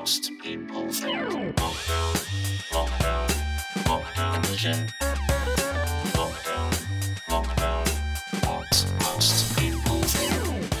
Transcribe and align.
most 0.00 0.32
people 0.38 0.90
think. 0.90 1.56
Lockdown, 1.60 2.16
lockdown, 2.72 3.28
lockdown. 3.84 4.88
Lockdown, 6.16 6.70
lockdown, 7.28 7.84
what 8.46 8.86
most 9.02 9.58
people 9.58 10.00
think. 10.00 10.72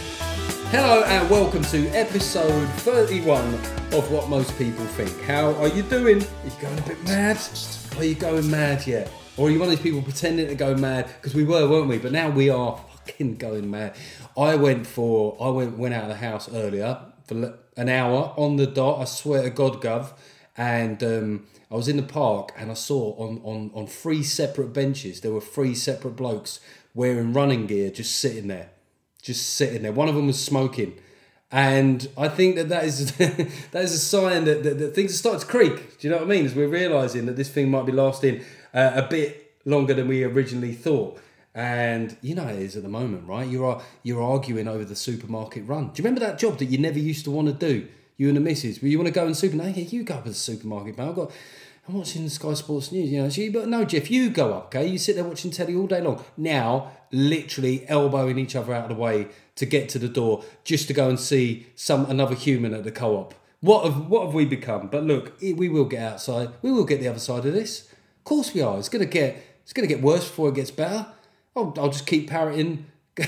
Hello 0.70 1.02
and 1.04 1.28
welcome 1.28 1.62
to 1.64 1.86
episode 1.88 2.66
31 2.76 3.44
of 3.92 4.10
What 4.10 4.30
Most 4.30 4.56
People 4.56 4.86
Think. 4.86 5.12
How 5.24 5.52
are 5.56 5.68
you 5.68 5.82
doing? 5.82 6.22
Are 6.22 6.46
you 6.46 6.52
going 6.62 6.78
a 6.78 6.82
bit 6.82 7.04
mad? 7.04 7.38
Are 7.98 8.04
you 8.04 8.14
going 8.14 8.50
mad 8.50 8.86
yet? 8.86 9.12
Or 9.36 9.48
are 9.48 9.50
you 9.50 9.58
one 9.58 9.68
of 9.68 9.72
these 9.72 9.82
people 9.82 10.00
pretending 10.00 10.48
to 10.48 10.54
go 10.54 10.74
mad? 10.74 11.08
Because 11.20 11.34
we 11.34 11.44
were, 11.44 11.68
weren't 11.68 11.88
we? 11.88 11.98
But 11.98 12.12
now 12.12 12.30
we 12.30 12.48
are 12.48 12.80
fucking 13.04 13.36
going 13.36 13.70
mad. 13.70 13.96
I 14.34 14.54
went 14.54 14.86
for, 14.86 15.36
I 15.38 15.50
went 15.50 15.76
went 15.76 15.92
out 15.92 16.04
of 16.04 16.08
the 16.08 16.16
house 16.16 16.48
earlier 16.50 17.09
for 17.30 17.58
an 17.76 17.88
hour 17.88 18.34
on 18.36 18.56
the 18.56 18.66
dot. 18.66 19.00
I 19.00 19.04
swear 19.04 19.42
to 19.42 19.50
God, 19.50 19.80
Gov. 19.80 20.12
And 20.56 21.02
um, 21.02 21.46
I 21.70 21.76
was 21.76 21.88
in 21.88 21.96
the 21.96 22.02
park 22.02 22.52
and 22.56 22.70
I 22.70 22.74
saw 22.74 23.14
on, 23.16 23.40
on, 23.44 23.70
on 23.74 23.86
three 23.86 24.22
separate 24.22 24.72
benches, 24.72 25.20
there 25.20 25.32
were 25.32 25.40
three 25.40 25.74
separate 25.74 26.16
blokes 26.16 26.60
wearing 26.94 27.32
running 27.32 27.66
gear 27.66 27.90
just 27.90 28.16
sitting 28.16 28.48
there 28.48 28.70
just 29.22 29.54
sitting 29.54 29.82
there. 29.82 29.92
One 29.92 30.08
of 30.08 30.14
them 30.14 30.26
was 30.26 30.42
smoking, 30.42 30.98
and 31.50 32.08
I 32.16 32.28
think 32.28 32.56
that 32.56 32.68
that 32.68 32.84
is 32.84 33.12
that 33.16 33.84
is 33.84 33.92
a 33.92 33.98
sign 33.98 34.44
that, 34.44 34.62
that, 34.62 34.78
that 34.78 34.94
things 34.94 35.14
are 35.14 35.18
starting 35.18 35.40
to 35.40 35.46
creak. 35.46 35.98
Do 35.98 36.08
you 36.08 36.10
know 36.10 36.18
what 36.18 36.26
I 36.26 36.30
mean? 36.30 36.46
As 36.46 36.54
we're 36.54 36.68
realizing 36.68 37.26
that 37.26 37.36
this 37.36 37.50
thing 37.50 37.70
might 37.70 37.86
be 37.86 37.92
lasting 37.92 38.42
uh, 38.74 38.92
a 38.94 39.02
bit 39.02 39.52
longer 39.64 39.94
than 39.94 40.08
we 40.08 40.24
originally 40.24 40.72
thought. 40.72 41.20
And 41.54 42.16
you 42.22 42.34
know 42.34 42.46
it 42.46 42.60
is 42.60 42.76
at 42.76 42.82
the 42.82 42.88
moment, 42.88 43.26
right? 43.26 43.48
You're 43.48 43.82
you're 44.02 44.22
arguing 44.22 44.68
over 44.68 44.84
the 44.84 44.94
supermarket 44.94 45.66
run. 45.66 45.88
Do 45.88 46.00
you 46.00 46.04
remember 46.04 46.20
that 46.20 46.38
job 46.38 46.58
that 46.58 46.66
you 46.66 46.78
never 46.78 46.98
used 46.98 47.24
to 47.24 47.30
want 47.30 47.48
to 47.48 47.54
do? 47.54 47.88
You 48.16 48.28
and 48.28 48.36
the 48.36 48.40
missus, 48.40 48.82
well, 48.82 48.90
you 48.90 48.98
want 48.98 49.08
to 49.08 49.14
go 49.14 49.26
and 49.26 49.36
super? 49.36 49.56
No, 49.56 49.64
yeah, 49.64 49.84
you 49.84 50.04
go 50.04 50.14
up 50.14 50.24
to 50.24 50.28
the 50.28 50.34
supermarket, 50.34 50.96
man. 50.96 51.08
I've 51.08 51.14
got. 51.14 51.32
I'm 51.88 51.94
watching 51.94 52.28
Sky 52.28 52.54
Sports 52.54 52.92
News, 52.92 53.10
you 53.10 53.20
know. 53.20 53.52
But 53.52 53.68
no, 53.68 53.84
Geoff, 53.84 54.10
you 54.10 54.30
go 54.30 54.52
up, 54.52 54.66
okay? 54.66 54.86
You 54.86 54.98
sit 54.98 55.16
there 55.16 55.24
watching 55.24 55.50
telly 55.50 55.74
all 55.74 55.86
day 55.86 56.00
long. 56.00 56.22
Now, 56.36 56.92
literally 57.10 57.88
elbowing 57.88 58.38
each 58.38 58.54
other 58.54 58.72
out 58.74 58.84
of 58.84 58.96
the 58.96 59.02
way 59.02 59.28
to 59.56 59.66
get 59.66 59.88
to 59.90 59.98
the 59.98 60.08
door 60.08 60.44
just 60.62 60.86
to 60.88 60.94
go 60.94 61.08
and 61.08 61.18
see 61.18 61.66
some 61.74 62.08
another 62.08 62.34
human 62.34 62.74
at 62.74 62.84
the 62.84 62.92
co-op. 62.92 63.34
What 63.60 63.84
have 63.84 64.08
what 64.08 64.26
have 64.26 64.34
we 64.34 64.44
become? 64.44 64.88
But 64.88 65.04
look, 65.04 65.38
we 65.40 65.68
will 65.68 65.84
get 65.84 66.12
outside. 66.12 66.50
We 66.62 66.70
will 66.70 66.84
get 66.84 67.00
the 67.00 67.08
other 67.08 67.18
side 67.18 67.44
of 67.44 67.52
this. 67.52 67.90
Of 68.18 68.24
course, 68.24 68.54
we 68.54 68.62
are. 68.62 68.78
It's 68.78 68.88
gonna 68.88 69.04
get 69.04 69.42
it's 69.62 69.72
gonna 69.72 69.88
get 69.88 70.00
worse 70.00 70.26
before 70.26 70.50
it 70.50 70.54
gets 70.54 70.70
better. 70.70 71.06
I'll, 71.56 71.74
I'll 71.76 71.90
just 71.90 72.06
keep 72.06 72.28
parroting 72.28 72.86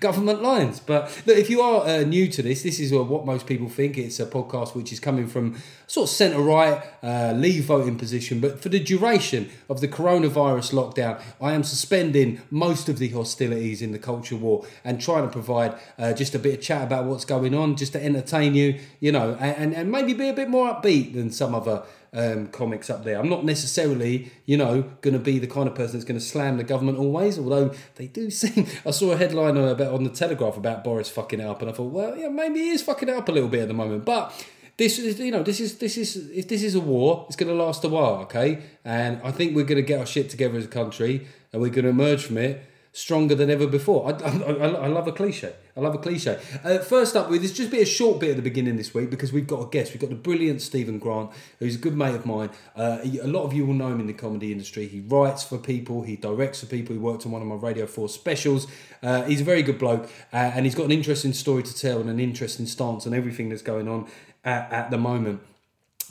government 0.00 0.42
lines. 0.42 0.80
But 0.80 1.22
look, 1.26 1.36
if 1.36 1.50
you 1.50 1.60
are 1.60 1.84
uh, 1.84 2.02
new 2.02 2.28
to 2.28 2.42
this, 2.42 2.62
this 2.62 2.78
is 2.78 2.92
what 2.92 3.24
most 3.24 3.46
people 3.46 3.68
think. 3.68 3.98
It's 3.98 4.20
a 4.20 4.26
podcast 4.26 4.74
which 4.74 4.92
is 4.92 5.00
coming 5.00 5.26
from 5.26 5.56
sort 5.86 6.08
of 6.08 6.14
centre 6.14 6.40
right, 6.40 6.82
uh, 7.02 7.32
leave 7.34 7.64
voting 7.64 7.98
position. 7.98 8.40
But 8.40 8.62
for 8.62 8.68
the 8.68 8.78
duration 8.78 9.50
of 9.68 9.80
the 9.80 9.88
coronavirus 9.88 10.72
lockdown, 10.72 11.20
I 11.40 11.52
am 11.52 11.64
suspending 11.64 12.40
most 12.50 12.88
of 12.88 12.98
the 12.98 13.08
hostilities 13.08 13.82
in 13.82 13.92
the 13.92 13.98
culture 13.98 14.36
war 14.36 14.64
and 14.84 15.00
trying 15.00 15.26
to 15.26 15.32
provide 15.32 15.74
uh, 15.98 16.12
just 16.12 16.34
a 16.34 16.38
bit 16.38 16.54
of 16.54 16.60
chat 16.60 16.84
about 16.84 17.06
what's 17.06 17.24
going 17.24 17.54
on, 17.54 17.76
just 17.76 17.92
to 17.94 18.04
entertain 18.04 18.54
you, 18.54 18.78
you 19.00 19.12
know, 19.12 19.36
and, 19.40 19.74
and 19.74 19.90
maybe 19.90 20.12
be 20.12 20.28
a 20.28 20.34
bit 20.34 20.48
more 20.48 20.72
upbeat 20.72 21.14
than 21.14 21.30
some 21.30 21.54
other 21.54 21.82
um, 22.12 22.48
comics 22.48 22.90
up 22.90 23.04
there. 23.04 23.18
I'm 23.18 23.28
not 23.28 23.44
necessarily, 23.44 24.30
you 24.44 24.56
know, 24.56 24.82
going 25.00 25.14
to 25.14 25.20
be 25.20 25.38
the 25.38 25.46
kind 25.46 25.68
of 25.68 25.74
person 25.74 25.94
that's 25.94 26.04
going 26.04 26.18
to 26.18 26.24
slam 26.24 26.56
the 26.56 26.64
government 26.64 26.98
always, 26.98 27.38
although 27.38 27.72
they 27.96 28.06
do 28.06 28.30
seem. 28.30 28.66
I 28.84 28.90
saw 28.90 29.12
a 29.12 29.16
headline 29.16 29.56
on, 29.56 29.68
about, 29.68 29.94
on 29.94 30.04
the 30.04 30.10
Telegraph 30.10 30.56
about 30.56 30.84
Boris 30.84 31.08
fucking 31.08 31.40
it 31.40 31.46
up, 31.46 31.60
and 31.62 31.70
I 31.70 31.74
thought, 31.74 31.92
well, 31.92 32.16
yeah, 32.16 32.28
maybe 32.28 32.60
he 32.60 32.70
is 32.70 32.82
fucking 32.82 33.08
it 33.08 33.14
up 33.14 33.28
a 33.28 33.32
little 33.32 33.48
bit 33.48 33.62
at 33.62 33.68
the 33.68 33.74
moment. 33.74 34.04
But 34.04 34.32
this 34.76 34.98
is, 34.98 35.18
you 35.20 35.30
know, 35.30 35.42
this 35.42 35.60
is 35.60 35.78
this 35.78 35.96
is 35.96 36.30
if 36.30 36.48
this 36.48 36.62
is 36.62 36.74
a 36.74 36.80
war, 36.80 37.26
it's 37.28 37.36
going 37.36 37.50
to 37.50 37.62
last 37.62 37.84
a 37.84 37.88
while, 37.88 38.16
okay? 38.22 38.62
And 38.84 39.20
I 39.22 39.30
think 39.30 39.54
we're 39.54 39.64
going 39.64 39.76
to 39.76 39.82
get 39.82 40.00
our 40.00 40.06
shit 40.06 40.30
together 40.30 40.58
as 40.58 40.64
a 40.64 40.68
country, 40.68 41.26
and 41.52 41.62
we're 41.62 41.70
going 41.70 41.84
to 41.84 41.90
emerge 41.90 42.24
from 42.24 42.38
it 42.38 42.64
stronger 42.92 43.34
than 43.34 43.50
ever 43.50 43.66
before. 43.66 44.08
I, 44.08 44.24
I, 44.24 44.30
I, 44.30 44.66
I 44.66 44.86
love 44.88 45.06
a 45.06 45.12
cliche. 45.12 45.54
I 45.80 45.82
love 45.82 45.94
a 45.94 45.98
cliche. 45.98 46.38
Uh, 46.62 46.78
first 46.78 47.16
up, 47.16 47.30
with 47.30 47.40
there's 47.40 47.54
just 47.54 47.70
be 47.70 47.80
a 47.80 47.86
short 47.86 48.20
bit 48.20 48.30
at 48.30 48.36
the 48.36 48.42
beginning 48.42 48.76
this 48.76 48.92
week 48.92 49.08
because 49.08 49.32
we've 49.32 49.46
got 49.46 49.60
a 49.62 49.70
guest. 49.70 49.92
We've 49.92 50.00
got 50.00 50.10
the 50.10 50.16
brilliant 50.16 50.60
Stephen 50.60 50.98
Grant, 50.98 51.30
who's 51.58 51.76
a 51.76 51.78
good 51.78 51.96
mate 51.96 52.14
of 52.14 52.26
mine. 52.26 52.50
Uh, 52.76 52.98
he- 52.98 53.18
a 53.18 53.26
lot 53.26 53.44
of 53.44 53.54
you 53.54 53.64
will 53.64 53.72
know 53.72 53.88
him 53.88 53.98
in 53.98 54.06
the 54.06 54.12
comedy 54.12 54.52
industry. 54.52 54.86
He 54.86 55.00
writes 55.00 55.42
for 55.42 55.56
people, 55.56 56.02
he 56.02 56.16
directs 56.16 56.60
for 56.60 56.66
people. 56.66 56.94
He 56.94 56.98
worked 56.98 57.24
on 57.24 57.32
one 57.32 57.40
of 57.40 57.48
my 57.48 57.54
Radio 57.54 57.86
4 57.86 58.10
specials. 58.10 58.66
Uh, 59.02 59.22
he's 59.22 59.40
a 59.40 59.44
very 59.44 59.62
good 59.62 59.78
bloke 59.78 60.10
uh, 60.34 60.36
and 60.36 60.66
he's 60.66 60.74
got 60.74 60.84
an 60.84 60.92
interesting 60.92 61.32
story 61.32 61.62
to 61.62 61.74
tell 61.74 61.98
and 61.98 62.10
an 62.10 62.20
interesting 62.20 62.66
stance 62.66 63.06
on 63.06 63.14
everything 63.14 63.48
that's 63.48 63.62
going 63.62 63.88
on 63.88 64.06
at, 64.44 64.70
at 64.70 64.90
the 64.90 64.98
moment. 64.98 65.40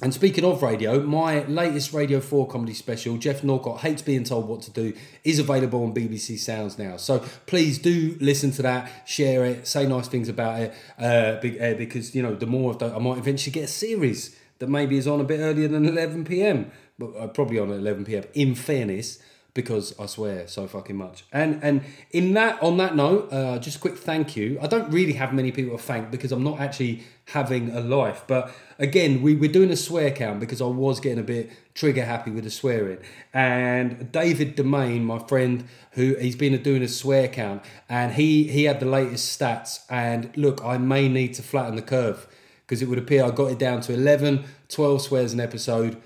And 0.02 0.14
speaking 0.14 0.46
of 0.46 0.64
radio, 0.64 1.02
my 1.02 1.44
latest 1.44 1.92
Radio 1.92 2.22
4 2.22 2.48
comedy 2.48 2.74
special, 2.74 3.18
Geoff 3.18 3.44
Norcott 3.44 3.82
Hates 3.82 4.02
Being 4.02 4.24
Told 4.24 4.48
What 4.48 4.62
to 4.62 4.72
Do, 4.72 4.94
is 5.26 5.40
available 5.40 5.84
on 5.84 5.94
BBC 5.94 6.40
Sounds 6.40 6.80
now. 6.80 6.96
So 6.96 7.20
please 7.48 7.80
do 7.80 8.16
listen 8.22 8.52
to 8.52 8.62
that, 8.62 8.90
share 9.06 9.44
it, 9.44 9.68
say 9.68 9.86
nice 9.86 10.08
things 10.08 10.30
about 10.30 10.62
it, 10.62 10.74
uh, 10.98 11.04
uh, 11.04 11.74
because, 11.74 12.16
you 12.16 12.24
know, 12.24 12.34
the 12.34 12.46
more 12.46 12.72
of 12.72 12.80
that, 12.80 12.96
I 12.96 13.00
might 13.00 13.18
eventually 13.18 13.52
get 13.52 13.66
a 13.66 13.68
series 13.68 14.38
that 14.60 14.70
maybe 14.70 14.98
is 14.98 15.06
on 15.06 15.20
a 15.20 15.26
bit 15.26 15.42
earlier 15.42 15.68
than 15.68 15.86
11pm, 15.86 16.70
but 16.98 17.14
uh, 17.18 17.28
probably 17.28 17.60
on 17.60 17.70
at 17.70 17.82
11pm, 17.82 18.26
in 18.34 18.56
fairness 18.56 19.20
because 19.62 19.94
I 20.00 20.06
swear 20.06 20.48
so 20.48 20.68
fucking 20.68 20.96
much. 20.96 21.26
And 21.34 21.62
and 21.62 21.84
in 22.12 22.34
that 22.36 22.64
on 22.64 22.78
that 22.78 22.96
note, 22.96 23.28
uh, 23.34 23.60
just 23.60 23.76
a 23.76 23.80
quick 23.80 23.98
thank 23.98 24.38
you. 24.38 24.58
I 24.62 24.68
don't 24.68 24.90
really 24.90 25.12
have 25.14 25.34
many 25.34 25.52
people 25.52 25.76
to 25.78 25.84
thank 25.84 26.12
because 26.12 26.32
I'm 26.32 26.46
not 26.46 26.62
actually 26.62 27.04
having 27.26 27.70
a 27.72 27.82
life. 27.82 28.24
But 28.26 28.54
again, 28.78 29.22
we 29.22 29.36
we're 29.36 29.52
doing 29.52 29.70
a 29.70 29.76
swear 29.76 30.12
count 30.12 30.40
because 30.40 30.62
I 30.62 30.66
was 30.66 31.02
getting 31.02 31.20
a 31.20 31.24
bit 31.24 31.52
trigger 31.74 32.06
happy 32.06 32.32
with 32.32 32.46
the 32.46 32.50
swearing. 32.52 33.00
And 33.34 34.10
David 34.14 34.56
Domain, 34.56 35.04
my 35.04 35.20
friend, 35.20 35.66
who 35.92 36.16
he's 36.16 36.38
been 36.38 36.56
doing 36.64 36.82
a 36.82 36.88
swear 36.88 37.28
count, 37.28 37.62
and 37.90 38.14
he 38.14 38.46
he 38.46 38.64
had 38.64 38.80
the 38.80 38.86
latest 38.86 39.38
stats. 39.38 39.82
And 39.90 40.32
look, 40.38 40.64
I 40.64 40.78
may 40.78 41.10
need 41.10 41.34
to 41.34 41.44
flatten 41.44 41.76
the 41.76 41.82
curve 41.82 42.28
because 42.62 42.82
it 42.82 42.88
would 42.88 43.00
appear 43.00 43.26
I 43.26 43.32
got 43.32 43.52
it 43.52 43.60
down 43.60 43.82
to 43.82 43.94
11, 43.94 44.46
12 44.70 45.02
swears 45.02 45.34
an 45.34 45.42
episode. 45.42 46.02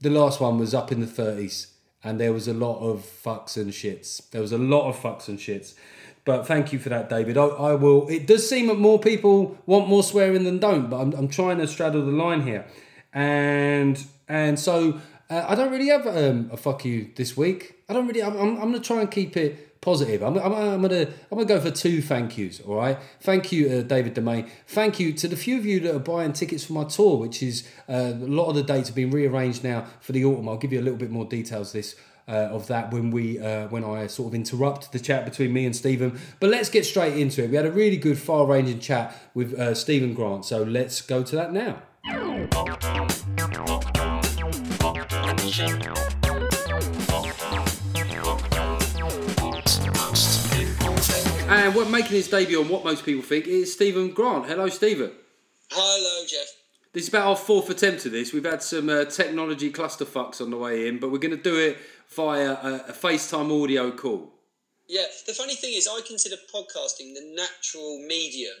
The 0.00 0.10
last 0.10 0.40
one 0.40 0.58
was 0.58 0.74
up 0.74 0.92
in 0.92 1.00
the 1.00 1.06
30s 1.06 1.73
and 2.04 2.20
there 2.20 2.32
was 2.32 2.46
a 2.46 2.54
lot 2.54 2.78
of 2.80 3.00
fucks 3.00 3.56
and 3.56 3.72
shits. 3.72 4.30
There 4.30 4.40
was 4.40 4.52
a 4.52 4.58
lot 4.58 4.88
of 4.88 4.96
fucks 4.96 5.26
and 5.26 5.38
shits. 5.38 5.74
But 6.24 6.46
thank 6.46 6.72
you 6.72 6.78
for 6.78 6.88
that, 6.90 7.10
David. 7.10 7.36
I, 7.36 7.46
I 7.46 7.74
will. 7.74 8.08
It 8.08 8.26
does 8.26 8.48
seem 8.48 8.68
that 8.68 8.78
more 8.78 8.98
people 8.98 9.58
want 9.66 9.88
more 9.88 10.02
swearing 10.02 10.44
than 10.44 10.58
don't, 10.58 10.88
but 10.88 11.00
I'm, 11.00 11.12
I'm 11.14 11.28
trying 11.28 11.58
to 11.58 11.66
straddle 11.66 12.04
the 12.04 12.12
line 12.12 12.42
here, 12.42 12.66
and 13.12 14.02
and 14.28 14.58
so 14.58 15.00
uh, 15.28 15.44
I 15.48 15.54
don't 15.54 15.70
really 15.70 15.88
have 15.88 16.06
um, 16.06 16.48
a 16.52 16.56
fuck 16.56 16.84
you 16.84 17.10
this 17.16 17.36
week. 17.36 17.74
I 17.88 17.92
don't 17.92 18.06
really. 18.06 18.22
I'm, 18.22 18.36
I'm, 18.36 18.56
I'm 18.56 18.72
gonna 18.72 18.80
try 18.80 19.00
and 19.00 19.10
keep 19.10 19.36
it 19.36 19.73
positive. 19.84 20.22
I'm, 20.22 20.36
I'm, 20.38 20.52
I'm 20.52 20.82
gonna 20.82 21.02
I'm 21.02 21.38
gonna 21.38 21.44
go 21.44 21.60
for 21.60 21.70
two 21.70 22.00
thank 22.00 22.38
yous. 22.38 22.60
All 22.60 22.76
right. 22.76 22.98
Thank 23.20 23.52
you, 23.52 23.68
uh, 23.68 23.82
David 23.82 24.14
Domain. 24.14 24.50
Thank 24.66 24.98
you 24.98 25.12
to 25.12 25.28
the 25.28 25.36
few 25.36 25.58
of 25.58 25.66
you 25.66 25.78
that 25.80 25.94
are 25.94 26.00
buying 26.00 26.32
tickets 26.32 26.64
for 26.64 26.72
my 26.72 26.84
tour, 26.84 27.18
which 27.18 27.42
is 27.42 27.68
uh, 27.88 28.12
a 28.14 28.26
lot 28.26 28.48
of 28.48 28.54
the 28.56 28.62
dates 28.62 28.88
have 28.88 28.96
been 28.96 29.10
rearranged 29.10 29.62
now 29.62 29.86
for 30.00 30.12
the 30.12 30.24
autumn. 30.24 30.48
I'll 30.48 30.56
give 30.56 30.72
you 30.72 30.80
a 30.80 30.86
little 30.86 30.98
bit 30.98 31.10
more 31.10 31.26
details 31.26 31.72
this. 31.72 31.94
Uh, 32.26 32.48
of 32.52 32.68
that 32.68 32.90
when 32.90 33.10
we 33.10 33.38
uh, 33.38 33.68
when 33.68 33.84
I 33.84 34.06
sort 34.06 34.28
of 34.28 34.34
interrupt 34.34 34.92
the 34.92 34.98
chat 34.98 35.26
between 35.26 35.52
me 35.52 35.66
and 35.66 35.76
Stephen, 35.76 36.18
but 36.40 36.48
let's 36.48 36.70
get 36.70 36.86
straight 36.86 37.18
into 37.18 37.44
it. 37.44 37.50
We 37.50 37.56
had 37.56 37.66
a 37.66 37.70
really 37.70 37.98
good 37.98 38.16
far-ranging 38.16 38.80
chat 38.80 39.14
with 39.34 39.52
uh, 39.52 39.74
Stephen 39.74 40.14
Grant, 40.14 40.46
so 40.46 40.62
let's 40.62 41.02
go 41.02 41.22
to 41.22 41.36
that 41.36 41.52
now. 41.52 41.82
And 51.54 51.72
what 51.72 51.88
making 51.88 52.16
his 52.16 52.26
debut 52.26 52.60
on 52.60 52.68
what 52.68 52.82
most 52.82 53.04
people 53.04 53.22
think 53.22 53.46
is 53.46 53.72
Stephen 53.72 54.10
Grant. 54.10 54.46
Hello, 54.46 54.68
Stephen. 54.68 55.12
Hello, 55.70 56.26
Geoff. 56.26 56.48
This 56.92 57.04
is 57.04 57.08
about 57.10 57.28
our 57.28 57.36
fourth 57.36 57.70
attempt 57.70 58.04
at 58.04 58.10
this. 58.10 58.32
We've 58.32 58.44
had 58.44 58.60
some 58.60 58.88
uh, 58.88 59.04
technology 59.04 59.70
clusterfucks 59.70 60.40
on 60.40 60.50
the 60.50 60.56
way 60.56 60.88
in, 60.88 60.98
but 60.98 61.12
we're 61.12 61.18
going 61.18 61.36
to 61.36 61.40
do 61.40 61.56
it 61.56 61.78
via 62.08 62.54
a, 62.54 62.84
a 62.88 62.92
FaceTime 62.92 63.62
audio 63.62 63.92
call. 63.92 64.32
Yeah, 64.88 65.04
the 65.28 65.32
funny 65.32 65.54
thing 65.54 65.74
is, 65.74 65.86
I 65.86 66.00
consider 66.04 66.34
podcasting 66.52 67.14
the 67.14 67.36
natural 67.36 68.04
medium 68.04 68.56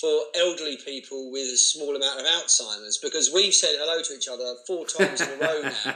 for 0.00 0.22
elderly 0.34 0.76
people 0.84 1.30
with 1.30 1.44
a 1.44 1.56
small 1.56 1.94
amount 1.94 2.18
of 2.18 2.26
Alzheimer's 2.26 2.98
because 2.98 3.30
we've 3.32 3.54
said 3.54 3.76
hello 3.76 4.02
to 4.02 4.12
each 4.12 4.26
other 4.26 4.56
four 4.66 4.86
times 4.98 5.20
in 5.20 5.28
a 5.28 5.36
row 5.40 5.62
now, 5.62 5.94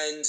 and 0.00 0.24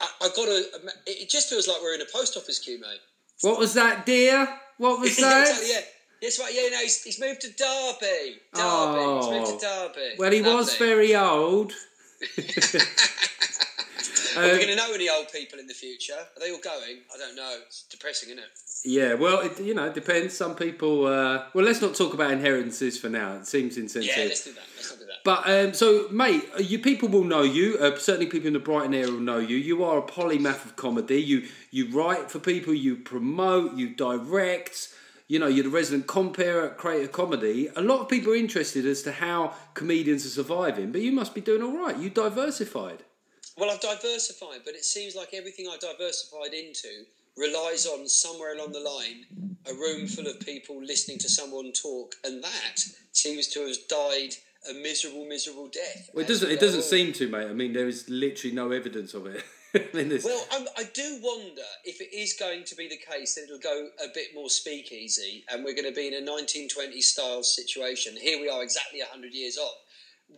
I, 0.00 0.08
I 0.22 0.28
got 0.36 0.46
to. 0.46 0.64
It 1.06 1.28
just 1.28 1.50
feels 1.50 1.66
like 1.66 1.82
we're 1.82 1.96
in 1.96 2.00
a 2.00 2.12
post 2.12 2.36
office 2.36 2.60
queue, 2.60 2.80
mate. 2.80 3.00
What 3.40 3.58
was 3.58 3.74
that, 3.74 4.06
dear? 4.06 4.60
What 4.78 5.00
was 5.00 5.16
that? 5.16 5.62
yeah. 5.66 5.80
Yes, 6.22 6.38
right. 6.40 6.52
Yeah, 6.54 6.68
no, 6.70 6.78
he's, 6.78 7.02
he's 7.02 7.20
moved 7.20 7.42
to 7.42 7.48
Derby. 7.48 8.38
Derby. 8.54 8.62
Oh. 8.62 9.20
He's 9.20 9.30
moved 9.50 9.60
to 9.60 9.66
Derby. 9.66 10.14
Well, 10.18 10.32
he 10.32 10.40
was 10.42 10.74
very 10.76 11.14
old. 11.14 11.72
Are 14.36 14.42
we 14.42 14.50
Uh, 14.50 14.56
going 14.56 14.68
to 14.68 14.76
know 14.76 14.92
any 14.92 15.08
old 15.08 15.30
people 15.30 15.58
in 15.58 15.66
the 15.66 15.74
future? 15.74 16.14
Are 16.14 16.40
they 16.40 16.50
all 16.50 16.58
going? 16.58 16.98
I 17.14 17.18
don't 17.18 17.36
know. 17.36 17.58
It's 17.66 17.82
depressing, 17.90 18.30
isn't 18.30 18.38
it? 18.40 18.50
Yeah, 18.84 19.14
well, 19.14 19.40
it, 19.40 19.58
you 19.60 19.72
know, 19.72 19.86
it 19.86 19.94
depends. 19.94 20.36
Some 20.36 20.54
people. 20.54 21.06
Uh, 21.06 21.44
well, 21.54 21.64
let's 21.64 21.80
not 21.80 21.94
talk 21.94 22.12
about 22.12 22.30
inheritances 22.30 22.98
for 22.98 23.08
now. 23.08 23.36
It 23.36 23.46
seems 23.46 23.78
insensitive. 23.78 24.16
Yeah, 24.16 24.24
let's 24.24 24.44
do 24.44 24.52
that. 24.52 24.62
Let's 24.76 24.90
not 24.90 24.98
do 24.98 25.06
that. 25.06 25.14
But 25.24 25.48
um, 25.48 25.72
so, 25.72 26.06
mate, 26.10 26.44
uh, 26.54 26.60
you 26.60 26.78
people 26.78 27.08
will 27.08 27.24
know 27.24 27.42
you. 27.42 27.78
Uh, 27.78 27.96
certainly, 27.96 28.26
people 28.26 28.48
in 28.48 28.52
the 28.52 28.58
Brighton 28.58 28.92
area 28.92 29.10
will 29.10 29.20
know 29.20 29.38
you. 29.38 29.56
You 29.56 29.84
are 29.84 29.98
a 29.98 30.02
polymath 30.02 30.66
of 30.66 30.76
comedy. 30.76 31.16
You 31.22 31.48
you 31.70 31.88
write 31.92 32.30
for 32.30 32.38
people. 32.38 32.74
You 32.74 32.96
promote. 32.96 33.74
You 33.74 33.88
direct. 33.88 34.90
You 35.28 35.38
know, 35.38 35.46
you're 35.46 35.64
the 35.64 35.70
resident 35.70 36.06
compere 36.06 36.66
at 36.66 36.76
Creative 36.76 37.10
Comedy. 37.10 37.70
A 37.74 37.80
lot 37.80 38.00
of 38.00 38.10
people 38.10 38.34
are 38.34 38.36
interested 38.36 38.84
as 38.84 39.00
to 39.04 39.12
how 39.12 39.54
comedians 39.72 40.26
are 40.26 40.28
surviving, 40.28 40.92
but 40.92 41.00
you 41.00 41.12
must 41.12 41.34
be 41.34 41.40
doing 41.40 41.62
all 41.62 41.74
right. 41.74 41.96
You 41.96 42.10
diversified. 42.10 43.02
Well, 43.56 43.70
I've 43.70 43.80
diversified, 43.80 44.60
but 44.66 44.74
it 44.74 44.84
seems 44.84 45.16
like 45.16 45.32
everything 45.32 45.66
I 45.66 45.78
diversified 45.80 46.52
into 46.52 47.06
relies 47.36 47.86
on 47.86 48.08
somewhere 48.08 48.54
along 48.54 48.72
the 48.72 48.80
line 48.80 49.44
a 49.70 49.74
room 49.74 50.06
full 50.06 50.26
of 50.26 50.40
people 50.40 50.82
listening 50.82 51.18
to 51.18 51.28
someone 51.28 51.72
talk, 51.72 52.14
and 52.24 52.42
that 52.42 52.80
seems 53.12 53.48
to 53.48 53.60
have 53.60 53.76
died 53.88 54.34
a 54.70 54.74
miserable, 54.74 55.24
miserable 55.26 55.68
death. 55.68 56.10
Well, 56.12 56.24
it 56.24 56.28
doesn't. 56.28 56.50
It 56.50 56.60
doesn't 56.60 56.80
on. 56.80 56.84
seem 56.84 57.12
to, 57.14 57.28
mate. 57.28 57.48
I 57.48 57.52
mean, 57.52 57.72
there 57.72 57.88
is 57.88 58.08
literally 58.08 58.54
no 58.54 58.70
evidence 58.70 59.14
of 59.14 59.26
it. 59.26 59.42
in 59.94 60.08
this. 60.08 60.24
Well, 60.24 60.46
I'm, 60.52 60.66
I 60.78 60.84
do 60.94 61.18
wonder 61.22 61.62
if 61.84 62.00
it 62.00 62.14
is 62.14 62.34
going 62.34 62.64
to 62.64 62.76
be 62.76 62.88
the 62.88 62.96
case 62.96 63.34
that 63.34 63.44
it'll 63.44 63.58
go 63.58 63.88
a 64.04 64.08
bit 64.14 64.28
more 64.34 64.48
speakeasy, 64.48 65.44
and 65.50 65.64
we're 65.64 65.74
going 65.74 65.88
to 65.88 65.94
be 65.94 66.06
in 66.06 66.14
a 66.14 66.30
1920s 66.30 67.02
style 67.02 67.42
situation. 67.42 68.14
Here 68.16 68.40
we 68.40 68.48
are, 68.48 68.62
exactly 68.62 69.00
100 69.00 69.34
years 69.34 69.58
on, 69.58 69.72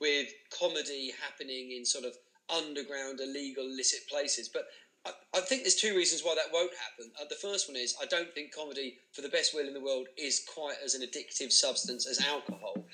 with 0.00 0.28
comedy 0.58 1.12
happening 1.22 1.72
in 1.72 1.84
sort 1.84 2.04
of 2.04 2.14
underground, 2.48 3.20
illegal, 3.20 3.64
illicit 3.64 4.08
places. 4.08 4.48
But 4.48 4.68
I, 5.06 5.38
I 5.38 5.40
think 5.40 5.62
there's 5.62 5.76
two 5.76 5.96
reasons 5.96 6.22
why 6.22 6.34
that 6.34 6.52
won't 6.52 6.72
happen. 6.74 7.12
Uh, 7.20 7.24
the 7.28 7.36
first 7.36 7.68
one 7.68 7.76
is 7.76 7.94
I 8.02 8.06
don't 8.06 8.32
think 8.34 8.54
comedy, 8.54 8.98
for 9.12 9.22
the 9.22 9.28
best 9.28 9.54
will 9.54 9.66
in 9.66 9.74
the 9.74 9.80
world, 9.80 10.08
is 10.18 10.44
quite 10.52 10.76
as 10.84 10.94
an 10.94 11.02
addictive 11.02 11.52
substance 11.52 12.06
as 12.06 12.20
alcohol. 12.20 12.86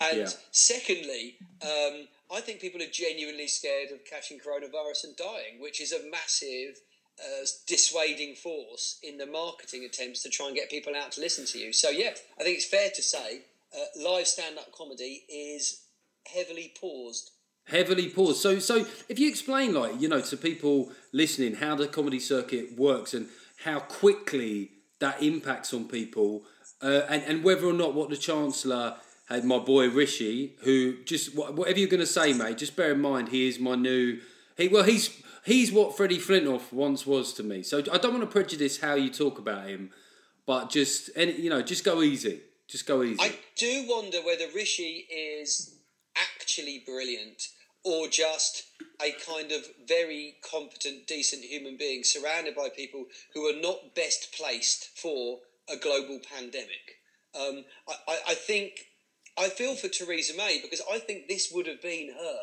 And 0.00 0.20
Yeah. 0.20 0.32
secondly, 0.50 1.36
um, 1.62 2.08
I 2.30 2.40
think 2.40 2.60
people 2.60 2.80
are 2.82 2.86
genuinely 2.86 3.48
scared 3.48 3.90
of 3.90 4.04
catching 4.04 4.38
coronavirus 4.38 5.04
and 5.04 5.16
dying, 5.16 5.60
which 5.60 5.80
is 5.80 5.92
a 5.92 6.02
massive 6.04 6.80
uh, 7.22 7.44
dissuading 7.66 8.34
force 8.34 8.98
in 9.02 9.18
the 9.18 9.26
marketing 9.26 9.84
attempts 9.84 10.22
to 10.22 10.30
try 10.30 10.46
and 10.46 10.56
get 10.56 10.70
people 10.70 10.96
out 10.96 11.12
to 11.12 11.20
listen 11.20 11.44
to 11.44 11.58
you. 11.58 11.70
So, 11.72 11.90
yeah, 11.90 12.14
I 12.38 12.44
think 12.44 12.56
it's 12.56 12.64
fair 12.64 12.88
to 12.88 13.02
say 13.02 13.42
uh, 13.76 13.84
live 14.00 14.26
stand 14.26 14.58
up 14.58 14.72
comedy 14.72 15.24
is 15.28 15.82
heavily 16.26 16.72
paused. 16.80 17.30
Heavily 17.66 18.08
paused. 18.08 18.40
So, 18.40 18.58
so 18.58 18.86
if 19.08 19.18
you 19.18 19.28
explain, 19.28 19.74
like 19.74 20.00
you 20.00 20.08
know, 20.08 20.20
to 20.20 20.36
people 20.36 20.90
listening, 21.12 21.54
how 21.54 21.74
the 21.74 21.86
comedy 21.86 22.20
circuit 22.20 22.76
works 22.76 23.14
and 23.14 23.28
how 23.64 23.80
quickly 23.80 24.70
that 24.98 25.22
impacts 25.22 25.72
on 25.72 25.86
people, 25.86 26.42
uh, 26.82 27.02
and 27.08 27.22
and 27.24 27.44
whether 27.44 27.66
or 27.66 27.72
not 27.72 27.94
what 27.94 28.10
the 28.10 28.16
chancellor 28.16 28.96
had, 29.28 29.44
my 29.44 29.58
boy 29.58 29.88
Rishi, 29.88 30.56
who 30.62 31.02
just 31.04 31.34
whatever 31.34 31.78
you're 31.78 31.88
going 31.88 32.00
to 32.00 32.06
say, 32.06 32.32
mate, 32.32 32.58
just 32.58 32.76
bear 32.76 32.92
in 32.92 33.00
mind 33.00 33.28
he 33.28 33.48
is 33.48 33.58
my 33.58 33.74
new. 33.74 34.20
He 34.56 34.68
well, 34.68 34.84
he's 34.84 35.22
he's 35.44 35.72
what 35.72 35.96
Freddie 35.96 36.18
Flintoff 36.18 36.72
once 36.72 37.06
was 37.06 37.32
to 37.34 37.42
me. 37.42 37.62
So 37.62 37.78
I 37.78 37.98
don't 37.98 38.12
want 38.12 38.22
to 38.22 38.26
prejudice 38.26 38.80
how 38.80 38.94
you 38.94 39.10
talk 39.10 39.38
about 39.38 39.68
him, 39.68 39.90
but 40.46 40.70
just 40.70 41.10
any 41.16 41.32
you 41.32 41.50
know, 41.50 41.62
just 41.62 41.84
go 41.84 42.02
easy, 42.02 42.40
just 42.66 42.86
go 42.86 43.02
easy. 43.02 43.20
I 43.20 43.38
do 43.56 43.86
wonder 43.88 44.18
whether 44.18 44.46
Rishi 44.54 45.06
is 45.10 45.76
actually 46.50 46.82
brilliant 46.84 47.48
or 47.84 48.08
just 48.08 48.64
a 49.00 49.12
kind 49.26 49.52
of 49.52 49.64
very 49.86 50.34
competent, 50.50 51.06
decent 51.06 51.42
human 51.42 51.76
being 51.76 52.02
surrounded 52.04 52.54
by 52.54 52.68
people 52.74 53.04
who 53.34 53.46
are 53.46 53.58
not 53.60 53.94
best 53.94 54.34
placed 54.36 54.90
for 54.98 55.38
a 55.72 55.76
global 55.76 56.18
pandemic. 56.18 56.98
Um, 57.34 57.64
I, 57.88 57.94
I, 58.08 58.18
I 58.28 58.34
think 58.34 58.72
I 59.38 59.48
feel 59.48 59.76
for 59.76 59.88
Theresa 59.88 60.36
May 60.36 60.60
because 60.60 60.82
I 60.92 60.98
think 60.98 61.28
this 61.28 61.50
would 61.54 61.66
have 61.68 61.80
been 61.80 62.12
her 62.12 62.36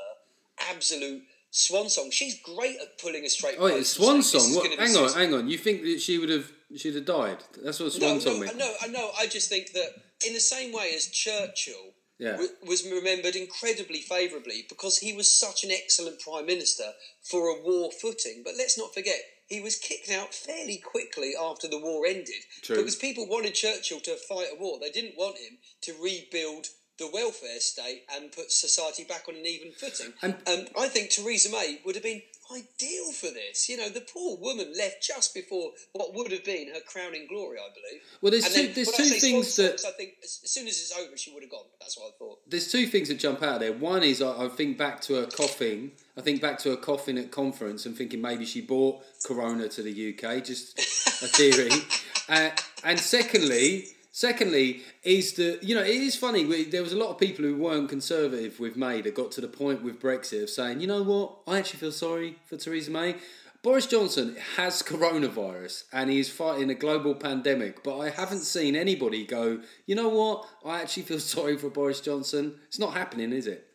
absolute 0.72 1.24
swan 1.52 1.90
song. 1.90 2.10
She's 2.10 2.40
great 2.42 2.78
at 2.82 2.98
pulling 3.00 3.26
a 3.26 3.30
straight. 3.30 3.58
Oh, 3.60 3.68
it's 3.68 3.90
Swan 3.90 4.24
Song. 4.24 4.56
What, 4.56 4.80
hang 4.80 4.96
on, 4.96 5.14
hang 5.14 5.34
on. 5.34 5.50
You 5.50 5.58
think 5.58 5.84
that 5.84 6.00
she 6.00 6.18
would 6.18 6.30
have 6.30 6.50
she'd 6.78 6.96
have 6.96 7.06
died? 7.06 7.38
That's 7.62 7.80
what 7.80 7.92
Swan 7.92 8.14
no, 8.16 8.20
Song 8.20 8.34
no, 8.34 8.40
means. 8.40 8.56
no, 8.56 8.74
no. 8.90 9.12
I 9.20 9.28
just 9.28 9.50
think 9.50 9.74
that 9.74 9.90
in 10.26 10.34
the 10.34 10.40
same 10.40 10.74
way 10.74 10.94
as 10.96 11.08
Churchill 11.08 11.94
Yeah. 12.20 12.38
was 12.66 12.84
remembered 12.84 13.36
incredibly 13.36 14.02
favourably 14.02 14.66
because 14.68 14.98
he 14.98 15.14
was 15.14 15.30
such 15.30 15.64
an 15.64 15.72
excellent 15.72 16.20
prime 16.20 16.48
minister 16.48 16.94
for 17.22 17.48
a 17.48 17.62
war 17.62 17.92
footing. 17.92 18.42
But 18.44 18.56
let's 18.58 18.78
not 18.78 18.94
forget. 18.94 19.20
He 19.48 19.62
was 19.62 19.78
kicked 19.78 20.12
out 20.12 20.34
fairly 20.34 20.78
quickly 20.78 21.34
after 21.40 21.68
the 21.68 21.80
war 21.80 22.06
ended 22.06 22.44
True. 22.64 22.76
because 22.78 22.96
people 22.96 23.28
wanted 23.28 23.54
Churchill 23.54 24.02
to 24.02 24.18
fight 24.18 24.50
a 24.52 24.60
war. 24.60 24.78
They 24.80 24.90
didn't 24.90 25.18
want 25.18 25.38
him 25.38 25.60
to 25.84 25.94
rebuild 26.02 26.68
the 26.98 27.10
welfare 27.14 27.60
state 27.60 28.04
and 28.16 28.32
put 28.32 28.52
society 28.52 29.04
back 29.04 29.26
on 29.30 29.36
an 29.36 29.46
even 29.46 29.72
footing. 29.72 30.14
And- 30.22 30.36
And 30.48 30.70
I 30.78 30.88
think 30.88 31.12
Theresa 31.12 31.50
May 31.52 31.80
would 31.86 31.96
have 31.96 32.04
been 32.04 32.22
ideal 32.52 33.12
for 33.12 33.28
this. 33.28 33.68
You 33.70 33.78
know, 33.78 33.90
the 33.90 34.02
poor 34.02 34.38
woman 34.38 34.74
left 34.76 35.04
just 35.06 35.34
before 35.36 35.74
what 35.92 36.14
would 36.16 36.32
have 36.32 36.44
been 36.46 36.70
her 36.74 36.80
crowning 36.80 37.28
glory, 37.28 37.58
I 37.60 37.68
believe. 37.74 38.02
Well, 38.22 38.32
there's 38.32 38.46
And 38.46 38.54
two- 38.56 38.62
then 38.64 38.74
there's 38.74 38.92
two 38.92 39.20
things 39.20 39.56
that- 39.58 39.86
I 39.86 39.92
think 39.92 40.16
as, 40.24 40.40
as 40.44 40.52
soon 40.52 40.68
as 40.68 40.80
it's 40.80 40.94
over, 40.98 41.16
she 41.18 41.32
would 41.32 41.44
have 41.44 41.52
gone. 41.52 41.66
That's 41.80 41.98
what 41.98 42.08
I 42.08 42.18
thought. 42.18 42.40
There's 42.48 42.72
two 42.72 42.88
things 42.88 43.10
that 43.10 43.16
jump 43.20 43.44
out 43.44 43.60
there. 43.60 43.74
One 43.74 44.02
is 44.04 44.22
I, 44.22 44.46
I 44.46 44.50
think 44.50 44.78
back 44.78 45.02
to 45.02 45.16
her 45.16 45.26
coughing. 45.28 45.92
I 46.16 46.22
think 46.22 46.42
back 46.42 46.58
to 46.60 46.72
her 46.72 46.78
coughing 46.78 47.18
at 47.20 47.30
conference 47.32 47.86
and 47.86 47.96
thinking 47.98 48.22
maybe 48.22 48.46
she 48.46 48.62
brought 48.62 49.04
Corona 49.24 49.68
to 49.70 49.84
the 49.84 49.92
UK. 50.14 50.42
Just 50.44 50.80
a 50.80 51.28
theory. 51.28 51.70
uh, 52.30 52.52
and 52.84 53.00
secondly, 53.00 53.90
secondly 54.18 54.82
is 55.04 55.34
the 55.34 55.60
you 55.62 55.76
know 55.76 55.84
it 55.84 55.90
is 55.90 56.16
funny. 56.16 56.44
We, 56.44 56.64
there 56.66 56.82
was 56.82 56.92
a 56.92 56.98
lot 56.98 57.12
of 57.12 57.20
people 57.20 57.46
who 57.46 57.56
weren't 57.56 57.88
conservative 57.88 58.60
with 58.60 58.76
May 58.76 59.02
that 59.02 59.14
got 59.14 59.32
to 59.34 59.42
the 59.42 59.48
point 59.48 59.84
with 59.84 60.02
Brexit 60.02 60.42
of 60.42 60.50
saying, 60.50 60.82
you 60.82 60.88
know 60.88 61.04
what, 61.04 61.38
I 61.46 61.60
actually 61.60 61.82
feel 61.82 61.92
sorry 61.92 62.38
for 62.48 62.58
Theresa 62.58 62.90
May. 62.90 63.18
Boris 63.62 63.86
Johnson 63.86 64.36
has 64.56 64.82
coronavirus 64.92 65.84
and 65.94 66.10
he 66.10 66.20
is 66.20 66.32
fighting 66.32 66.72
a 66.72 66.74
global 66.74 67.14
pandemic, 67.14 67.84
but 67.84 68.00
I 68.00 68.10
haven't 68.10 68.40
seen 68.40 68.76
anybody 68.76 69.24
go, 69.24 69.62
you 69.86 69.94
know 69.94 70.10
what, 70.10 70.48
I 70.66 70.82
actually 70.82 71.04
feel 71.04 71.20
sorry 71.36 71.56
for 71.56 71.70
Boris 71.70 72.02
Johnson. 72.02 72.56
It's 72.68 72.80
not 72.80 72.96
happening, 72.96 73.32
is 73.32 73.46
it? 73.46 73.68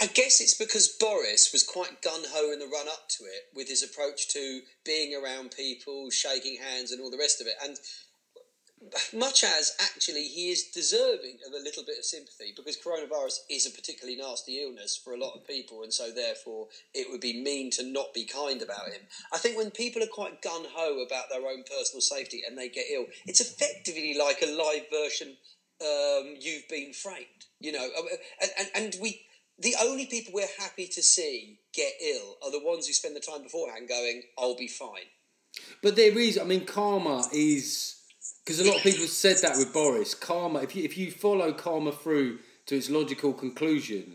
I 0.00 0.06
guess 0.06 0.40
it's 0.40 0.54
because 0.54 0.88
Boris 0.88 1.52
was 1.52 1.62
quite 1.62 2.02
gun 2.02 2.22
ho 2.30 2.52
in 2.52 2.58
the 2.58 2.66
run 2.66 2.88
up 2.88 3.08
to 3.10 3.24
it 3.24 3.42
with 3.54 3.68
his 3.68 3.84
approach 3.84 4.28
to 4.30 4.60
being 4.84 5.14
around 5.14 5.52
people, 5.52 6.10
shaking 6.10 6.58
hands, 6.60 6.90
and 6.90 7.00
all 7.00 7.10
the 7.10 7.18
rest 7.18 7.40
of 7.40 7.46
it. 7.46 7.54
And 7.62 7.76
much 9.12 9.44
as 9.44 9.76
actually 9.80 10.24
he 10.24 10.50
is 10.50 10.64
deserving 10.64 11.38
of 11.46 11.52
a 11.52 11.62
little 11.62 11.84
bit 11.84 11.98
of 11.98 12.04
sympathy 12.04 12.52
because 12.56 12.76
coronavirus 12.76 13.38
is 13.48 13.66
a 13.66 13.70
particularly 13.70 14.18
nasty 14.18 14.62
illness 14.62 15.00
for 15.02 15.14
a 15.14 15.18
lot 15.18 15.34
of 15.34 15.46
people, 15.46 15.82
and 15.82 15.92
so 15.92 16.10
therefore 16.10 16.68
it 16.94 17.10
would 17.10 17.20
be 17.20 17.42
mean 17.42 17.70
to 17.70 17.84
not 17.84 18.12
be 18.12 18.24
kind 18.24 18.62
about 18.62 18.88
him. 18.88 19.02
I 19.32 19.38
think 19.38 19.56
when 19.56 19.70
people 19.70 20.02
are 20.02 20.06
quite 20.06 20.42
gun 20.42 20.64
ho 20.74 21.04
about 21.06 21.30
their 21.30 21.46
own 21.46 21.62
personal 21.62 22.00
safety 22.00 22.42
and 22.46 22.56
they 22.56 22.68
get 22.68 22.86
ill, 22.90 23.06
it's 23.26 23.40
effectively 23.40 24.16
like 24.18 24.42
a 24.42 24.46
live 24.46 24.86
version. 24.90 25.36
Um, 25.80 26.36
you've 26.38 26.68
been 26.68 26.92
framed, 26.92 27.46
you 27.60 27.72
know, 27.72 27.88
Um, 27.98 28.06
and, 28.40 28.50
and, 28.58 28.68
and 28.74 28.96
we. 29.00 29.22
The 29.58 29.76
only 29.80 30.06
people 30.06 30.32
we're 30.34 30.46
happy 30.58 30.86
to 30.86 31.02
see 31.02 31.58
get 31.72 31.92
ill 32.00 32.36
are 32.42 32.50
the 32.50 32.58
ones 32.58 32.86
who 32.86 32.92
spend 32.92 33.14
the 33.14 33.20
time 33.20 33.42
beforehand 33.42 33.88
going, 33.88 34.22
"I'll 34.38 34.56
be 34.56 34.66
fine." 34.66 35.10
But 35.82 35.94
there 35.94 36.18
is, 36.18 36.38
I 36.38 36.44
mean, 36.44 36.64
karma 36.64 37.28
is 37.32 38.01
because 38.44 38.60
a 38.60 38.64
lot 38.64 38.76
of 38.76 38.82
people 38.82 39.06
said 39.06 39.36
that 39.42 39.56
with 39.56 39.72
Boris. 39.72 40.14
Karma, 40.14 40.60
if 40.60 40.74
you 40.76 40.84
if 40.84 40.96
you 40.98 41.10
follow 41.10 41.52
karma 41.52 41.92
through 41.92 42.38
to 42.66 42.76
its 42.76 42.90
logical 42.90 43.32
conclusion, 43.32 44.14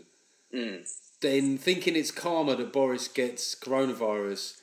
mm. 0.54 0.86
then 1.20 1.58
thinking 1.58 1.96
it's 1.96 2.10
karma 2.10 2.56
that 2.56 2.72
Boris 2.72 3.08
gets 3.08 3.54
coronavirus. 3.54 4.58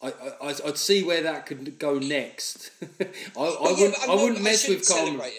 I, 0.00 0.12
I, 0.40 0.54
I'd 0.66 0.78
see 0.78 1.02
where 1.02 1.22
that 1.22 1.46
could 1.46 1.78
go 1.78 1.98
next. 1.98 2.70
I, 3.00 3.04
I, 3.04 3.08
Well, 3.36 3.58
yeah, 3.62 3.70
wouldn't, 3.88 4.02
I 4.02 4.06
not- 4.06 4.18
wouldn't 4.22 4.42
mess 4.42 4.62
shouldn't 4.62 4.80
with 4.80 4.88
karma. 4.88 5.24
it. 5.24 5.32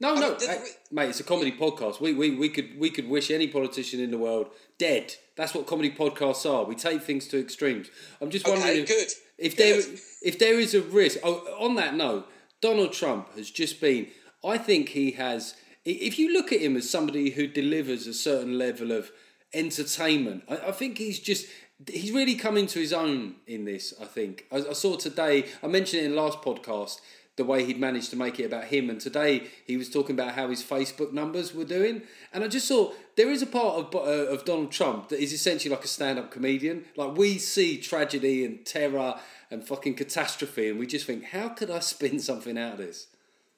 No, 0.00 0.14
I 0.16 0.20
no, 0.20 0.28
mean, 0.30 0.38
the- 0.40 0.46
hey, 0.48 0.64
mate. 0.90 1.10
It's 1.10 1.20
a 1.20 1.24
comedy 1.24 1.52
podcast. 1.52 2.00
We, 2.00 2.14
we, 2.14 2.30
we 2.34 2.48
could 2.48 2.78
we 2.78 2.90
could 2.90 3.08
wish 3.08 3.30
any 3.30 3.46
politician 3.46 4.00
in 4.00 4.10
the 4.10 4.18
world 4.18 4.48
dead. 4.78 5.14
That's 5.36 5.54
what 5.54 5.66
comedy 5.66 5.90
podcasts 5.90 6.50
are. 6.50 6.64
We 6.64 6.74
take 6.74 7.02
things 7.02 7.28
to 7.28 7.38
extremes. 7.38 7.88
I'm 8.20 8.30
just 8.30 8.46
Okay, 8.46 8.56
wondering 8.58 8.80
if, 8.80 8.88
good, 8.88 9.08
if 9.38 9.56
good. 9.56 9.84
there 9.84 9.98
if 10.22 10.38
there 10.38 10.58
is 10.58 10.74
a 10.74 10.80
risk. 10.82 11.18
Oh, 11.22 11.36
on 11.60 11.76
that 11.76 11.94
note, 11.94 12.26
Donald 12.60 12.92
Trump 12.92 13.34
has 13.36 13.50
just 13.50 13.80
been. 13.80 14.08
I 14.44 14.58
think 14.58 14.90
he 14.90 15.12
has. 15.12 15.54
If 15.84 16.18
you 16.18 16.32
look 16.32 16.52
at 16.52 16.60
him 16.60 16.76
as 16.76 16.88
somebody 16.88 17.30
who 17.30 17.46
delivers 17.46 18.06
a 18.06 18.14
certain 18.14 18.58
level 18.58 18.92
of 18.92 19.10
entertainment, 19.52 20.44
I, 20.48 20.56
I 20.68 20.72
think 20.72 20.98
he's 20.98 21.18
just. 21.18 21.46
He's 21.90 22.12
really 22.12 22.34
come 22.34 22.58
into 22.58 22.78
his 22.78 22.92
own 22.92 23.36
in 23.46 23.64
this. 23.64 23.94
I 23.98 24.04
think 24.04 24.46
I, 24.52 24.56
I 24.56 24.72
saw 24.74 24.96
today. 24.96 25.46
I 25.62 25.66
mentioned 25.66 26.02
it 26.02 26.06
in 26.06 26.14
the 26.14 26.20
last 26.20 26.42
podcast 26.42 27.00
the 27.40 27.44
way 27.44 27.64
he'd 27.64 27.80
managed 27.80 28.10
to 28.10 28.16
make 28.16 28.38
it 28.38 28.44
about 28.44 28.64
him. 28.64 28.90
And 28.90 29.00
today 29.00 29.44
he 29.66 29.78
was 29.78 29.88
talking 29.88 30.14
about 30.14 30.34
how 30.34 30.50
his 30.50 30.62
Facebook 30.62 31.10
numbers 31.10 31.54
were 31.54 31.64
doing. 31.64 32.02
And 32.34 32.44
I 32.44 32.48
just 32.48 32.68
thought 32.68 32.94
there 33.16 33.30
is 33.30 33.40
a 33.40 33.46
part 33.46 33.76
of, 33.76 33.94
uh, 33.94 33.98
of 33.98 34.44
Donald 34.44 34.72
Trump 34.72 35.08
that 35.08 35.22
is 35.22 35.32
essentially 35.32 35.74
like 35.74 35.82
a 35.82 35.88
stand 35.88 36.18
up 36.18 36.30
comedian. 36.30 36.84
Like 36.96 37.16
we 37.16 37.38
see 37.38 37.78
tragedy 37.78 38.44
and 38.44 38.66
terror 38.66 39.14
and 39.50 39.66
fucking 39.66 39.94
catastrophe, 39.94 40.68
and 40.68 40.78
we 40.78 40.86
just 40.86 41.06
think, 41.06 41.24
how 41.24 41.48
could 41.48 41.70
I 41.70 41.78
spin 41.80 42.20
something 42.20 42.56
out 42.56 42.74
of 42.74 42.78
this? 42.78 43.06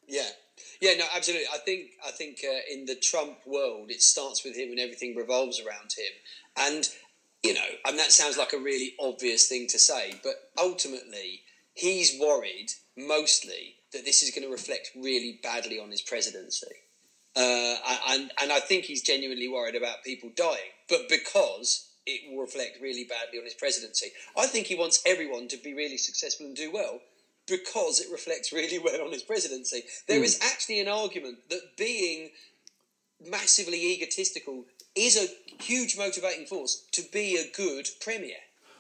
Yeah, 0.09 0.29
Yeah, 0.81 0.95
no, 0.99 1.05
absolutely. 1.15 1.47
I 1.53 1.59
think 1.59 1.93
I 2.07 2.11
think 2.11 2.39
uh, 2.45 2.61
in 2.71 2.87
the 2.87 2.97
Trump 2.97 3.39
world, 3.47 3.91
it 3.91 4.03
starts 4.03 4.45
with 4.45 4.57
him 4.57 4.71
and 4.71 4.81
everything 4.81 5.15
revolves 5.17 5.61
around 5.61 5.93
him. 5.97 6.13
And 6.57 6.89
you 7.43 7.55
know, 7.55 7.69
and 7.87 7.99
that 7.99 8.13
sounds 8.13 8.37
like 8.39 8.53
a 8.53 8.59
really 8.59 8.95
obvious 9.01 9.49
thing 9.49 9.67
to 9.69 9.79
say, 9.79 10.15
but 10.23 10.35
ultimately, 10.59 11.43
he's 11.75 12.19
worried 12.21 12.69
mostly 12.97 13.77
that 13.93 14.05
this 14.05 14.23
is 14.23 14.31
going 14.31 14.47
to 14.47 14.53
reflect 14.53 14.91
really 14.97 15.41
badly 15.43 15.79
on 15.79 15.91
his 15.91 16.03
presidency. 16.03 16.67
Uh, 17.35 17.77
and 18.11 18.31
and 18.41 18.53
I 18.53 18.61
think 18.61 18.85
he's 18.85 19.03
genuinely 19.03 19.49
worried 19.49 19.75
about 19.75 20.05
people 20.05 20.31
dying, 20.37 20.73
but 20.89 21.09
because 21.09 21.89
it 22.07 22.31
will 22.31 22.41
reflect 22.41 22.81
really 22.81 23.05
badly 23.05 23.39
on 23.39 23.45
his 23.45 23.55
presidency. 23.55 24.13
I 24.37 24.47
think 24.47 24.67
he 24.67 24.75
wants 24.75 25.03
everyone 25.07 25.49
to 25.49 25.57
be 25.57 25.75
really 25.75 25.99
successful 25.99 26.47
and 26.47 26.57
do 26.57 26.71
well 26.73 27.01
because 27.47 28.01
it 28.01 28.11
reflects 28.11 28.53
really 28.53 28.79
well 28.79 29.03
on 29.03 29.13
his 29.13 29.23
presidency. 29.23 29.85
There 30.09 30.19
hmm. 30.19 30.25
is 30.25 30.41
actually 30.43 30.81
an 30.81 30.89
argument 30.89 31.39
that 31.51 31.77
being 31.77 32.31
massively 33.31 33.93
egotistical 33.93 34.65
is 34.95 35.17
a 35.17 35.63
huge 35.63 35.97
motivating 35.97 36.47
force 36.47 36.85
to 36.93 37.03
be 37.13 37.37
a 37.37 37.51
good 37.57 37.89
premier. 38.01 38.37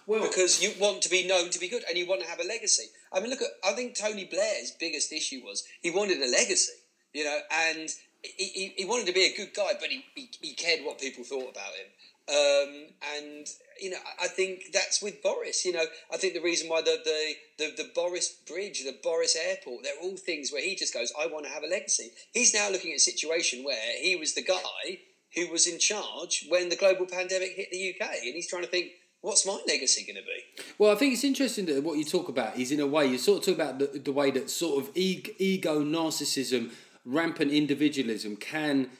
Well- 0.06 0.22
because 0.22 0.62
you 0.62 0.72
want 0.80 1.02
to 1.02 1.10
be 1.10 1.26
known 1.26 1.50
to 1.50 1.60
be 1.60 1.68
good 1.68 1.84
and 1.88 1.96
you 1.96 2.06
want 2.06 2.22
to 2.22 2.28
have 2.28 2.40
a 2.40 2.44
legacy. 2.44 2.86
I 3.12 3.20
mean, 3.20 3.30
look 3.30 3.42
at 3.42 3.48
I 3.64 3.72
think 3.72 3.96
Tony 3.96 4.24
Blair's 4.24 4.72
biggest 4.72 5.12
issue 5.12 5.42
was 5.44 5.64
he 5.80 5.90
wanted 5.90 6.20
a 6.20 6.30
legacy, 6.30 6.72
you 7.12 7.24
know, 7.24 7.38
and 7.50 7.88
he, 8.22 8.44
he, 8.44 8.74
he 8.78 8.84
wanted 8.84 9.06
to 9.06 9.12
be 9.12 9.24
a 9.24 9.36
good 9.36 9.54
guy, 9.54 9.72
but 9.78 9.90
he, 9.90 10.04
he, 10.14 10.30
he 10.40 10.54
cared 10.54 10.84
what 10.84 11.00
people 11.00 11.24
thought 11.24 11.50
about 11.50 11.74
him. 11.74 11.86
Um, 12.28 12.86
and 13.16 13.46
you 13.80 13.90
know, 13.90 13.96
I- 14.20 14.28
think 14.28 14.72
that's 14.72 15.02
with 15.02 15.22
Boris. 15.22 15.64
You 15.64 15.72
know, 15.72 15.84
I 16.12 16.16
think 16.16 16.34
the 16.34 16.40
reason 16.40 16.68
why 16.68 16.80
the 16.82 16.98
the, 17.04 17.34
the, 17.58 17.82
the 17.82 17.90
Boris 17.94 18.28
Bridge, 18.46 18.84
the 18.84 18.96
Boris 19.02 19.36
Airport, 19.36 19.82
they're 19.82 20.00
all 20.00 20.16
things 20.16 20.52
where 20.52 20.62
he 20.62 20.76
just 20.76 20.94
goes, 20.94 21.12
"I 21.18 21.26
want 21.26 21.46
to 21.46 21.50
have 21.50 21.64
a 21.64 21.66
legacy." 21.66 22.12
He's 22.32 22.54
now 22.54 22.70
looking 22.70 22.92
at 22.92 22.96
a 22.96 23.00
situation 23.00 23.64
where 23.64 23.98
he 24.00 24.14
was 24.16 24.34
the 24.34 24.42
guy 24.42 25.00
who 25.34 25.50
was 25.50 25.66
in 25.66 25.78
charge 25.78 26.46
when 26.48 26.68
the 26.68 26.76
global 26.76 27.06
pandemic 27.06 27.56
hit 27.56 27.70
the 27.72 27.94
UK, 27.94 28.08
and 28.22 28.34
he's 28.34 28.48
trying 28.48 28.62
to 28.62 28.68
think, 28.68 28.92
"What's 29.20 29.44
my 29.44 29.58
legacy 29.66 30.04
going 30.04 30.16
to 30.16 30.22
be?" 30.22 30.64
Well, 30.78 30.92
I 30.92 30.94
think 30.94 31.14
it's 31.14 31.24
interesting 31.24 31.66
that 31.66 31.82
what 31.82 31.98
you 31.98 32.04
talk 32.04 32.28
about 32.28 32.56
is 32.58 32.70
in 32.70 32.78
a 32.80 32.86
way 32.86 33.06
you 33.08 33.18
sort 33.18 33.40
of 33.40 33.44
talk 33.46 33.54
about 33.56 33.78
the, 33.80 33.98
the 33.98 34.12
way 34.12 34.30
that 34.30 34.48
sort 34.48 34.84
of 34.84 34.90
ego, 34.96 35.32
ego, 35.38 35.82
narcissism, 35.82 36.70
rampant 37.04 37.50
individualism 37.50 38.36
can 38.36 38.90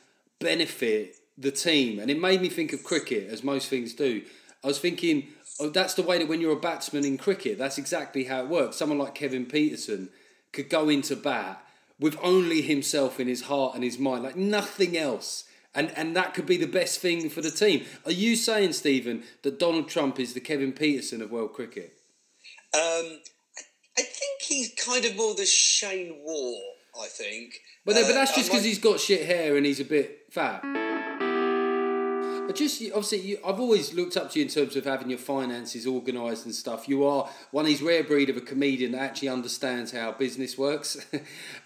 benefit 0.40 1.16
the 1.38 1.50
team, 1.50 1.98
and 1.98 2.10
it 2.10 2.20
made 2.20 2.40
me 2.42 2.48
think 2.48 2.72
of 2.72 2.84
cricket 2.84 3.28
as 3.30 3.42
most 3.42 3.68
things 3.68 3.94
do. 3.94 4.22
I 4.62 4.66
was 4.68 4.78
thinking, 4.78 5.28
oh, 5.60 5.70
that's 5.70 5.94
the 5.94 6.02
way 6.02 6.18
that 6.18 6.28
when 6.28 6.40
you're 6.40 6.52
a 6.56 6.60
batsman 6.60 7.04
in 7.04 7.18
cricket, 7.18 7.58
that's 7.58 7.78
exactly 7.78 8.24
how 8.24 8.42
it 8.42 8.48
works. 8.48 8.76
Someone 8.76 8.98
like 8.98 9.14
Kevin 9.14 9.46
Pietersen 9.46 10.08
could 10.52 10.68
go 10.68 10.88
into 10.88 11.16
bat 11.16 11.64
with 11.98 12.16
only 12.22 12.62
himself 12.62 13.18
in 13.18 13.28
his 13.28 13.42
heart 13.42 13.74
and 13.74 13.82
his 13.84 13.98
mind, 13.98 14.22
like 14.24 14.36
nothing 14.36 14.96
else. 14.96 15.44
And, 15.74 15.90
and 15.96 16.14
that 16.16 16.34
could 16.34 16.44
be 16.44 16.58
the 16.58 16.66
best 16.66 17.00
thing 17.00 17.30
for 17.30 17.40
the 17.40 17.50
team. 17.50 17.86
Are 18.04 18.12
you 18.12 18.36
saying, 18.36 18.74
Stephen, 18.74 19.22
that 19.42 19.58
Donald 19.58 19.88
Trump 19.88 20.20
is 20.20 20.34
the 20.34 20.40
Kevin 20.40 20.72
Pietersen 20.72 21.22
of 21.22 21.30
world 21.30 21.54
cricket? 21.54 21.94
Um, 22.74 23.20
I, 23.96 24.02
think 24.02 24.42
he's 24.42 24.74
kind 24.74 25.04
of 25.06 25.16
more 25.16 25.34
the 25.34 25.46
Shane 25.46 26.20
Warne. 26.22 26.60
I 27.02 27.06
think, 27.06 27.54
But, 27.86 27.94
no, 27.94 28.02
but 28.02 28.10
Uh, 28.10 28.14
that's 28.14 28.34
just 28.34 28.48
because 28.50 28.62
might- 28.62 28.68
he's 28.68 28.78
got 28.78 29.00
shit 29.00 29.24
hair 29.24 29.56
and 29.56 29.64
he's 29.64 29.80
a 29.80 29.84
bit 29.84 30.26
fat. 30.30 30.62
I 32.48 32.52
just 32.52 32.82
obviously, 32.86 33.20
you, 33.20 33.38
I've 33.46 33.60
always 33.60 33.94
looked 33.94 34.16
up 34.16 34.32
to 34.32 34.38
you 34.38 34.44
in 34.44 34.50
terms 34.50 34.74
of 34.74 34.84
having 34.84 35.08
your 35.08 35.18
finances 35.18 35.86
organised 35.86 36.44
and 36.44 36.54
stuff. 36.54 36.88
You 36.88 37.04
are 37.04 37.28
one 37.52 37.64
of 37.64 37.68
these 37.68 37.82
rare 37.82 38.02
breed 38.02 38.28
of 38.30 38.36
a 38.36 38.40
comedian 38.40 38.92
that 38.92 39.00
actually 39.00 39.28
understands 39.28 39.92
how 39.92 40.12
business 40.12 40.58
works. 40.58 40.96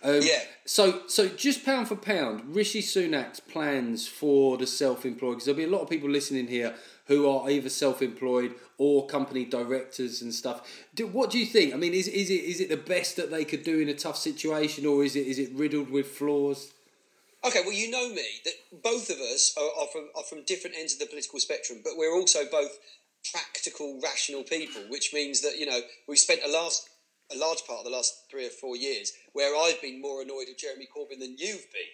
um, 0.03 0.21
Yeah. 0.23 0.41
So, 0.67 1.03
so 1.07 1.29
just 1.29 1.65
pound 1.65 1.89
for 1.89 1.97
pound, 1.97 2.55
Rishi 2.55 2.83
Sunak's 2.83 3.41
plans 3.41 4.07
for 4.07 4.59
the 4.59 4.67
self-employed. 4.67 5.37
Because 5.37 5.47
there'll 5.47 5.57
be 5.57 5.65
a 5.65 5.69
lot 5.69 5.81
of 5.81 5.89
people 5.89 6.11
listening 6.11 6.49
here 6.49 6.75
who 7.07 7.29
are 7.29 7.49
either 7.49 7.69
self-employed 7.69 8.55
or 8.79 9.07
company 9.07 9.45
directors 9.45 10.21
and 10.21 10.35
stuff. 10.35 10.85
Do, 10.95 11.07
what 11.07 11.31
do 11.31 11.39
you 11.39 11.47
think? 11.47 11.73
I 11.73 11.79
mean, 11.79 11.95
is, 11.95 12.09
is 12.09 12.31
it 12.31 12.45
is 12.45 12.61
it 12.61 12.69
the 12.69 12.77
best 12.77 13.17
that 13.17 13.31
they 13.31 13.45
could 13.45 13.63
do 13.63 13.79
in 13.79 13.89
a 13.89 13.95
tough 13.95 14.17
situation, 14.17 14.85
or 14.85 15.05
is 15.05 15.17
it 15.17 15.27
is 15.27 15.39
it 15.39 15.53
riddled 15.55 15.91
with 15.91 16.09
flaws? 16.09 16.73
Okay, 17.47 17.61
well, 17.63 17.73
you 17.73 17.91
know 17.91 18.09
me 18.09 18.27
that 18.45 18.83
both 18.83 19.09
of 19.09 19.19
us 19.19 19.55
are, 19.57 19.83
are, 19.83 19.89
from, 19.93 20.09
are 20.17 20.25
from 20.25 20.43
different 20.45 20.77
ends 20.77 20.95
of 20.95 20.99
the 20.99 21.07
political 21.07 21.39
spectrum, 21.39 21.81
but 21.85 21.93
we're 21.97 22.15
also 22.15 22.41
both 22.51 22.77
practical, 23.33 24.01
rational 24.03 24.43
people, 24.43 24.83
which 24.89 25.13
means 25.15 25.43
that 25.43 25.59
you 25.59 25.67
know 25.67 25.81
we've 26.09 26.19
spent 26.19 26.41
a 26.45 26.51
last 26.51 26.89
a 27.35 27.39
large 27.39 27.65
part 27.67 27.81
of 27.81 27.85
the 27.85 27.91
last 27.91 28.27
three 28.31 28.47
or 28.47 28.51
four 28.51 28.77
years 28.77 29.13
where 29.33 29.57
I've 29.57 29.83
been 29.83 30.01
more 30.01 30.23
annoyed 30.23 30.47
with 30.49 30.59
Jeremy 30.59 30.87
Corbyn 30.97 31.19
than 31.19 31.37
you've 31.37 31.67
been. 31.73 31.91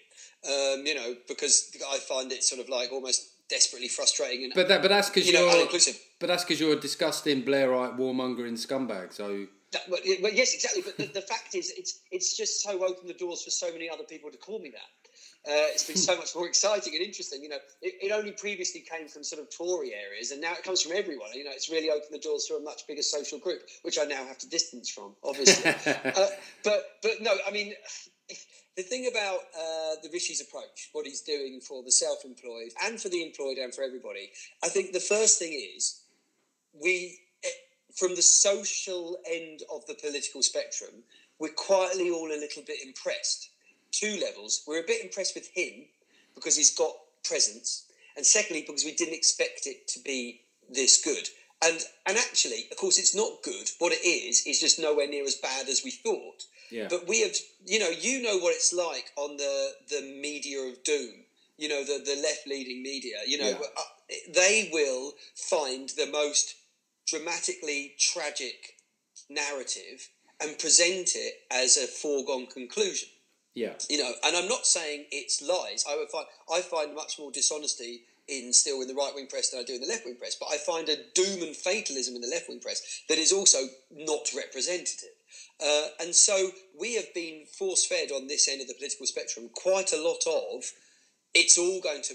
Um, 0.52 0.86
you 0.86 0.94
know, 0.94 1.14
because 1.26 1.74
I 1.90 1.98
find 1.98 2.30
it 2.32 2.44
sort 2.44 2.60
of 2.60 2.68
like 2.68 2.92
almost 2.92 3.48
desperately 3.48 3.88
frustrating 3.88 4.44
and 4.44 4.52
But 4.54 4.68
that, 4.68 4.82
but 4.82 4.88
that's 4.88 5.08
because 5.08 5.26
you 5.26 5.32
know 5.32 5.46
you're 5.46 5.66
uninclusive. 5.66 5.98
but 6.20 6.26
that's 6.26 6.44
because 6.44 6.60
you're 6.60 6.74
a 6.74 6.80
disgusting 6.80 7.42
Blairite 7.42 7.98
warmongering 7.98 8.58
scumbag. 8.58 9.12
So 9.12 9.46
That, 9.72 9.82
well, 9.88 10.32
yes, 10.32 10.54
exactly. 10.54 10.82
But 10.82 10.96
the, 10.98 11.06
the 11.20 11.26
fact 11.26 11.54
is, 11.54 11.72
it's 11.76 12.00
it's 12.10 12.36
just 12.36 12.62
so 12.62 12.84
opened 12.84 13.08
the 13.08 13.14
doors 13.14 13.42
for 13.42 13.50
so 13.50 13.72
many 13.72 13.88
other 13.88 14.04
people 14.04 14.30
to 14.30 14.38
call 14.38 14.58
me 14.58 14.70
that. 14.70 15.11
Uh, 15.44 15.74
it's 15.74 15.84
been 15.84 15.96
so 15.96 16.16
much 16.16 16.36
more 16.36 16.46
exciting 16.46 16.94
and 16.94 17.02
interesting. 17.02 17.42
You 17.42 17.48
know, 17.48 17.58
it, 17.80 17.94
it 18.00 18.12
only 18.12 18.30
previously 18.30 18.80
came 18.80 19.08
from 19.08 19.24
sort 19.24 19.42
of 19.42 19.50
Tory 19.50 19.92
areas, 19.92 20.30
and 20.30 20.40
now 20.40 20.52
it 20.52 20.62
comes 20.62 20.82
from 20.82 20.92
everyone. 20.94 21.30
You 21.34 21.42
know, 21.42 21.50
it's 21.52 21.68
really 21.68 21.90
opened 21.90 22.12
the 22.12 22.18
doors 22.18 22.44
to 22.46 22.54
a 22.54 22.60
much 22.60 22.86
bigger 22.86 23.02
social 23.02 23.38
group, 23.38 23.62
which 23.82 23.98
I 23.98 24.04
now 24.04 24.24
have 24.24 24.38
to 24.38 24.48
distance 24.48 24.88
from, 24.88 25.16
obviously. 25.24 25.70
uh, 26.04 26.26
but 26.62 26.84
but 27.02 27.12
no, 27.20 27.32
I 27.46 27.50
mean. 27.50 27.74
The 28.74 28.82
thing 28.82 29.06
about 29.06 29.40
uh, 29.54 30.00
the 30.02 30.08
Rishi's 30.10 30.40
approach, 30.40 30.88
what 30.92 31.04
he's 31.04 31.20
doing 31.20 31.60
for 31.60 31.82
the 31.82 31.92
self-employed 31.92 32.70
and 32.82 32.98
for 32.98 33.10
the 33.10 33.22
employed 33.22 33.58
and 33.58 33.74
for 33.74 33.84
everybody, 33.84 34.30
I 34.64 34.70
think 34.70 34.92
the 34.92 35.00
first 35.00 35.38
thing 35.38 35.52
is 35.76 36.00
we, 36.82 37.18
eh, 37.44 37.48
from 37.94 38.16
the 38.16 38.22
social 38.22 39.18
end 39.30 39.60
of 39.70 39.86
the 39.86 39.94
political 39.94 40.40
spectrum, 40.40 41.02
we're 41.38 41.52
quietly 41.52 42.10
all 42.10 42.28
a 42.28 42.40
little 42.40 42.62
bit 42.66 42.78
impressed. 42.82 43.50
Two 43.92 44.18
levels. 44.20 44.62
We're 44.66 44.80
a 44.80 44.86
bit 44.86 45.04
impressed 45.04 45.34
with 45.34 45.50
him 45.54 45.84
because 46.34 46.56
he's 46.56 46.74
got 46.74 46.94
presence, 47.24 47.84
and 48.16 48.24
secondly, 48.24 48.64
because 48.66 48.84
we 48.84 48.94
didn't 48.94 49.14
expect 49.14 49.66
it 49.66 49.86
to 49.88 50.00
be 50.00 50.40
this 50.68 51.02
good. 51.02 51.28
And 51.64 51.78
and 52.06 52.16
actually, 52.16 52.66
of 52.70 52.76
course, 52.78 52.98
it's 52.98 53.14
not 53.14 53.42
good. 53.42 53.68
What 53.78 53.92
it 53.92 54.04
is 54.04 54.46
is 54.46 54.58
just 54.60 54.80
nowhere 54.80 55.06
near 55.06 55.24
as 55.24 55.36
bad 55.36 55.68
as 55.68 55.82
we 55.84 55.90
thought. 55.90 56.44
Yeah. 56.70 56.88
But 56.88 57.06
we 57.06 57.20
have, 57.20 57.36
you 57.66 57.78
know, 57.78 57.90
you 57.90 58.22
know 58.22 58.38
what 58.38 58.54
it's 58.54 58.72
like 58.72 59.12
on 59.16 59.36
the 59.36 59.72
the 59.90 60.00
media 60.20 60.58
of 60.60 60.82
doom. 60.84 61.24
You 61.58 61.68
know, 61.68 61.84
the 61.84 62.02
the 62.04 62.20
left 62.20 62.46
leading 62.46 62.82
media. 62.82 63.16
You 63.26 63.38
know, 63.38 63.50
Yeah. 63.50 63.66
uh, 63.76 64.14
they 64.32 64.70
will 64.72 65.12
find 65.36 65.90
the 65.90 66.06
most 66.06 66.54
dramatically 67.06 67.94
tragic 67.98 68.76
narrative 69.28 70.08
and 70.40 70.58
present 70.58 71.10
it 71.14 71.34
as 71.50 71.76
a 71.76 71.86
foregone 71.86 72.46
conclusion 72.46 73.08
yeah, 73.54 73.74
you 73.88 73.98
know, 73.98 74.12
and 74.24 74.36
I'm 74.36 74.48
not 74.48 74.66
saying 74.66 75.06
it's 75.10 75.42
lies. 75.42 75.84
I 75.88 75.96
would 75.96 76.08
find 76.08 76.26
I 76.52 76.60
find 76.60 76.94
much 76.94 77.18
more 77.18 77.30
dishonesty 77.30 78.02
in 78.28 78.52
still 78.52 78.80
in 78.80 78.88
the 78.88 78.94
right 78.94 79.12
wing 79.14 79.26
press 79.26 79.50
than 79.50 79.60
I 79.60 79.64
do 79.64 79.74
in 79.74 79.80
the 79.80 79.88
left 79.88 80.04
wing 80.04 80.16
press. 80.16 80.36
But 80.36 80.48
I 80.50 80.56
find 80.58 80.88
a 80.88 80.96
doom 81.14 81.42
and 81.42 81.56
fatalism 81.56 82.14
in 82.14 82.22
the 82.22 82.28
left 82.28 82.48
wing 82.48 82.60
press 82.60 83.02
that 83.08 83.18
is 83.18 83.32
also 83.32 83.58
not 83.90 84.30
representative. 84.36 85.10
Uh, 85.60 85.88
and 86.00 86.14
so 86.14 86.50
we 86.78 86.94
have 86.94 87.12
been 87.14 87.44
force 87.46 87.86
fed 87.86 88.10
on 88.10 88.26
this 88.26 88.48
end 88.48 88.60
of 88.60 88.68
the 88.68 88.74
political 88.74 89.06
spectrum 89.06 89.48
quite 89.54 89.92
a 89.92 90.02
lot 90.02 90.22
of 90.26 90.64
it's 91.34 91.58
all 91.58 91.80
going 91.80 92.02
to 92.02 92.14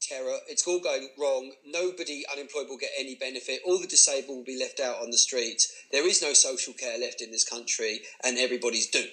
terror, 0.00 0.36
it's 0.48 0.66
all 0.66 0.80
going 0.80 1.08
wrong, 1.18 1.52
nobody 1.66 2.24
unemployed 2.32 2.66
will 2.68 2.76
get 2.76 2.90
any 2.98 3.14
benefit, 3.14 3.60
all 3.64 3.80
the 3.80 3.86
disabled 3.86 4.36
will 4.36 4.44
be 4.44 4.58
left 4.58 4.80
out 4.80 5.00
on 5.02 5.10
the 5.10 5.18
streets, 5.18 5.72
there 5.92 6.06
is 6.06 6.22
no 6.22 6.32
social 6.32 6.74
care 6.74 6.98
left 6.98 7.20
in 7.20 7.30
this 7.30 7.48
country, 7.48 8.00
and 8.22 8.38
everybody's 8.38 8.90
doomed. 8.90 9.08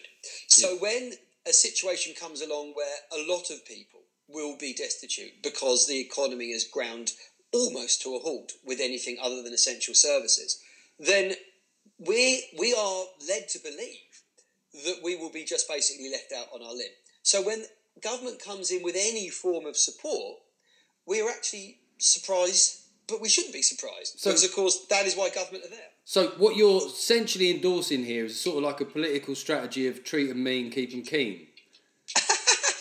So 0.48 0.76
when 0.78 1.14
a 1.48 1.54
situation 1.54 2.14
comes 2.20 2.42
along 2.42 2.74
where 2.74 2.98
a 3.12 3.32
lot 3.32 3.50
of 3.50 3.66
people 3.66 4.02
will 4.28 4.58
be 4.58 4.74
destitute 4.74 5.42
because 5.44 5.88
the 5.88 6.00
economy 6.00 6.52
is 6.52 6.64
ground 6.64 7.12
almost 7.54 8.02
to 8.02 8.16
a 8.16 8.20
halt 8.20 8.54
with 8.66 8.80
anything 8.80 9.18
other 9.22 9.42
than 9.44 9.54
essential 9.54 9.94
services, 9.94 10.62
then 11.00 11.34
we 11.98 12.48
we 12.58 12.74
are 12.74 13.06
led 13.28 13.48
to 13.50 13.60
believe 13.60 13.98
that 14.86 15.00
we 15.04 15.16
will 15.16 15.32
be 15.32 15.44
just 15.44 15.68
basically 15.68 16.10
left 16.10 16.32
out 16.32 16.48
on 16.54 16.62
our 16.64 16.74
limb. 16.74 16.92
So 17.24 17.42
when 17.42 17.66
government 18.02 18.42
comes 18.42 18.72
in 18.72 18.84
with 18.84 18.96
any 18.98 19.30
form 19.30 19.66
of 19.66 19.76
support, 19.76 20.40
we 21.06 21.22
are 21.22 21.30
actually 21.30 21.80
surprised, 21.98 22.84
but 23.08 23.20
we 23.20 23.28
shouldn't 23.30 23.54
be 23.54 23.62
surprised 23.62 24.20
So- 24.20 24.30
because, 24.30 24.44
of 24.44 24.54
course, 24.54 24.86
that 24.90 25.06
is 25.06 25.16
why 25.16 25.30
government 25.30 25.66
are 25.66 25.70
there. 25.70 25.92
So 26.12 26.28
what 26.32 26.58
you're 26.58 26.86
essentially 26.88 27.52
endorsing 27.52 28.04
here 28.04 28.26
is 28.26 28.38
sort 28.38 28.58
of 28.58 28.64
like 28.64 28.82
a 28.82 28.86
political 28.86 29.34
strategy 29.34 29.88
of 29.88 30.04
treat 30.04 30.28
them 30.28 30.44
mean, 30.44 30.70
keep 30.70 30.92
them 30.92 31.04
keen. 31.04 31.48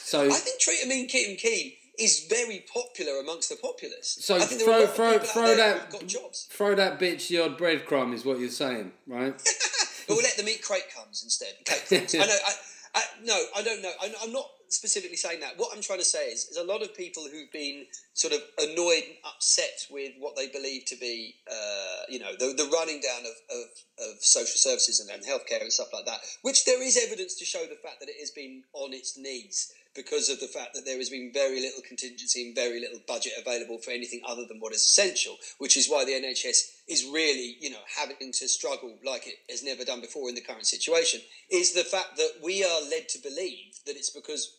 So 0.02 0.26
I 0.26 0.30
think 0.30 0.58
treat 0.58 0.82
'em 0.82 0.88
mean, 0.88 1.06
keep 1.06 1.28
'em 1.28 1.36
keen 1.36 1.74
is 1.96 2.26
very 2.28 2.64
popular 2.74 3.20
amongst 3.20 3.48
the 3.48 3.54
populace. 3.54 4.18
so 4.20 4.34
I 4.34 4.40
think 4.40 4.62
there 4.62 4.80
are 4.80 4.82
a 4.82 4.88
throw 4.88 5.18
throw 5.20 5.28
throw 5.44 5.54
that 5.54 6.06
jobs, 6.08 6.48
throw 6.50 6.74
that 6.74 6.98
bitch 6.98 7.28
the 7.28 7.38
odd 7.38 7.56
breadcrumb 7.56 8.12
is 8.12 8.24
what 8.24 8.40
you're 8.40 8.48
saying, 8.48 8.90
right? 9.06 9.36
but 10.08 10.16
we'll 10.16 10.24
let 10.24 10.36
them 10.36 10.48
eat 10.48 10.62
crate 10.62 10.90
crumbs 10.92 11.22
instead. 11.22 11.54
I 11.70 12.26
know. 12.26 12.34
I, 12.44 12.52
I, 12.96 13.02
no, 13.22 13.40
I 13.54 13.62
don't 13.62 13.80
know. 13.80 13.92
I'm, 14.02 14.10
I'm 14.24 14.32
not 14.32 14.50
specifically 14.70 15.16
saying 15.16 15.40
that. 15.40 15.58
What 15.58 15.70
I'm 15.74 15.82
trying 15.82 15.98
to 15.98 16.04
say 16.04 16.28
is, 16.28 16.46
is 16.46 16.56
a 16.56 16.64
lot 16.64 16.82
of 16.82 16.96
people 16.96 17.24
who've 17.30 17.52
been 17.52 17.86
sort 18.14 18.32
of 18.32 18.40
annoyed 18.58 19.02
and 19.06 19.16
upset 19.24 19.86
with 19.90 20.12
what 20.18 20.36
they 20.36 20.48
believe 20.48 20.84
to 20.86 20.96
be, 20.96 21.34
uh, 21.50 22.02
you 22.08 22.18
know, 22.18 22.32
the, 22.38 22.54
the 22.56 22.70
running 22.72 23.00
down 23.00 23.20
of, 23.20 23.56
of, 23.56 24.14
of 24.14 24.22
social 24.22 24.56
services 24.56 25.00
and, 25.00 25.10
and 25.10 25.24
healthcare 25.24 25.60
and 25.60 25.72
stuff 25.72 25.92
like 25.92 26.06
that, 26.06 26.18
which 26.42 26.64
there 26.64 26.82
is 26.82 26.98
evidence 27.04 27.34
to 27.36 27.44
show 27.44 27.62
the 27.62 27.78
fact 27.82 28.00
that 28.00 28.08
it 28.08 28.16
has 28.20 28.30
been 28.30 28.62
on 28.72 28.92
its 28.92 29.18
knees 29.18 29.72
because 29.94 30.28
of 30.28 30.38
the 30.38 30.46
fact 30.46 30.74
that 30.74 30.84
there 30.84 30.98
has 30.98 31.10
been 31.10 31.32
very 31.34 31.60
little 31.60 31.82
contingency 31.86 32.46
and 32.46 32.54
very 32.54 32.80
little 32.80 33.00
budget 33.08 33.32
available 33.38 33.78
for 33.78 33.90
anything 33.90 34.20
other 34.26 34.44
than 34.46 34.60
what 34.60 34.72
is 34.72 34.82
essential, 34.82 35.36
which 35.58 35.76
is 35.76 35.88
why 35.88 36.04
the 36.04 36.12
NHS 36.12 36.70
is 36.88 37.08
really, 37.12 37.56
you 37.60 37.70
know, 37.70 37.82
having 37.98 38.32
to 38.32 38.48
struggle 38.48 38.94
like 39.04 39.26
it 39.26 39.34
has 39.50 39.64
never 39.64 39.84
done 39.84 40.00
before 40.00 40.28
in 40.28 40.34
the 40.34 40.40
current 40.40 40.66
situation, 40.66 41.20
is 41.50 41.72
the 41.72 41.84
fact 41.84 42.16
that 42.16 42.34
we 42.42 42.64
are 42.64 42.82
led 42.88 43.08
to 43.08 43.18
believe 43.18 43.80
that 43.86 43.96
it's 43.96 44.10
because 44.10 44.58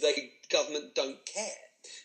the 0.00 0.12
government 0.50 0.94
don't 0.94 1.24
care. 1.26 1.46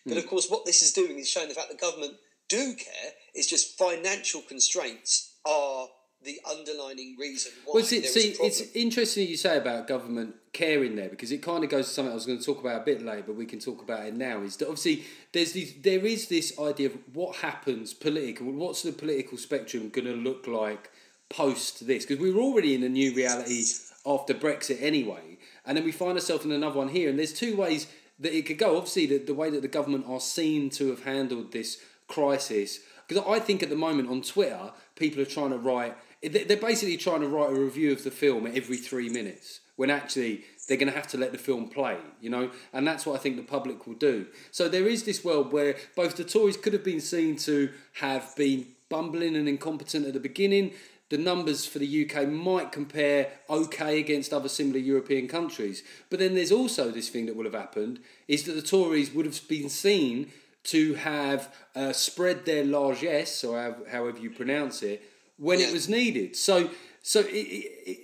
But 0.06 0.18
of 0.18 0.24
hmm. 0.24 0.30
course, 0.30 0.48
what 0.50 0.66
this 0.66 0.82
is 0.82 0.94
doing 0.94 1.18
is 1.18 1.30
showing 1.30 1.50
the 1.50 1.56
fact 1.56 1.70
that 1.70 1.80
government 1.80 2.14
do 2.48 2.76
care. 2.76 3.12
It's 3.34 3.48
just 3.48 3.78
financial 3.78 4.42
constraints 4.42 5.36
are 5.46 5.88
the 6.24 6.40
underlining 6.50 7.16
reason 7.20 7.52
why 7.66 7.76
Well, 7.76 7.84
see, 7.84 8.04
see 8.04 8.36
it's 8.40 8.62
interesting 8.76 9.28
you 9.28 9.38
say 9.38 9.58
about 9.58 9.88
government 9.88 10.36
caring 10.54 10.96
there 10.96 11.10
because 11.10 11.32
it 11.32 11.42
kind 11.42 11.64
of 11.64 11.70
goes 11.70 11.88
to 11.88 11.94
something 11.94 12.12
I 12.12 12.16
was 12.16 12.26
going 12.26 12.38
to 12.38 12.46
talk 12.46 12.60
about 12.60 12.82
a 12.82 12.86
bit 12.86 13.02
later, 13.02 13.24
but 13.28 13.36
we 13.36 13.46
can 13.46 13.60
talk 13.60 13.82
about 13.82 14.06
it 14.06 14.16
now. 14.16 14.42
Is 14.42 14.58
that 14.58 14.68
obviously 14.68 15.04
there's 15.32 15.54
these, 15.54 15.74
there 15.82 16.06
is 16.06 16.28
this 16.28 16.58
idea 16.60 16.88
of 16.88 16.98
what 17.14 17.38
happens 17.38 17.94
political. 17.94 18.52
What's 18.52 18.84
the 18.84 18.92
political 18.92 19.38
spectrum 19.38 19.90
going 19.90 20.06
to 20.06 20.14
look 20.14 20.46
like 20.46 20.92
post 21.30 21.88
this? 21.88 22.06
Because 22.06 22.22
we 22.22 22.32
were 22.32 22.42
already 22.42 22.76
in 22.76 22.84
a 22.84 22.90
new 22.90 23.16
reality 23.16 23.64
after 24.06 24.34
Brexit 24.34 24.82
anyway, 24.82 25.31
and 25.66 25.78
then 25.78 25.84
we 25.86 25.92
find 25.92 26.14
ourselves 26.14 26.46
in 26.46 26.52
another 26.52 26.78
one 26.78 26.90
here. 26.90 27.10
And 27.10 27.18
there's 27.20 27.34
two 27.34 27.56
ways 27.56 27.88
that 28.20 28.36
it 28.36 28.46
could 28.46 28.58
go. 28.58 28.78
Obviously, 28.78 29.06
the, 29.06 29.18
the 29.18 29.34
way 29.34 29.50
that 29.50 29.62
the 29.62 29.68
government 29.68 30.06
are 30.08 30.20
seen 30.20 30.70
to 30.72 30.90
have 30.90 31.04
handled 31.04 31.52
this 31.52 31.82
crisis. 32.08 32.80
Because 33.08 33.24
I 33.28 33.40
think 33.40 33.62
at 33.64 33.70
the 33.70 33.76
moment 33.76 34.10
on 34.10 34.22
Twitter, 34.22 34.72
people 34.96 35.22
are 35.22 35.26
trying 35.26 35.50
to 35.52 35.58
write. 35.58 35.96
they- 36.22 36.44
They're 36.44 36.58
basically 36.58 36.98
trying 36.98 37.22
to 37.22 37.28
write 37.28 37.52
a 37.52 37.60
review 37.60 37.92
of 37.92 38.04
the 38.04 38.12
film 38.12 38.48
every 38.48 38.78
three 38.78 39.10
minutes, 39.10 39.60
when 39.76 39.90
actually 39.90 40.44
they're 40.68 40.78
going 40.78 40.92
to 40.92 40.96
have 40.96 41.08
to 41.08 41.18
let 41.18 41.32
the 41.34 41.38
film 41.38 41.68
play, 41.68 41.98
you 42.22 42.30
know, 42.30 42.50
and 42.72 42.88
that's 42.88 43.06
what 43.06 43.16
I 43.16 43.20
think 43.20 43.36
the 43.36 43.44
public 43.44 43.86
will 43.86 43.96
do. 43.96 44.28
So 44.52 44.70
there 44.70 44.88
is 44.88 45.04
this 45.04 45.26
world 45.26 45.52
where 45.52 45.76
both 45.96 46.16
the 46.16 46.24
Tories 46.24 46.56
could 46.56 46.72
have 46.74 46.84
been 46.84 47.02
seen 47.02 47.36
to 47.38 47.70
have 47.94 48.34
been 48.38 48.68
bumbling 48.88 49.36
and 49.36 49.50
incompetent 49.50 50.06
at 50.06 50.14
the 50.14 50.20
beginning. 50.20 50.72
The 51.12 51.18
numbers 51.18 51.66
for 51.66 51.80
the 51.80 52.10
UK 52.10 52.26
might 52.30 52.72
compare 52.72 53.28
okay 53.50 54.00
against 54.00 54.32
other 54.32 54.48
similar 54.48 54.80
European 54.80 55.28
countries, 55.28 55.84
but 56.10 56.20
then 56.20 56.36
there's 56.36 56.54
also 56.54 56.90
this 56.90 57.10
thing 57.10 57.26
that 57.26 57.36
will 57.36 57.44
have 57.44 57.54
happened 57.54 58.00
is 58.30 58.46
that 58.46 58.54
the 58.54 58.62
Tories 58.62 59.14
would 59.14 59.26
have 59.26 59.46
been 59.50 59.68
seen 59.68 60.32
to 60.64 60.94
have 60.94 61.54
uh, 61.76 61.92
spread 61.92 62.46
their 62.46 62.64
largesse, 62.64 63.44
or 63.44 63.60
however, 63.60 63.90
however 63.92 64.20
you 64.20 64.30
pronounce 64.30 64.84
it, 64.84 65.04
when 65.36 65.60
it 65.60 65.74
was 65.74 65.90
needed. 65.90 66.38
So, 66.38 66.70
so 67.02 67.20
it, 67.20 67.34
it, 67.34 68.00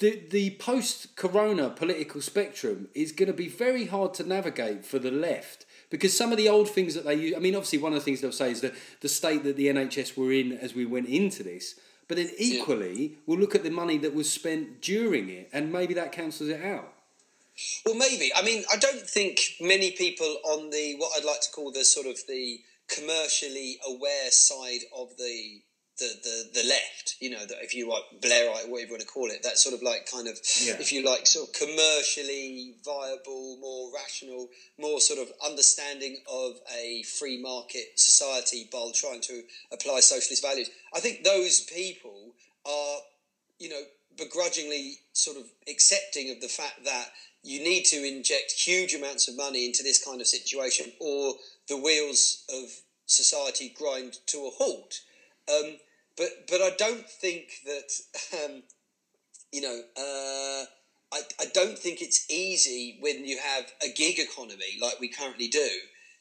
the 0.00 0.22
the 0.28 0.50
post 0.56 1.16
Corona 1.16 1.70
political 1.70 2.20
spectrum 2.20 2.88
is 2.94 3.10
going 3.10 3.28
to 3.28 3.32
be 3.32 3.48
very 3.48 3.86
hard 3.86 4.12
to 4.14 4.22
navigate 4.22 4.84
for 4.84 4.98
the 4.98 5.10
left 5.10 5.64
because 5.88 6.14
some 6.14 6.30
of 6.30 6.36
the 6.36 6.50
old 6.50 6.68
things 6.68 6.92
that 6.94 7.06
they 7.06 7.14
use. 7.14 7.34
I 7.34 7.38
mean, 7.38 7.54
obviously, 7.54 7.78
one 7.78 7.94
of 7.94 7.98
the 8.00 8.04
things 8.04 8.20
they'll 8.20 8.32
say 8.32 8.50
is 8.50 8.60
that 8.60 8.74
the 9.00 9.08
state 9.08 9.44
that 9.44 9.56
the 9.56 9.68
NHS 9.68 10.14
were 10.14 10.30
in 10.30 10.52
as 10.52 10.74
we 10.74 10.84
went 10.84 11.08
into 11.08 11.42
this. 11.42 11.76
But 12.10 12.16
then 12.16 12.32
equally, 12.38 13.18
we'll 13.24 13.38
look 13.38 13.54
at 13.54 13.62
the 13.62 13.70
money 13.70 13.96
that 13.98 14.12
was 14.12 14.28
spent 14.28 14.82
during 14.82 15.28
it, 15.28 15.48
and 15.52 15.72
maybe 15.72 15.94
that 15.94 16.10
cancels 16.10 16.50
it 16.50 16.60
out. 16.60 16.92
Well, 17.86 17.94
maybe. 17.94 18.32
I 18.34 18.42
mean, 18.42 18.64
I 18.72 18.78
don't 18.78 19.08
think 19.08 19.38
many 19.60 19.92
people 19.92 20.26
on 20.42 20.70
the 20.70 20.96
what 20.96 21.12
I'd 21.16 21.24
like 21.24 21.40
to 21.42 21.50
call 21.52 21.70
the 21.70 21.84
sort 21.84 22.08
of 22.08 22.18
the 22.26 22.58
commercially 22.88 23.78
aware 23.86 24.28
side 24.32 24.80
of 24.92 25.16
the 25.18 25.62
the, 26.00 26.10
the, 26.24 26.60
the 26.62 26.68
left, 26.68 27.16
you 27.20 27.30
know, 27.30 27.44
that 27.46 27.58
if 27.62 27.74
you 27.74 27.88
like 27.88 28.02
Blairite, 28.20 28.68
whatever 28.68 28.80
you 28.80 28.90
want 28.90 29.00
to 29.02 29.06
call 29.06 29.30
it, 29.30 29.42
that 29.44 29.58
sort 29.58 29.74
of 29.74 29.82
like 29.82 30.10
kind 30.10 30.26
of, 30.26 30.38
Yeah. 30.64 30.76
if 30.80 30.92
you 30.92 31.04
like, 31.04 31.26
sort 31.26 31.48
of 31.48 31.54
commercially 31.54 32.74
viable, 32.84 33.58
more 33.60 33.92
rational, 33.94 34.48
more 34.78 35.00
sort 35.00 35.20
of 35.20 35.30
understanding 35.44 36.18
of 36.30 36.58
a 36.74 37.02
free 37.04 37.40
market 37.40 37.86
society 37.96 38.66
while 38.72 38.90
trying 38.92 39.20
to 39.22 39.42
apply 39.72 40.00
socialist 40.00 40.42
values. 40.42 40.70
I 40.94 41.00
think 41.00 41.22
those 41.22 41.60
people 41.60 42.32
are 42.66 42.98
you 43.60 43.68
know, 43.68 43.82
begrudgingly 44.16 44.96
sort 45.12 45.36
of 45.36 45.44
accepting 45.68 46.30
of 46.30 46.40
the 46.40 46.48
fact 46.48 46.84
that 46.84 47.08
you 47.42 47.62
need 47.62 47.84
to 47.84 47.96
inject 48.06 48.52
huge 48.52 48.94
amounts 48.94 49.28
of 49.28 49.36
money 49.36 49.66
into 49.66 49.82
this 49.82 50.02
kind 50.02 50.20
of 50.20 50.26
situation 50.26 50.92
or 51.00 51.34
the 51.68 51.76
wheels 51.76 52.44
of 52.52 52.64
society 53.06 53.74
grind 53.76 54.16
to 54.26 54.38
a 54.38 54.50
halt. 54.50 55.00
Um, 55.48 55.76
but, 56.16 56.28
but 56.48 56.60
I 56.60 56.70
don't 56.76 57.08
think 57.08 57.52
that, 57.64 58.44
um, 58.44 58.62
you 59.52 59.62
know, 59.62 59.80
uh, 59.96 60.64
I, 61.12 61.22
I 61.40 61.46
don't 61.52 61.78
think 61.78 62.00
it's 62.00 62.30
easy 62.30 62.98
when 63.00 63.24
you 63.24 63.38
have 63.38 63.64
a 63.82 63.92
gig 63.92 64.18
economy 64.18 64.78
like 64.80 65.00
we 65.00 65.08
currently 65.08 65.48
do 65.48 65.68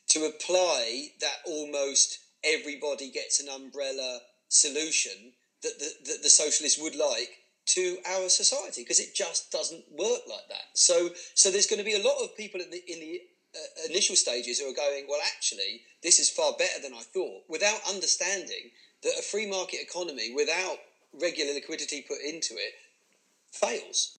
to 0.10 0.26
apply 0.26 1.10
that 1.22 1.38
almost 1.46 2.20
everybody 2.44 3.12
gets 3.12 3.40
an 3.40 3.50
umbrella 3.50 4.20
solution 4.48 5.34
that 5.62 5.78
the, 5.78 5.92
that 6.06 6.24
the 6.24 6.30
socialists 6.30 6.82
would 6.82 6.96
like 6.96 7.30
to 7.68 7.98
our 8.08 8.30
society 8.30 8.82
because 8.82 9.00
it 9.00 9.14
just 9.14 9.52
doesn't 9.52 9.84
work 9.92 10.22
like 10.28 10.48
that. 10.50 10.74
So, 10.74 11.10
so 11.36 11.52
there's 11.52 11.68
going 11.68 11.80
to 11.80 11.86
be 11.86 11.94
a 11.94 12.04
lot 12.04 12.24
of 12.24 12.36
people 12.36 12.62
in 12.62 12.72
the 12.72 12.82
in 12.88 13.00
the 13.00 13.22
uh, 13.56 13.90
initial 13.90 14.16
stages 14.16 14.60
who 14.60 14.70
are 14.70 14.76
going, 14.76 15.06
well, 15.08 15.20
actually, 15.36 15.82
this 16.02 16.20
is 16.20 16.30
far 16.30 16.54
better 16.58 16.82
than 16.82 16.94
I 16.94 17.02
thought, 17.02 17.44
without 17.48 17.80
understanding 17.88 18.72
that 19.04 19.14
a 19.18 19.22
free 19.22 19.50
market 19.50 19.80
economy 19.82 20.34
without 20.36 20.78
regular 21.20 21.54
liquidity 21.54 22.06
put 22.08 22.18
into 22.22 22.56
it 22.56 22.74
fails. 23.52 24.16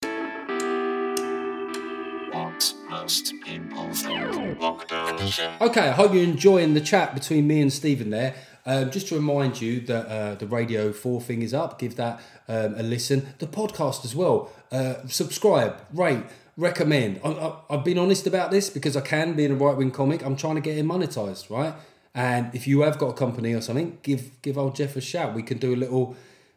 What 2.31 2.73
most 2.89 3.33
people 3.43 3.93
think. 3.93 4.59
Lockdown 4.59 5.15
edition. 5.15 5.53
Okay, 5.61 5.89
I 5.89 5.91
hope 5.91 6.13
you're 6.13 6.23
enjoying 6.23 6.73
the 6.73 6.81
chat 6.81 7.13
between 7.13 7.47
me 7.47 7.61
and 7.61 7.71
Stephen 7.71 8.09
there. 8.09 8.35
Um, 8.65 8.91
just 8.91 9.07
to 9.07 9.15
remind 9.15 9.59
you 9.59 9.81
that 9.81 10.07
uh, 10.07 10.35
the 10.35 10.45
Radio 10.45 10.93
4 10.93 11.21
thing 11.21 11.41
is 11.41 11.53
up. 11.53 11.79
Give 11.79 11.95
that 11.95 12.21
um, 12.47 12.75
a 12.77 12.83
listen. 12.83 13.33
The 13.39 13.47
podcast 13.47 14.05
as 14.05 14.15
well. 14.15 14.51
Uh, 14.71 14.95
subscribe, 15.07 15.77
rate, 15.93 16.23
recommend. 16.57 17.19
I, 17.23 17.29
I, 17.29 17.55
I've 17.71 17.83
been 17.83 17.97
honest 17.97 18.27
about 18.27 18.51
this 18.51 18.69
because 18.69 18.95
I 18.95 19.01
can, 19.01 19.33
being 19.33 19.51
a 19.51 19.55
right 19.55 19.75
wing 19.75 19.91
comic, 19.91 20.23
I'm 20.23 20.35
trying 20.35 20.55
to 20.55 20.61
get 20.61 20.77
it 20.77 20.85
monetized, 20.85 21.49
right? 21.49 21.73
And 22.13 22.53
if 22.53 22.67
you 22.67 22.81
have 22.81 22.97
got 22.97 23.07
a 23.07 23.13
company 23.13 23.53
or 23.53 23.61
something, 23.61 23.97
give 24.03 24.41
give 24.41 24.57
old 24.57 24.75
Geoff 24.75 24.95
a 24.95 25.01
shout. 25.01 25.33
We 25.33 25.43
can 25.43 25.57
do 25.57 25.73
a 25.73 25.77
little, 25.77 26.15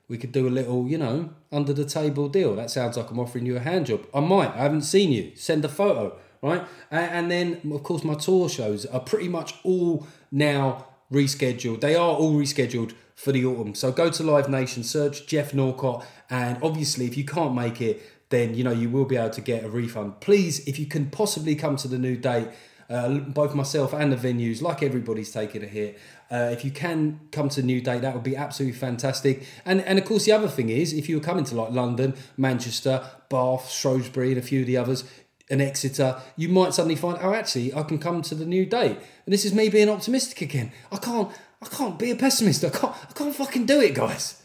we 0.08 0.18
could 0.18 0.32
do 0.32 0.48
a 0.48 0.50
little, 0.50 0.88
you 0.88 0.98
know, 0.98 1.30
under 1.52 1.72
the 1.72 1.84
table 1.84 2.28
deal. 2.28 2.56
That 2.56 2.70
sounds 2.70 2.96
like 2.96 3.10
I'm 3.10 3.20
offering 3.20 3.46
you 3.46 3.56
a 3.56 3.60
hand 3.60 3.86
job. 3.86 4.06
I 4.12 4.20
might. 4.20 4.50
I 4.50 4.58
haven't 4.58 4.82
seen 4.82 5.12
you. 5.12 5.32
Send 5.36 5.64
a 5.64 5.68
photo, 5.68 6.16
right? 6.42 6.66
And, 6.90 7.10
and 7.10 7.30
then 7.30 7.72
of 7.72 7.82
course 7.84 8.02
my 8.02 8.14
tour 8.14 8.48
shows 8.48 8.84
are 8.86 9.00
pretty 9.00 9.28
much 9.28 9.54
all 9.62 10.06
now 10.32 10.86
rescheduled. 11.12 11.80
They 11.80 11.94
are 11.94 12.14
all 12.14 12.34
rescheduled 12.34 12.92
for 13.14 13.30
the 13.30 13.44
autumn. 13.44 13.76
So 13.76 13.92
go 13.92 14.10
to 14.10 14.22
Live 14.24 14.48
Nation, 14.48 14.82
search 14.82 15.26
Geoff 15.26 15.54
Norcott, 15.54 16.04
and 16.30 16.58
obviously 16.62 17.06
if 17.06 17.16
you 17.16 17.24
can't 17.24 17.54
make 17.54 17.80
it, 17.80 18.02
then 18.30 18.54
you 18.54 18.64
know 18.64 18.72
you 18.72 18.90
will 18.90 19.04
be 19.04 19.16
able 19.16 19.30
to 19.30 19.40
get 19.40 19.62
a 19.62 19.68
refund. 19.68 20.20
Please, 20.20 20.66
if 20.66 20.80
you 20.80 20.86
can 20.86 21.10
possibly 21.10 21.54
come 21.54 21.76
to 21.76 21.86
the 21.86 21.98
new 21.98 22.16
date. 22.16 22.48
Uh, 22.90 23.18
both 23.18 23.54
myself 23.54 23.92
and 23.92 24.12
the 24.12 24.16
venues, 24.16 24.60
like 24.60 24.82
everybody's 24.82 25.32
taking 25.32 25.62
a 25.62 25.66
hit. 25.66 25.98
Uh, 26.30 26.50
if 26.52 26.64
you 26.64 26.70
can 26.70 27.20
come 27.32 27.48
to 27.48 27.62
New 27.62 27.80
Date, 27.80 28.02
that 28.02 28.14
would 28.14 28.22
be 28.22 28.36
absolutely 28.36 28.78
fantastic. 28.78 29.46
And 29.64 29.80
and 29.82 29.98
of 29.98 30.04
course, 30.04 30.24
the 30.24 30.32
other 30.32 30.48
thing 30.48 30.68
is, 30.68 30.92
if 30.92 31.08
you 31.08 31.18
were 31.18 31.24
coming 31.24 31.44
to 31.44 31.54
like 31.54 31.70
London, 31.70 32.14
Manchester, 32.36 33.02
Bath, 33.28 33.70
Shrewsbury, 33.70 34.30
and 34.30 34.38
a 34.38 34.42
few 34.42 34.60
of 34.60 34.66
the 34.66 34.76
others, 34.76 35.04
and 35.50 35.60
Exeter, 35.60 36.20
you 36.36 36.48
might 36.48 36.72
suddenly 36.72 36.96
find, 36.96 37.18
oh, 37.20 37.34
actually, 37.34 37.74
I 37.74 37.82
can 37.82 37.98
come 37.98 38.22
to 38.22 38.34
the 38.34 38.46
New 38.46 38.64
Date. 38.64 38.96
And 39.26 39.32
this 39.32 39.44
is 39.44 39.52
me 39.52 39.68
being 39.68 39.90
optimistic 39.90 40.40
again. 40.40 40.72
I 40.90 40.96
can't, 40.96 41.30
I 41.62 41.66
can't 41.66 41.98
be 41.98 42.10
a 42.10 42.16
pessimist. 42.16 42.64
I 42.64 42.70
can't, 42.70 42.94
I 42.94 43.12
can't 43.12 43.34
fucking 43.34 43.66
do 43.66 43.80
it, 43.80 43.94
guys. 43.94 44.42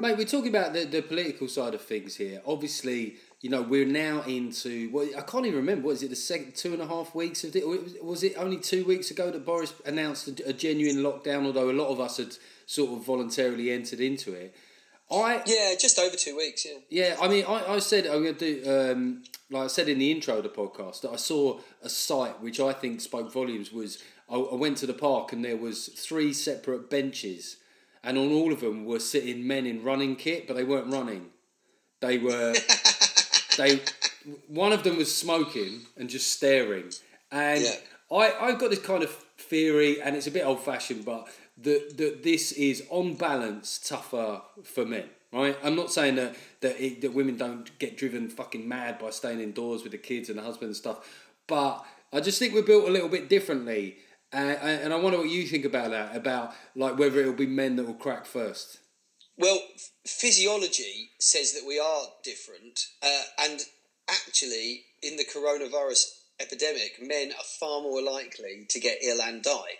Mate, 0.00 0.16
we're 0.16 0.24
talking 0.26 0.48
about 0.48 0.72
the, 0.74 0.84
the 0.84 1.02
political 1.02 1.48
side 1.48 1.74
of 1.74 1.82
things 1.82 2.16
here. 2.16 2.40
Obviously, 2.46 3.16
you 3.40 3.50
know, 3.50 3.62
we're 3.62 3.86
now 3.86 4.22
into, 4.22 4.90
well, 4.92 5.08
I 5.16 5.20
can't 5.20 5.46
even 5.46 5.58
remember, 5.58 5.86
what 5.86 5.92
is 5.92 6.02
it, 6.02 6.10
the 6.10 6.16
second 6.16 6.56
two 6.56 6.72
and 6.72 6.82
a 6.82 6.86
half 6.86 7.14
weeks 7.14 7.44
of 7.44 7.54
it? 7.54 7.62
or 7.62 7.70
Was 7.70 7.94
was 8.02 8.22
it 8.24 8.34
only 8.36 8.58
two 8.58 8.84
weeks 8.84 9.10
ago 9.10 9.30
that 9.30 9.46
Boris 9.46 9.72
announced 9.86 10.28
a, 10.28 10.48
a 10.48 10.52
genuine 10.52 10.96
lockdown, 10.96 11.46
although 11.46 11.70
a 11.70 11.72
lot 11.72 11.88
of 11.88 12.00
us 12.00 12.16
had 12.16 12.36
sort 12.66 12.98
of 12.98 13.06
voluntarily 13.06 13.70
entered 13.70 14.00
into 14.00 14.32
it? 14.32 14.54
I, 15.10 15.42
Yeah, 15.46 15.74
just 15.78 15.98
over 15.98 16.16
two 16.16 16.36
weeks. 16.36 16.66
Yeah. 16.66 16.78
yeah, 16.90 17.16
I 17.20 17.28
mean, 17.28 17.44
I, 17.46 17.74
I 17.74 17.78
said 17.78 18.06
I'm 18.06 18.24
going 18.24 18.34
to 18.34 18.62
do, 18.62 18.92
um, 18.92 19.22
like 19.50 19.64
I 19.64 19.68
said 19.68 19.88
in 19.88 19.98
the 19.98 20.10
intro 20.10 20.38
of 20.38 20.42
the 20.42 20.50
podcast, 20.50 21.02
that 21.02 21.10
I 21.10 21.16
saw 21.16 21.60
a 21.82 21.88
site 21.88 22.40
which 22.42 22.60
I 22.60 22.72
think 22.72 23.00
spoke 23.00 23.32
volumes. 23.32 23.72
Was 23.72 24.02
I, 24.28 24.36
I 24.36 24.54
went 24.56 24.78
to 24.78 24.86
the 24.86 24.94
park 24.94 25.32
and 25.32 25.44
there 25.44 25.56
was 25.56 25.86
three 25.88 26.32
separate 26.32 26.90
benches, 26.90 27.56
and 28.02 28.18
on 28.18 28.32
all 28.32 28.52
of 28.52 28.60
them 28.60 28.84
were 28.84 29.00
sitting 29.00 29.46
men 29.46 29.64
in 29.64 29.82
running 29.82 30.16
kit, 30.16 30.46
but 30.46 30.54
they 30.54 30.64
weren't 30.64 30.92
running. 30.92 31.30
They 32.00 32.18
were 32.18 32.54
they 33.58 33.80
one 34.46 34.72
of 34.72 34.82
them 34.84 34.96
was 34.96 35.14
smoking 35.14 35.82
and 35.96 36.08
just 36.08 36.30
staring, 36.30 36.90
and 37.30 37.62
Yeah. 37.62 37.74
I 38.10 38.32
I've 38.40 38.58
got 38.58 38.70
this 38.70 38.80
kind 38.80 39.02
of 39.02 39.10
theory, 39.36 40.00
and 40.00 40.16
it's 40.16 40.26
a 40.26 40.30
bit 40.30 40.46
old 40.46 40.60
fashioned, 40.60 41.04
but 41.04 41.28
that 41.58 41.98
that 41.98 42.22
this 42.22 42.52
is 42.52 42.82
on 42.88 43.14
balance 43.14 43.78
tougher 43.78 44.42
for 44.64 44.86
men. 44.86 45.10
Right, 45.30 45.58
I'm 45.62 45.76
not 45.76 45.92
saying 45.92 46.14
that 46.16 46.36
that, 46.62 46.82
it, 46.82 47.02
that 47.02 47.12
women 47.12 47.36
don't 47.36 47.78
get 47.78 47.98
driven 47.98 48.30
fucking 48.30 48.66
mad 48.66 48.98
by 48.98 49.10
staying 49.10 49.40
indoors 49.40 49.82
with 49.82 49.92
the 49.92 49.98
kids 49.98 50.30
and 50.30 50.38
the 50.38 50.42
husband 50.42 50.68
and 50.68 50.76
stuff, 50.76 50.98
but 51.46 51.84
I 52.14 52.20
just 52.20 52.38
think 52.38 52.54
we're 52.54 52.62
built 52.62 52.88
a 52.88 52.90
little 52.90 53.10
bit 53.10 53.28
differently, 53.28 53.96
uh, 54.32 54.36
and 54.36 54.90
I 54.94 54.96
wonder 54.96 55.18
what 55.18 55.28
you 55.28 55.46
think 55.46 55.66
about 55.66 55.90
that, 55.90 56.16
about 56.16 56.54
like 56.74 56.98
whether 56.98 57.20
it'll 57.20 57.34
be 57.34 57.46
men 57.46 57.76
that 57.76 57.84
will 57.84 57.92
crack 58.06 58.24
first. 58.24 58.78
Well, 59.38 59.60
physiology 60.06 61.10
says 61.18 61.52
that 61.54 61.66
we 61.66 61.78
are 61.78 62.02
different, 62.24 62.86
uh, 63.02 63.22
and 63.40 63.60
actually, 64.08 64.82
in 65.02 65.16
the 65.16 65.24
coronavirus 65.24 66.06
epidemic, 66.40 66.96
men 67.00 67.30
are 67.30 67.44
far 67.60 67.80
more 67.82 68.02
likely 68.02 68.66
to 68.68 68.80
get 68.80 68.98
ill 69.02 69.20
and 69.22 69.42
die. 69.42 69.78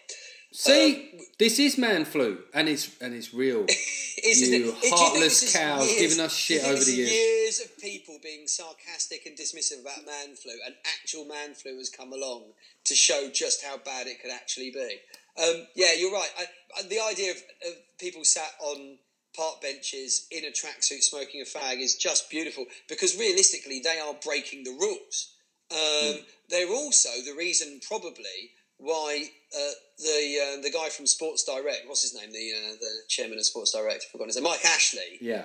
See, 0.52 1.20
this 1.38 1.58
is 1.58 1.76
man 1.76 2.04
flu, 2.06 2.38
and 2.54 2.68
it's 2.68 2.90
and 3.02 3.14
it's 3.14 3.34
real. 3.34 3.66
Isn't 4.24 4.52
You 4.52 4.68
it? 4.68 4.68
It- 4.68 4.72
do 4.74 4.80
think 4.80 4.94
heartless 4.94 5.42
is 5.42 5.52
cows 5.52 5.86
years- 5.86 6.00
giving 6.00 6.24
us 6.24 6.34
shit 6.34 6.64
over 6.64 6.82
the 6.82 6.92
years? 6.92 7.12
Years 7.12 7.60
of 7.60 7.78
people 7.78 8.18
being 8.22 8.46
sarcastic 8.46 9.26
and 9.26 9.36
dismissive 9.36 9.82
about 9.82 10.06
man 10.06 10.36
flu, 10.36 10.52
and 10.64 10.74
actual 11.02 11.26
man 11.26 11.54
flu 11.54 11.76
has 11.78 11.90
come 11.90 12.12
along 12.12 12.44
to 12.84 12.94
show 12.94 13.28
just 13.32 13.62
how 13.64 13.76
bad 13.76 14.06
it 14.06 14.22
could 14.22 14.30
actually 14.32 14.70
be. 14.70 15.00
Um, 15.42 15.66
yeah, 15.76 15.92
you're 15.98 16.12
right. 16.12 16.30
I, 16.38 16.46
I, 16.78 16.82
the 16.88 17.00
idea 17.00 17.32
of, 17.32 17.36
of 17.66 17.74
people 18.00 18.24
sat 18.24 18.50
on 18.60 18.96
park 19.38 19.62
benches 19.62 20.26
in 20.30 20.44
a 20.44 20.48
tracksuit 20.48 21.02
smoking 21.02 21.40
a 21.40 21.44
fag 21.44 21.80
is 21.80 21.94
just 21.96 22.28
beautiful 22.28 22.66
because 22.88 23.18
realistically 23.18 23.80
they 23.82 23.98
are 23.98 24.14
breaking 24.24 24.64
the 24.64 24.72
rules. 24.72 25.34
Um, 25.70 26.20
They're 26.50 26.68
also 26.68 27.10
the 27.24 27.36
reason, 27.36 27.80
probably, 27.86 28.52
why 28.78 29.30
uh, 29.54 29.72
the 29.98 30.56
uh, 30.58 30.62
the 30.62 30.70
guy 30.70 30.88
from 30.88 31.06
Sports 31.06 31.44
Direct, 31.44 31.82
what's 31.86 32.02
his 32.02 32.14
name, 32.14 32.32
the 32.32 32.52
uh, 32.56 32.72
the 32.80 32.90
chairman 33.08 33.38
of 33.38 33.44
Sports 33.46 33.72
Direct, 33.72 34.04
I've 34.04 34.10
forgotten 34.10 34.28
his 34.28 34.36
name, 34.36 34.44
Mike 34.44 34.64
Ashley, 34.64 35.18
Yeah. 35.20 35.44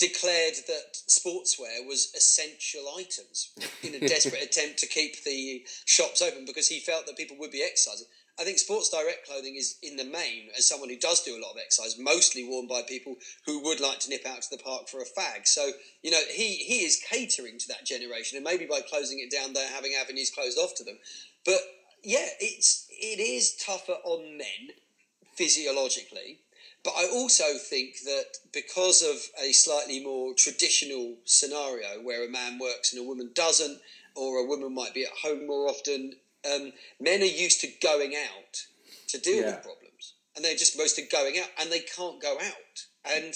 Declared 0.00 0.54
that 0.66 0.96
sportswear 1.08 1.86
was 1.86 2.12
essential 2.16 2.82
items 2.98 3.52
in 3.82 3.94
a 3.94 4.00
desperate 4.08 4.42
attempt 4.42 4.78
to 4.78 4.86
keep 4.86 5.22
the 5.24 5.64
shops 5.84 6.22
open 6.22 6.44
because 6.46 6.68
he 6.68 6.80
felt 6.80 7.06
that 7.06 7.16
people 7.16 7.36
would 7.38 7.50
be 7.50 7.62
exercising. 7.62 8.06
I 8.38 8.44
think 8.44 8.58
Sports 8.58 8.88
Direct 8.88 9.26
clothing 9.26 9.56
is, 9.56 9.76
in 9.82 9.96
the 9.96 10.04
main, 10.04 10.48
as 10.56 10.66
someone 10.66 10.88
who 10.88 10.96
does 10.96 11.22
do 11.22 11.36
a 11.36 11.42
lot 11.44 11.52
of 11.52 11.58
exercise, 11.58 11.98
mostly 11.98 12.42
worn 12.42 12.66
by 12.66 12.80
people 12.80 13.16
who 13.44 13.62
would 13.64 13.80
like 13.80 13.98
to 14.00 14.08
nip 14.08 14.24
out 14.26 14.40
to 14.40 14.56
the 14.56 14.62
park 14.62 14.88
for 14.88 15.00
a 15.00 15.04
fag. 15.04 15.46
So, 15.46 15.68
you 16.02 16.10
know, 16.10 16.22
he, 16.32 16.54
he 16.54 16.86
is 16.86 17.04
catering 17.10 17.58
to 17.58 17.68
that 17.68 17.84
generation, 17.84 18.36
and 18.36 18.44
maybe 18.44 18.64
by 18.64 18.80
closing 18.80 19.20
it 19.20 19.30
down, 19.30 19.52
they're 19.52 19.68
having 19.68 19.92
avenues 20.00 20.30
closed 20.30 20.58
off 20.58 20.74
to 20.76 20.84
them. 20.84 20.98
But 21.44 21.60
yeah, 22.02 22.28
it's 22.40 22.86
it 22.90 23.20
is 23.20 23.56
tougher 23.56 23.98
on 24.04 24.38
men 24.38 24.74
physiologically. 25.36 26.38
But 26.82 26.94
I 26.96 27.06
also 27.08 27.44
think 27.58 28.00
that 28.04 28.26
because 28.52 29.02
of 29.02 29.16
a 29.42 29.52
slightly 29.52 30.02
more 30.02 30.32
traditional 30.34 31.16
scenario 31.24 32.00
where 32.02 32.24
a 32.24 32.30
man 32.30 32.58
works 32.58 32.92
and 32.92 33.00
a 33.02 33.04
woman 33.06 33.30
doesn't, 33.34 33.80
or 34.14 34.38
a 34.38 34.46
woman 34.46 34.74
might 34.74 34.94
be 34.94 35.04
at 35.04 35.10
home 35.22 35.46
more 35.46 35.68
often, 35.68 36.14
um, 36.50 36.72
men 36.98 37.20
are 37.20 37.24
used 37.26 37.60
to 37.60 37.68
going 37.82 38.16
out 38.16 38.64
to 39.08 39.18
deal 39.18 39.42
Yeah. 39.42 39.56
with 39.56 39.62
problems. 39.64 40.14
And 40.34 40.44
they're 40.44 40.56
just 40.56 40.74
used 40.74 40.96
to 40.96 41.02
going 41.02 41.38
out 41.38 41.50
and 41.58 41.70
they 41.70 41.80
can't 41.80 42.20
go 42.20 42.38
out. 42.38 42.86
And, 43.04 43.34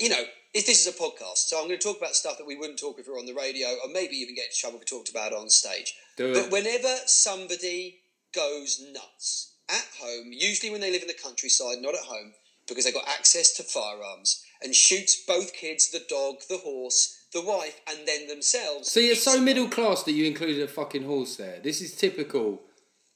you 0.00 0.08
know, 0.08 0.24
if 0.54 0.64
this 0.66 0.86
is 0.86 0.94
a 0.94 0.96
podcast, 0.96 1.48
so 1.48 1.58
I'm 1.60 1.66
going 1.68 1.78
to 1.78 1.82
talk 1.86 1.98
about 1.98 2.16
stuff 2.16 2.38
that 2.38 2.46
we 2.46 2.56
wouldn't 2.56 2.78
talk 2.78 2.98
if 2.98 3.06
we 3.06 3.12
were 3.12 3.18
on 3.18 3.26
the 3.26 3.34
radio, 3.34 3.68
or 3.84 3.88
maybe 3.90 4.16
even 4.16 4.34
get 4.34 4.46
into 4.46 4.56
trouble 4.56 4.76
if 4.76 4.80
we 4.80 4.86
talked 4.86 5.10
about 5.10 5.32
on 5.34 5.50
stage. 5.50 5.94
Do 6.16 6.32
But 6.32 6.46
it. 6.46 6.50
whenever 6.52 6.94
somebody 7.06 8.00
goes 8.32 8.80
nuts 8.80 9.52
at 9.68 9.86
home, 10.00 10.32
usually 10.32 10.70
when 10.70 10.80
they 10.80 10.90
live 10.90 11.02
in 11.02 11.08
the 11.08 11.14
countryside, 11.14 11.78
not 11.80 11.94
at 11.94 12.00
home, 12.00 12.32
because 12.66 12.84
they've 12.84 12.94
got 12.94 13.08
access 13.08 13.52
to 13.54 13.62
firearms, 13.62 14.44
and 14.62 14.74
shoots 14.74 15.16
both 15.26 15.52
kids, 15.52 15.90
the 15.90 16.04
dog, 16.08 16.36
the 16.48 16.58
horse, 16.58 17.26
the 17.32 17.42
wife, 17.42 17.80
and 17.88 18.06
then 18.06 18.26
themselves. 18.26 18.90
See, 18.90 19.08
it's 19.08 19.22
so 19.22 19.40
middle 19.40 19.68
class 19.68 20.02
that 20.04 20.12
you 20.12 20.26
included 20.26 20.62
a 20.62 20.68
fucking 20.68 21.04
horse 21.04 21.36
there. 21.36 21.60
This 21.62 21.80
is 21.80 21.94
typical. 21.94 22.62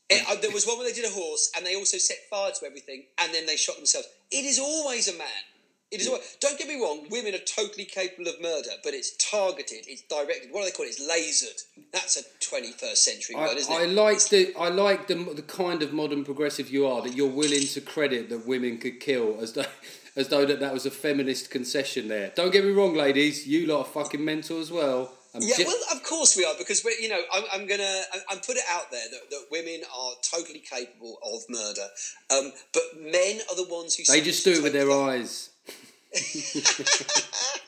It, 0.08 0.24
uh, 0.28 0.40
there 0.40 0.50
was 0.50 0.66
one 0.66 0.78
where 0.78 0.88
they 0.88 0.94
did 0.94 1.04
a 1.04 1.14
horse, 1.14 1.50
and 1.56 1.64
they 1.64 1.76
also 1.76 1.98
set 1.98 2.18
fire 2.28 2.52
to 2.52 2.66
everything, 2.66 3.04
and 3.18 3.32
then 3.32 3.46
they 3.46 3.56
shot 3.56 3.76
themselves. 3.76 4.08
It 4.30 4.44
is 4.44 4.58
always 4.58 5.08
a 5.08 5.16
man. 5.16 5.28
It 5.92 6.00
is. 6.00 6.37
Don't 6.40 6.59
get 6.59 6.68
me 6.68 6.81
wrong. 6.81 7.07
Women 7.11 7.35
are 7.35 7.38
totally 7.38 7.85
capable 7.85 8.28
of 8.28 8.40
murder, 8.40 8.70
but 8.83 8.94
it's 8.94 9.14
targeted. 9.18 9.85
It's 9.87 10.02
directed. 10.02 10.50
What 10.50 10.61
do 10.62 10.66
they 10.66 10.70
call 10.72 10.87
it? 10.87 10.96
It's 10.96 11.00
lasered. 11.07 11.62
That's 11.92 12.16
a 12.16 12.22
21st 12.40 12.96
century 12.96 13.37
I, 13.37 13.46
word, 13.46 13.57
isn't 13.59 13.72
it? 13.72 13.76
I 13.76 13.85
like 13.87 14.28
the 14.28 14.55
I 14.59 14.68
like 14.68 15.07
the 15.07 15.14
the 15.14 15.42
kind 15.42 15.83
of 15.83 15.92
modern 15.92 16.24
progressive 16.24 16.70
you 16.70 16.87
are 16.87 17.02
that 17.02 17.14
you're 17.14 17.31
willing 17.31 17.66
to 17.66 17.81
credit 17.81 18.31
that 18.31 18.46
women 18.46 18.78
could 18.78 19.00
kill 19.00 19.38
as 19.40 19.52
though 19.52 19.66
as 20.16 20.28
though 20.28 20.46
that 20.46 20.61
that 20.61 20.72
was 20.72 20.87
a 20.87 20.90
feminist 20.90 21.50
concession 21.50 22.09
there. 22.09 22.33
Don't 22.35 22.52
get 22.52 22.64
me 22.64 22.70
wrong, 22.70 22.94
ladies. 22.94 23.46
You 23.46 23.66
lot 23.66 23.81
are 23.81 23.85
fucking 23.85 24.24
mental 24.24 24.61
as 24.61 24.70
well. 24.72 25.12
I'm 25.35 25.40
Yeah, 25.42 25.57
ju- 25.57 25.64
well, 25.66 25.78
of 25.96 26.02
course 26.02 26.37
we 26.37 26.44
are 26.44 26.55
because 26.59 26.85
we, 26.85 26.94
you 27.00 27.09
know, 27.09 27.20
I'm, 27.33 27.44
I'm 27.55 27.66
gonna, 27.66 28.02
I'm, 28.12 28.20
I'm 28.31 28.38
put 28.40 28.57
it 28.57 28.64
out 28.70 28.90
there 28.90 29.07
that, 29.11 29.31
that 29.31 29.46
women 29.50 29.81
are 29.94 30.12
totally 30.31 30.59
capable 30.61 31.16
of 31.24 31.40
murder, 31.48 31.87
um, 32.31 32.52
but 32.74 32.83
men 33.00 33.40
are 33.50 33.57
the 33.57 33.66
ones 33.70 33.94
who 33.94 34.05
they 34.12 34.20
just 34.20 34.44
do 34.44 34.52
it 34.52 34.62
with 34.62 34.74
their 34.74 34.85
the- 34.87 34.92
eyes. 34.92 35.48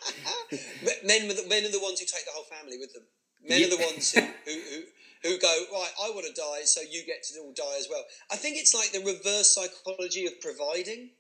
Men, 1.05 1.31
are 1.31 1.35
the- 1.35 1.47
men 1.49 1.65
are 1.65 1.71
the 1.71 1.81
ones 1.81 2.01
who 2.01 2.07
take 2.07 2.25
the 2.25 2.33
whole 2.33 2.45
family 2.45 2.79
with 2.79 2.93
them. 2.93 3.03
Men 3.43 3.61
Yeah. 3.61 3.67
are 3.67 3.71
the 3.71 3.77
ones 3.85 4.13
who, 4.13 4.21
who, 4.21 4.53
who, 4.53 4.83
who 5.23 5.39
go 5.39 5.67
right. 5.73 5.93
I 6.03 6.11
want 6.11 6.27
to 6.27 6.33
die, 6.33 6.63
so 6.65 6.81
you 6.81 7.05
get 7.05 7.23
to 7.25 7.41
all 7.41 7.53
die 7.53 7.77
as 7.79 7.89
well. 7.91 8.05
I 8.31 8.37
think 8.37 8.57
it's 8.57 8.75
like 8.75 8.93
the 8.93 9.01
reverse 9.05 9.51
psychology 9.55 10.27
of 10.27 10.41
providing, 10.41 11.11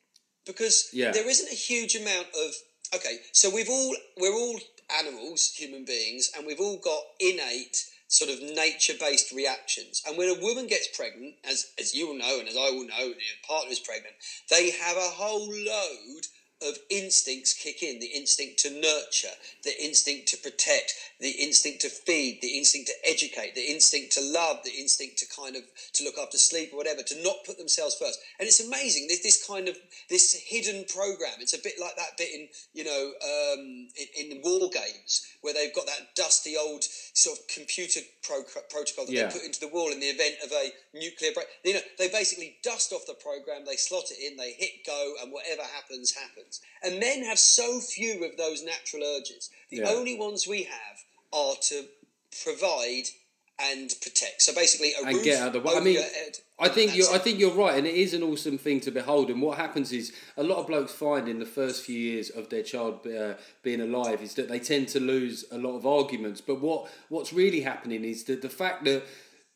because 0.47 0.89
Yeah. 0.93 1.13
there 1.13 1.29
isn't 1.29 1.51
a 1.51 1.55
huge 1.55 1.95
amount 1.97 2.29
of 2.35 2.55
okay. 2.95 3.19
So 3.33 3.51
we've 3.51 3.69
all 3.69 3.97
we're 4.19 4.35
all 4.35 4.61
animals, 4.99 5.53
human 5.57 5.85
beings, 5.85 6.31
and 6.37 6.47
we've 6.47 6.61
all 6.61 6.79
got 6.79 7.03
innate 7.19 7.85
sort 8.09 8.31
of 8.31 8.41
nature-based 8.43 9.33
reactions. 9.33 10.03
And 10.07 10.17
when 10.17 10.29
a 10.29 10.41
woman 10.41 10.67
gets 10.67 10.89
pregnant, 10.97 11.35
as 11.45 11.73
as 11.79 11.95
you 11.95 12.07
will 12.09 12.15
know, 12.15 12.39
and 12.39 12.49
as 12.49 12.57
I 12.57 12.71
will 12.71 12.87
know, 12.87 13.05
and 13.13 13.17
your 13.17 13.41
partner 13.49 13.73
is 13.73 13.81
pregnant, 13.81 14.15
they 14.51 14.71
have 14.71 14.97
a 14.97 15.11
whole 15.21 15.49
load 15.51 16.27
of 16.67 16.79
instincts 16.91 17.53
kick 17.55 17.83
in 17.83 18.01
the 18.01 18.07
instinct 18.07 18.59
to 18.61 18.71
nurture, 18.71 19.35
the 19.63 19.73
instinct 19.83 20.29
to 20.29 20.37
protect, 20.39 20.95
the 21.21 21.31
instinct 21.31 21.81
to 21.83 21.89
feed, 21.89 22.41
the 22.43 22.57
instinct 22.59 22.89
to 22.89 23.11
educate, 23.11 23.55
the 23.55 23.71
instinct 23.73 24.13
to 24.13 24.21
love, 24.23 24.59
the 24.65 24.73
instinct 24.79 25.19
to 25.19 25.27
kind 25.35 25.57
of 25.57 25.63
to 25.93 26.05
look 26.05 26.19
after 26.19 26.39
sleep 26.39 26.71
or 26.73 26.77
whatever, 26.77 27.03
to 27.03 27.23
not 27.23 27.37
put 27.47 27.59
themselves 27.59 27.95
first. 27.95 28.19
And 28.39 28.47
it's 28.47 28.65
amazing. 28.65 29.07
There's 29.09 29.23
this 29.23 29.47
kind 29.47 29.69
of 29.69 29.77
this 30.09 30.35
hidden 30.35 30.85
program. 30.93 31.35
It's 31.41 31.55
a 31.55 31.63
bit 31.63 31.75
like 31.81 31.97
that 31.97 32.17
bit 32.19 32.35
in 32.35 32.49
you 32.73 32.85
know 32.85 33.13
um, 33.23 33.89
in, 34.19 34.33
in 34.33 34.41
war 34.43 34.71
games 34.73 35.27
where 35.43 35.53
they've 35.55 35.75
got 35.75 35.87
that 35.87 36.15
dusty 36.17 36.57
old 36.57 36.83
sort 36.85 37.39
of 37.39 37.47
computer 37.49 38.01
pro- 38.23 38.43
protocol 38.71 39.05
that 39.07 39.13
Yeah. 39.13 39.27
they 39.27 39.35
put 39.39 39.45
into 39.45 39.61
the 39.61 39.69
wall 39.69 39.93
in 39.93 40.01
the 40.01 40.07
event 40.07 40.37
of 40.43 40.51
a 40.53 40.73
nuclear 40.95 41.33
break. 41.33 41.47
You 41.65 41.75
know, 41.75 41.81
they 41.99 42.09
basically 42.09 42.57
dust 42.63 42.93
off 42.93 43.07
the 43.07 43.15
program, 43.15 43.65
they 43.67 43.77
slot 43.77 44.11
it 44.11 44.19
in, 44.21 44.37
they 44.37 44.53
hit 44.53 44.85
go, 44.87 45.15
and 45.23 45.33
whatever 45.33 45.63
happens, 45.63 46.13
happens. 46.15 46.54
And 46.83 47.01
men 47.01 47.25
have 47.25 47.39
so 47.39 47.81
few 47.81 48.25
of 48.25 48.37
those 48.37 48.63
natural 48.63 49.03
urges. 49.03 49.51
The 49.71 49.79
Yeah. 49.79 49.91
only 49.91 50.17
ones 50.17 50.47
we 50.47 50.65
have 50.65 51.05
are 51.33 51.57
to 51.57 51.89
provide 52.43 53.09
and 53.59 53.95
protect. 54.03 54.43
So 54.43 54.53
basically, 54.53 54.93
a 54.95 55.07
And 55.07 55.17
roof 55.17 55.25
get 55.25 55.41
out 55.41 55.49
of 55.49 55.53
the 55.55 55.61
way. 55.61 55.75
I 55.77 55.81
mean. 55.81 55.99
I 56.59 56.69
think 56.69 56.97
you're. 56.97 57.11
I 57.13 57.19
think 57.19 57.39
you're 57.39 57.55
right, 57.55 57.77
and 57.77 57.87
it 57.87 57.95
is 57.95 58.15
an 58.15 58.23
awesome 58.23 58.59
thing 58.59 58.81
to 58.81 58.91
behold. 58.91 59.31
And 59.31 59.43
what 59.43 59.59
happens 59.59 59.93
is 59.93 60.13
a 60.37 60.43
lot 60.43 60.59
of 60.59 60.67
blokes 60.67 60.93
find 60.93 61.29
in 61.29 61.39
the 61.41 61.47
first 61.47 61.85
few 61.85 61.99
years 61.99 62.31
of 62.31 62.49
their 62.49 62.63
child 62.63 63.07
uh, 63.07 63.35
being 63.63 63.81
alive 63.81 64.23
is 64.23 64.35
that 64.35 64.49
they 64.49 64.61
tend 64.61 64.89
to 64.89 65.01
lose 65.01 65.45
a 65.51 65.59
lot 65.59 65.77
of 65.77 65.87
arguments. 65.87 66.41
But 66.41 66.61
what 66.61 66.91
what's 67.09 67.33
really 67.33 67.61
happening 67.63 68.05
is 68.05 68.25
that 68.25 68.43
the 68.43 68.49
fact 68.49 68.85
that 68.85 69.03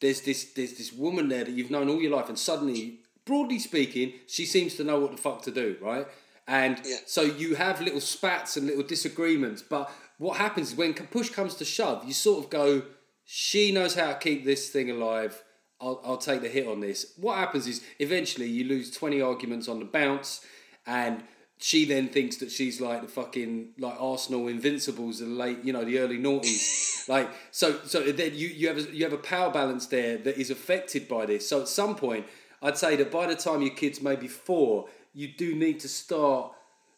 there's 0.01 0.23
this 0.23 0.45
there's 0.55 0.75
this 0.75 0.93
woman 0.93 1.29
there 1.29 1.45
that 1.45 1.53
you've 1.53 1.71
known 1.71 1.89
all 1.89 2.01
your 2.01 2.13
life, 2.17 2.29
and 2.29 2.39
suddenly, 2.39 2.99
broadly 3.25 3.59
speaking, 3.59 4.15
she 4.27 4.45
seems 4.45 4.75
to 4.77 4.85
know 4.85 4.99
what 5.01 5.13
the 5.13 5.19
fuck 5.19 5.43
to 5.43 5.51
do, 5.53 5.77
right? 5.81 6.07
And 6.49 6.81
Yeah. 6.85 6.97
so 7.07 7.23
you 7.23 7.55
have 7.57 7.81
little 7.81 8.01
spats 8.01 8.57
and 8.57 8.67
little 8.67 8.83
disagreements. 8.83 9.63
But 9.63 9.91
what 10.17 10.39
happens 10.39 10.71
is 10.73 10.77
when 10.77 10.95
push 10.95 11.29
comes 11.29 11.55
to 11.57 11.65
shove, 11.65 12.05
you 12.07 12.15
sort 12.15 12.43
of 12.45 12.51
go, 12.51 12.83
she 13.25 13.71
knows 13.71 13.95
how 13.95 14.09
to 14.09 14.19
keep 14.19 14.45
this 14.47 14.71
thing 14.71 14.91
alive. 14.91 15.45
I'll, 15.81 16.01
I'll 16.05 16.17
take 16.17 16.41
the 16.41 16.49
hit 16.49 16.67
on 16.67 16.81
this. 16.81 17.13
What 17.17 17.37
happens 17.37 17.67
is 17.69 17.83
eventually 18.01 18.49
you 18.49 18.65
lose 18.65 18.91
20 18.91 19.21
arguments 19.21 19.69
on 19.69 19.79
the 19.79 19.85
bounce, 19.85 20.45
and 20.87 21.23
she 21.59 21.85
then 21.85 22.09
thinks 22.09 22.37
that 22.39 22.51
she's 22.51 22.81
like 22.81 23.03
the 23.03 23.09
fucking 23.09 23.75
like 23.79 23.95
Arsenal 24.01 24.49
Invincibles 24.49 25.21
of 25.21 25.29
the 25.29 25.35
late, 25.35 25.59
you 25.63 25.73
know, 25.73 25.85
the 25.85 25.99
early 25.99 26.19
noughties. 26.19 27.09
like 27.09 27.29
so, 27.51 27.79
so 27.85 28.01
then 28.11 28.33
you, 28.35 28.49
you 28.49 28.69
have 28.69 28.79
a, 28.79 28.83
you 28.97 29.05
have 29.05 29.13
a 29.13 29.19
power 29.19 29.51
balance 29.53 29.87
there 29.87 30.17
that 30.19 30.39
is 30.41 30.51
affected 30.51 31.07
by 31.07 31.27
this. 31.27 31.49
So 31.49 31.61
at 31.61 31.69
some 31.69 31.95
point, 31.95 32.27
I'd 32.63 32.79
say 32.79 32.97
that 32.97 33.13
by 33.13 33.27
the 33.27 33.37
time 33.37 33.61
your 33.63 33.75
kid's 33.75 34.01
maybe 34.03 34.27
four, 34.29 34.89
you 35.19 35.27
do 35.27 35.57
need 35.57 35.81
to 35.81 35.89
start 35.89 36.53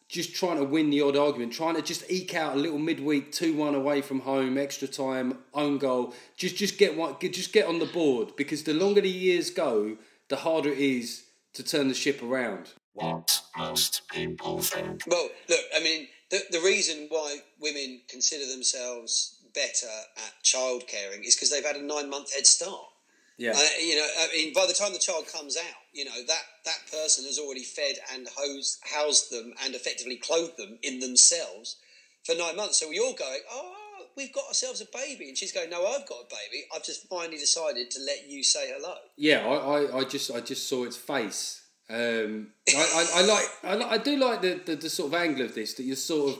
just 0.07 0.35
trying 0.35 0.57
to 0.57 0.63
win 0.63 0.91
the 0.91 1.01
odd 1.01 1.15
argument, 1.15 1.51
trying 1.51 1.73
to 1.73 1.81
just 1.81 2.03
eke 2.07 2.35
out 2.35 2.55
a 2.55 2.59
little 2.59 2.77
midweek 2.77 3.31
two 3.31 3.55
one 3.55 3.73
away 3.73 4.01
from 4.01 4.19
home, 4.19 4.59
extra 4.59 4.87
time, 4.87 5.39
own 5.55 5.79
goal. 5.79 6.13
Just 6.37 6.55
just 6.55 6.77
get 6.77 6.95
one, 6.95 7.15
just 7.19 7.51
get 7.51 7.65
on 7.65 7.79
the 7.79 7.87
board 7.87 8.35
because 8.35 8.63
the 8.63 8.75
longer 8.75 9.01
the 9.01 9.09
years 9.09 9.49
go, 9.49 9.97
the 10.27 10.35
harder 10.35 10.69
it 10.69 10.77
is 10.77 11.23
to 11.53 11.63
turn 11.63 11.87
the 11.87 11.95
ship 11.95 12.21
around. 12.21 12.73
What 12.93 13.41
most 13.57 14.03
people 14.11 14.59
think. 14.61 15.01
Well, 15.07 15.29
look, 15.49 15.61
I 15.75 15.81
mean, 15.81 16.07
the, 16.29 16.41
the 16.51 16.59
reason 16.59 17.07
why 17.09 17.37
women 17.59 18.01
consider 18.07 18.45
themselves 18.45 19.39
better 19.55 19.87
at 20.17 20.43
child 20.43 20.83
caring 20.87 21.23
is 21.23 21.35
because 21.35 21.49
they've 21.49 21.65
had 21.65 21.77
a 21.77 21.81
nine 21.81 22.07
month 22.07 22.35
head 22.35 22.45
start. 22.45 22.90
Yeah, 23.37 23.53
Uh, 23.55 23.67
you 23.81 23.95
know, 23.95 24.07
I 24.19 24.27
mean, 24.35 24.53
by 24.53 24.65
the 24.67 24.73
time 24.73 24.93
the 24.93 24.99
child 24.99 25.25
comes 25.27 25.57
out, 25.57 25.79
you 25.93 26.05
know 26.05 26.23
that 26.27 26.43
that 26.65 26.79
person 26.91 27.25
has 27.25 27.39
already 27.39 27.63
fed 27.63 27.95
and 28.13 28.27
hosed, 28.37 28.79
housed 28.83 29.31
them 29.31 29.53
and 29.63 29.73
effectively 29.75 30.17
clothed 30.17 30.57
them 30.57 30.77
in 30.83 30.99
themselves 30.99 31.77
for 32.23 32.35
nine 32.35 32.55
months. 32.55 32.79
So 32.79 32.87
we're 32.89 33.01
all 33.03 33.15
going, 33.15 33.39
oh, 33.51 33.73
we've 34.15 34.31
got 34.33 34.45
ourselves 34.47 34.81
a 34.81 34.85
baby, 34.95 35.29
and 35.29 35.37
she's 35.37 35.51
going, 35.51 35.69
no, 35.71 35.85
I've 35.87 36.07
got 36.07 36.19
a 36.19 36.25
baby. 36.29 36.65
I've 36.75 36.83
just 36.83 37.07
finally 37.09 37.37
decided 37.37 37.89
to 37.91 37.99
let 38.05 38.29
you 38.29 38.43
say 38.43 38.71
hello. 38.75 38.95
yeah. 39.17 39.39
I, 39.45 39.55
I, 39.55 39.97
I 39.99 40.03
just 40.03 40.29
I 40.31 40.39
just 40.41 40.69
saw 40.69 40.83
its 40.83 40.97
face. 40.97 41.57
Um, 41.89 42.49
I, 42.69 42.77
I, 42.79 43.19
I 43.19 43.21
like 43.25 43.45
I, 43.63 43.75
li- 43.75 43.87
I 43.89 43.97
do 43.97 44.15
like 44.17 44.41
the, 44.41 44.61
the, 44.65 44.75
the 44.77 44.89
sort 44.89 45.07
of 45.13 45.19
angle 45.19 45.45
of 45.45 45.55
this 45.55 45.73
that 45.73 45.83
you're 45.83 45.97
sort 45.97 46.35
of 46.37 46.39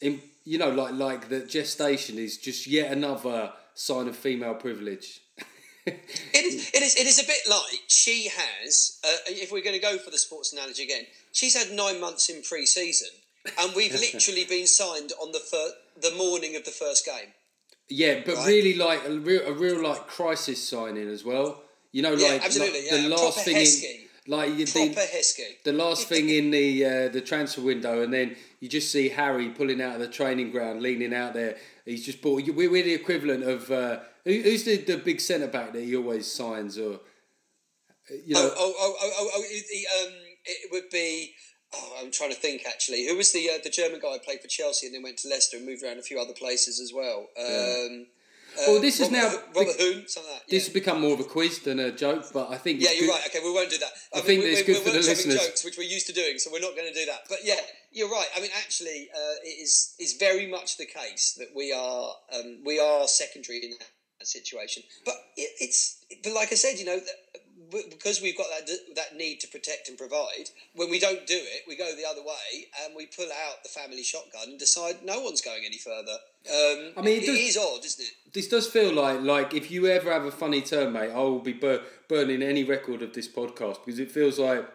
in, 0.00 0.20
you 0.44 0.56
know 0.58 0.68
like 0.70 0.92
like 0.94 1.28
that 1.30 1.48
gestation 1.48 2.16
is 2.16 2.38
just 2.38 2.66
yet 2.68 2.92
another 2.92 3.52
sign 3.74 4.06
of 4.08 4.14
female 4.16 4.54
privilege. 4.54 5.20
It 5.86 6.44
is, 6.46 6.70
it 6.74 6.82
is. 6.82 6.96
It 6.96 7.06
is 7.06 7.18
a 7.22 7.26
bit 7.26 7.40
like 7.48 7.80
she 7.88 8.28
has. 8.28 8.98
Uh, 9.04 9.08
if 9.26 9.52
we're 9.52 9.62
going 9.62 9.76
to 9.76 9.82
go 9.82 9.98
for 9.98 10.10
the 10.10 10.18
sports 10.18 10.52
analogy 10.52 10.82
again, 10.82 11.04
she's 11.32 11.54
had 11.56 11.74
nine 11.76 12.00
months 12.00 12.28
in 12.28 12.42
pre-season, 12.42 13.08
and 13.58 13.74
we've 13.76 13.92
literally 14.14 14.44
been 14.44 14.66
signed 14.66 15.12
on 15.22 15.32
the 15.32 15.38
fir- 15.40 15.74
the 16.00 16.14
morning 16.16 16.56
of 16.56 16.64
the 16.64 16.70
first 16.70 17.04
game. 17.06 17.32
Yeah, 17.88 18.22
but 18.24 18.36
Right. 18.36 18.46
really 18.48 18.74
like 18.74 19.04
a 19.06 19.12
real, 19.12 19.42
a 19.46 19.52
real 19.52 19.82
like 19.82 20.06
crisis 20.06 20.66
signing 20.68 21.08
as 21.08 21.22
well. 21.24 21.62
You 21.92 22.02
know, 22.02 22.14
Yeah, 22.14 22.28
like, 22.32 22.44
absolutely, 22.46 22.82
like 22.82 22.90
yeah, 22.90 23.02
the 23.02 23.08
last 23.08 23.22
proper 23.34 23.40
thing, 23.40 23.56
in, 23.56 24.00
like 24.26 24.50
you, 24.58 24.66
the, 24.66 24.94
Heskey. 24.96 25.62
the 25.64 25.72
last 25.72 26.08
thing 26.08 26.28
in 26.30 26.50
the 26.50 26.84
uh, 26.84 27.08
the 27.10 27.20
transfer 27.20 27.60
window, 27.60 28.02
and 28.02 28.12
then 28.12 28.36
you 28.60 28.68
just 28.68 28.90
see 28.90 29.10
Harry 29.10 29.50
pulling 29.50 29.80
out 29.82 29.94
of 29.96 30.00
the 30.00 30.08
training 30.08 30.50
ground, 30.50 30.80
leaning 30.82 31.14
out 31.14 31.34
there. 31.34 31.56
He's 31.84 32.04
just 32.04 32.22
bought. 32.22 32.42
We're, 32.48 32.70
the 32.82 32.94
equivalent 32.94 33.44
of 33.44 33.70
uh, 33.70 34.00
who's 34.24 34.64
the, 34.64 34.78
the 34.78 34.96
big 34.98 35.20
centre 35.20 35.46
back 35.48 35.72
that 35.72 35.82
he 35.82 35.96
always 35.96 36.30
signs, 36.30 36.78
or 36.78 37.00
you 38.26 38.34
know, 38.34 38.50
Oh, 38.54 38.54
oh, 38.58 38.74
oh, 38.78 38.96
oh, 39.00 39.12
oh, 39.18 39.30
oh 39.36 39.42
it, 39.44 39.64
the, 39.70 40.06
um, 40.08 40.14
it 40.44 40.72
would 40.72 40.90
be. 40.90 41.34
Oh, 41.76 41.98
I'm 42.00 42.12
trying 42.12 42.30
to 42.30 42.36
think. 42.36 42.62
Actually, 42.68 43.06
who 43.08 43.16
was 43.16 43.32
the 43.32 43.50
uh, 43.50 43.58
the 43.62 43.70
German 43.70 43.98
guy 44.00 44.12
who 44.12 44.18
played 44.20 44.40
for 44.40 44.48
Chelsea 44.48 44.86
and 44.86 44.94
then 44.94 45.02
went 45.02 45.18
to 45.18 45.28
Leicester 45.28 45.56
and 45.56 45.66
moved 45.66 45.82
around 45.82 45.98
a 45.98 46.02
few 46.02 46.20
other 46.20 46.34
places 46.34 46.78
as 46.80 46.92
well? 46.94 47.26
Um, 47.36 48.06
uh, 48.56 48.62
Well, 48.68 48.80
this 48.80 49.00
is 49.00 49.10
Robert, 49.10 49.16
now- 49.16 49.60
Robert 49.60 49.74
Hoon, 49.80 50.06
something 50.06 50.30
like 50.30 50.42
that. 50.42 50.50
this 50.50 50.66
has 50.66 50.72
become 50.72 51.00
more 51.00 51.14
of 51.14 51.18
a 51.18 51.24
quiz 51.24 51.58
than 51.60 51.80
a 51.80 51.90
joke. 51.90 52.26
But 52.32 52.50
I 52.50 52.58
think 52.58 52.80
Yeah, 52.80 52.92
you're 52.92 53.06
good- 53.08 53.14
right. 53.14 53.26
Okay, 53.26 53.40
we 53.42 53.50
won't 53.52 53.70
do 53.70 53.78
that. 53.78 53.90
I 54.14 54.20
think 54.20 54.44
we, 54.44 54.50
it's 54.50 54.60
we, 54.60 54.74
good 54.74 54.84
we're 54.84 54.92
for 54.92 54.96
the 54.96 55.02
listeners. 55.02 55.40
jokes, 55.40 55.64
which 55.64 55.76
we're 55.76 55.82
used 55.90 56.06
to 56.06 56.12
doing, 56.12 56.38
so 56.38 56.52
we're 56.52 56.60
not 56.60 56.76
going 56.76 56.86
to 56.86 56.94
do 56.94 57.06
that. 57.06 57.22
But 57.28 57.38
yeah, 57.42 57.58
you're 57.90 58.10
right. 58.10 58.28
I 58.36 58.40
mean, 58.40 58.50
actually, 58.56 59.08
uh, 59.12 59.34
it 59.42 59.58
is 59.64 59.94
is 59.98 60.12
very 60.20 60.46
much 60.46 60.76
the 60.76 60.86
case 60.86 61.34
that 61.38 61.48
we 61.56 61.72
are 61.72 62.12
um, 62.32 62.60
we 62.64 62.78
are 62.78 63.08
secondary 63.08 63.58
in 63.64 63.70
that 63.70 63.88
situation. 64.26 64.82
But 65.04 65.14
it, 65.36 65.50
it's 65.60 66.04
but 66.22 66.32
like 66.32 66.52
I 66.52 66.56
said, 66.56 66.78
you 66.78 66.84
know. 66.86 66.96
That, 66.98 67.40
because 67.90 68.20
we've 68.22 68.36
got 68.36 68.46
that 68.50 68.70
that 68.94 69.16
need 69.16 69.40
to 69.40 69.48
protect 69.48 69.88
and 69.88 69.98
provide, 69.98 70.50
when 70.76 70.90
we 70.90 71.00
don't 71.00 71.26
do 71.26 71.34
it, 71.34 71.62
we 71.66 71.76
go 71.76 71.90
the 71.96 72.06
other 72.06 72.20
way 72.22 72.66
and 72.84 72.94
we 72.94 73.06
pull 73.06 73.24
out 73.24 73.62
the 73.64 73.68
family 73.68 74.02
shotgun 74.04 74.50
and 74.50 74.58
decide 74.58 74.96
no 75.04 75.20
one's 75.20 75.40
going 75.40 75.62
any 75.66 75.78
further. 75.78 76.12
Um, 76.12 76.92
I 76.96 77.00
mean, 77.02 77.16
it 77.16 77.22
it 77.24 77.26
does- 77.26 77.38
is 77.38 77.56
odd, 77.56 77.84
isn't 77.84 78.04
it? 78.04 78.32
this 78.32 78.48
does 78.48 78.68
feel 78.68 78.92
like 78.92 79.22
like 79.22 79.54
if 79.54 79.72
you 79.72 79.86
ever 79.88 80.12
have 80.12 80.24
a 80.24 80.30
funny 80.30 80.60
turn, 80.60 80.92
mate, 80.92 81.10
I 81.10 81.18
will 81.18 81.40
be 81.40 81.54
bur- 81.54 81.82
burning 82.08 82.42
any 82.42 82.62
record 82.62 83.02
of 83.02 83.12
this 83.12 83.26
podcast 83.28 83.84
because 83.84 83.98
it 83.98 84.12
feels 84.12 84.38
like 84.38 84.68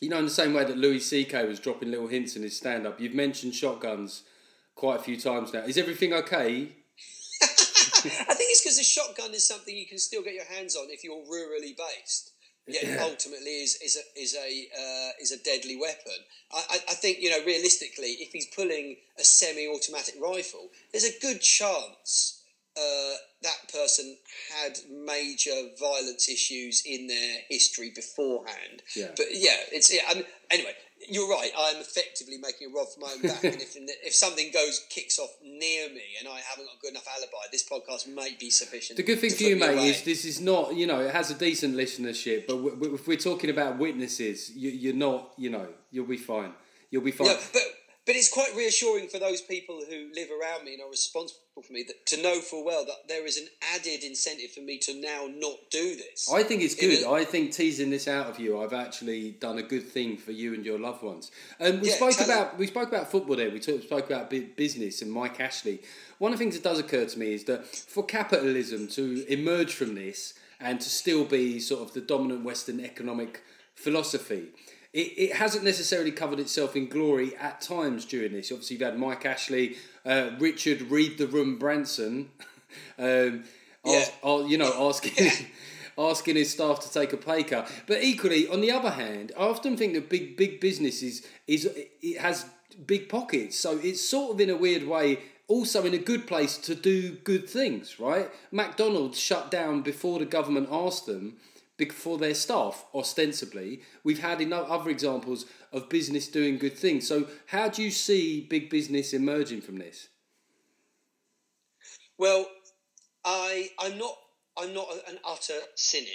you 0.00 0.08
know 0.10 0.18
in 0.18 0.26
the 0.26 0.30
same 0.30 0.52
way 0.54 0.64
that 0.64 0.76
Louis 0.76 1.00
C.K. 1.00 1.44
was 1.46 1.58
dropping 1.58 1.90
little 1.90 2.08
hints 2.08 2.36
in 2.36 2.42
his 2.42 2.56
stand 2.56 2.86
up. 2.86 3.00
You've 3.00 3.14
mentioned 3.14 3.54
shotguns 3.54 4.22
quite 4.76 5.00
a 5.00 5.02
few 5.02 5.18
times 5.18 5.52
now. 5.52 5.60
Is 5.64 5.78
everything 5.78 6.12
okay? 6.12 6.68
I 8.06 8.34
think 8.34 8.50
it's 8.52 8.62
because 8.62 8.78
a 8.78 8.84
shotgun 8.84 9.34
is 9.34 9.46
something 9.46 9.76
you 9.76 9.86
can 9.86 9.98
still 9.98 10.22
get 10.22 10.34
your 10.34 10.44
hands 10.44 10.76
on 10.76 10.86
if 10.90 11.04
you're 11.04 11.24
rurally 11.24 11.76
based. 11.76 12.32
Yet 12.68 12.82
Yeah. 12.82 13.04
ultimately 13.04 13.62
is 13.62 13.76
is 13.80 13.96
a 13.96 14.20
is 14.20 14.34
a 14.34 14.68
uh, 14.76 15.10
is 15.20 15.30
a 15.30 15.38
deadly 15.38 15.76
weapon. 15.76 16.18
I, 16.52 16.64
I, 16.70 16.74
I 16.90 16.94
think 16.94 17.20
you 17.20 17.30
know 17.30 17.44
realistically, 17.44 18.12
if 18.18 18.32
he's 18.32 18.46
pulling 18.46 18.96
a 19.18 19.22
semi-automatic 19.24 20.16
rifle, 20.20 20.70
there's 20.90 21.04
a 21.04 21.16
good 21.20 21.40
chance 21.40 22.42
uh, 22.76 23.14
that 23.42 23.72
person 23.72 24.16
had 24.52 24.78
major 24.90 25.68
violence 25.78 26.28
issues 26.28 26.82
in 26.84 27.06
their 27.06 27.38
history 27.48 27.92
beforehand. 27.94 28.82
Yeah. 28.96 29.12
But 29.16 29.26
yeah, 29.32 29.56
it's 29.72 29.92
yeah. 29.94 30.02
I 30.08 30.14
mean, 30.14 30.24
anyway, 30.50 30.74
you're 31.08 31.28
right. 31.28 31.50
I'm 31.56 31.76
effectively 31.76 32.38
making 32.38 32.70
a 32.70 32.74
rod 32.74 32.86
for 32.92 33.00
my 33.00 33.12
own 33.12 33.22
back, 33.22 33.44
and 33.44 33.54
if 33.60 33.76
if 34.04 34.14
something 34.14 34.50
goes 34.52 34.84
kicks 34.88 35.18
off 35.18 35.30
near 35.42 35.88
me 35.90 36.02
and 36.18 36.28
I 36.28 36.40
haven't 36.40 36.66
got 36.66 36.76
a 36.76 36.80
good 36.80 36.90
enough 36.92 37.06
alibi, 37.16 37.36
this 37.52 37.68
podcast 37.68 38.12
might 38.12 38.38
be 38.38 38.50
sufficient. 38.50 38.96
The 38.96 39.02
good 39.02 39.20
thing 39.20 39.30
for 39.30 39.42
you, 39.44 39.56
mate, 39.56 39.74
away. 39.74 39.88
is 39.88 40.02
this 40.02 40.24
is 40.24 40.40
not 40.40 40.74
you 40.74 40.86
know 40.86 41.00
it 41.00 41.12
has 41.12 41.30
a 41.30 41.34
decent 41.34 41.76
listenership, 41.76 42.46
but 42.46 42.54
w- 42.54 42.74
w- 42.74 42.94
if 42.94 43.06
we're 43.06 43.16
talking 43.16 43.50
about 43.50 43.78
witnesses, 43.78 44.50
you, 44.56 44.70
you're 44.70 44.94
not 44.94 45.32
you 45.36 45.50
know 45.50 45.68
you'll 45.90 46.06
be 46.06 46.16
fine. 46.16 46.52
You'll 46.90 47.02
be 47.02 47.10
fine. 47.12 47.28
Yeah, 47.28 47.36
but 47.52 47.62
but 48.06 48.14
it's 48.14 48.32
quite 48.32 48.54
reassuring 48.56 49.08
for 49.08 49.18
those 49.18 49.42
people 49.42 49.80
who 49.88 50.08
live 50.14 50.28
around 50.30 50.64
me 50.64 50.74
and 50.74 50.82
are 50.82 50.90
responsible 50.90 51.40
for 51.66 51.72
me 51.72 51.82
that, 51.82 52.06
to 52.06 52.22
know 52.22 52.40
full 52.40 52.64
well 52.64 52.84
that 52.84 53.08
there 53.08 53.26
is 53.26 53.36
an 53.36 53.48
added 53.74 54.04
incentive 54.04 54.52
for 54.52 54.60
me 54.60 54.78
to 54.78 54.94
now 55.00 55.26
not 55.28 55.56
do 55.70 55.96
this. 55.96 56.30
I 56.32 56.42
think 56.42 56.62
it's 56.62 56.74
good. 56.74 57.04
I 57.04 57.24
think 57.24 57.52
teasing 57.52 57.90
this 57.90 58.06
out 58.06 58.26
of 58.26 58.38
you, 58.38 58.60
I've 58.60 58.72
actually 58.72 59.32
done 59.32 59.58
a 59.58 59.62
good 59.62 59.88
thing 59.88 60.16
for 60.16 60.32
you 60.32 60.54
and 60.54 60.64
your 60.64 60.78
loved 60.78 61.02
ones. 61.02 61.30
And 61.58 61.80
we 61.80 61.88
Yeah, 61.88 61.96
spoke 61.96 62.20
about 62.24 62.58
we 62.58 62.66
spoke 62.66 62.88
about 62.88 63.10
football 63.10 63.36
there. 63.36 63.50
We 63.50 63.58
talked, 63.58 63.84
spoke 63.84 64.06
about 64.06 64.30
business 64.30 65.02
and 65.02 65.10
Mike 65.10 65.40
Ashley. 65.40 65.82
One 66.18 66.32
of 66.32 66.38
the 66.38 66.44
things 66.44 66.54
that 66.54 66.62
does 66.62 66.78
occur 66.78 67.06
to 67.06 67.18
me 67.18 67.34
is 67.34 67.44
that 67.44 67.66
for 67.66 68.04
capitalism 68.04 68.88
to 68.88 69.24
emerge 69.28 69.74
from 69.74 69.94
this 69.94 70.34
and 70.60 70.80
to 70.80 70.88
still 70.88 71.24
be 71.24 71.58
sort 71.58 71.82
of 71.82 71.92
the 71.94 72.00
dominant 72.00 72.44
Western 72.44 72.80
economic 72.80 73.42
philosophy. 73.74 74.48
It, 74.96 75.12
it 75.18 75.36
hasn't 75.36 75.62
necessarily 75.62 76.10
covered 76.10 76.40
itself 76.40 76.74
in 76.74 76.88
glory 76.88 77.36
at 77.36 77.60
times 77.60 78.06
during 78.06 78.32
this. 78.32 78.50
Obviously, 78.50 78.76
you've 78.76 78.82
had 78.82 78.98
Mike 78.98 79.26
Ashley, 79.26 79.76
uh, 80.06 80.30
Richard 80.38 80.80
Read 80.90 81.18
the 81.18 81.26
Room 81.26 81.58
Branson, 81.58 82.30
um, 82.98 83.44
ask- 83.84 84.14
uh, 84.24 84.44
you 84.46 84.56
know, 84.56 84.88
asking 84.88 85.30
asking 85.98 86.36
his 86.36 86.50
staff 86.50 86.80
to 86.80 86.90
take 86.90 87.12
a 87.12 87.18
pay 87.18 87.42
cut. 87.42 87.70
But 87.86 88.02
equally, 88.02 88.48
on 88.48 88.62
the 88.62 88.72
other 88.72 88.88
hand, 88.88 89.32
I 89.38 89.42
often 89.42 89.76
think 89.76 89.92
that 89.92 90.08
big 90.08 90.34
big 90.34 90.60
business 90.60 91.02
is 91.02 91.26
is 91.46 91.70
it 92.00 92.18
has 92.18 92.46
big 92.86 93.10
pockets, 93.10 93.60
so 93.60 93.78
it's 93.82 94.00
sort 94.00 94.32
of 94.32 94.40
in 94.40 94.48
a 94.48 94.56
weird 94.56 94.88
way 94.88 95.18
also 95.46 95.84
in 95.84 95.92
a 95.92 95.98
good 95.98 96.26
place 96.26 96.56
to 96.58 96.74
do 96.74 97.10
good 97.22 97.48
things, 97.48 98.00
right? 98.00 98.30
McDonald's 98.50 99.18
shut 99.18 99.50
down 99.50 99.82
before 99.82 100.18
the 100.18 100.24
government 100.24 100.68
asked 100.72 101.06
them 101.06 101.36
before 101.76 102.18
their 102.18 102.34
staff, 102.34 102.84
ostensibly. 102.94 103.82
We've 104.02 104.20
had 104.20 104.40
enough 104.40 104.70
other 104.70 104.90
examples 104.90 105.46
of 105.72 105.88
business 105.88 106.28
doing 106.28 106.58
good 106.58 106.76
things. 106.76 107.06
So, 107.06 107.26
how 107.46 107.68
do 107.68 107.82
you 107.82 107.90
see 107.90 108.40
big 108.40 108.70
business 108.70 109.12
emerging 109.12 109.60
from 109.60 109.78
this? 109.78 110.08
Well, 112.18 112.46
I 113.24 113.70
I'm 113.78 113.98
not 113.98 114.16
I'm 114.56 114.72
not 114.72 114.88
an 115.08 115.18
utter 115.26 115.60
cynic 115.74 116.08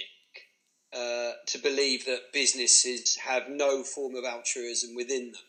uh, 0.94 1.32
to 1.46 1.60
believe 1.60 2.06
that 2.06 2.34
businesses 2.34 3.18
have 3.18 3.50
no 3.50 3.84
form 3.84 4.16
of 4.16 4.26
altruism 4.26 4.96
within 4.96 5.32
them. 5.32 5.42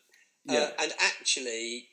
Yeah. 0.44 0.59
Uh, 0.59 0.83
and 0.83 0.92
actually, 1.01 1.88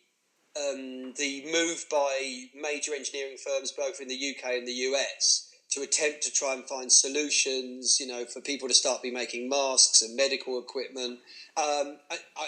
um, 0.58 1.14
the 1.14 1.46
move 1.52 1.86
by 1.90 2.46
major 2.60 2.94
engineering 2.94 3.38
firms, 3.44 3.72
both 3.72 4.02
in 4.02 4.08
the 4.08 4.36
UK 4.36 4.52
and 4.54 4.68
the 4.68 4.74
US, 4.74 5.49
to 5.72 5.82
attempt 5.82 6.24
to 6.24 6.32
try 6.32 6.54
and 6.54 6.68
find 6.68 6.92
solutions, 6.92 8.00
you 8.00 8.08
know, 8.08 8.26
for 8.26 8.42
people 8.42 8.68
to 8.68 8.74
start 8.74 9.02
be 9.02 9.12
making 9.12 9.50
masks 9.50 10.02
and 10.02 10.16
medical 10.16 10.60
equipment, 10.60 11.20
um, 11.58 11.98
I, 12.10 12.18
I, 12.38 12.48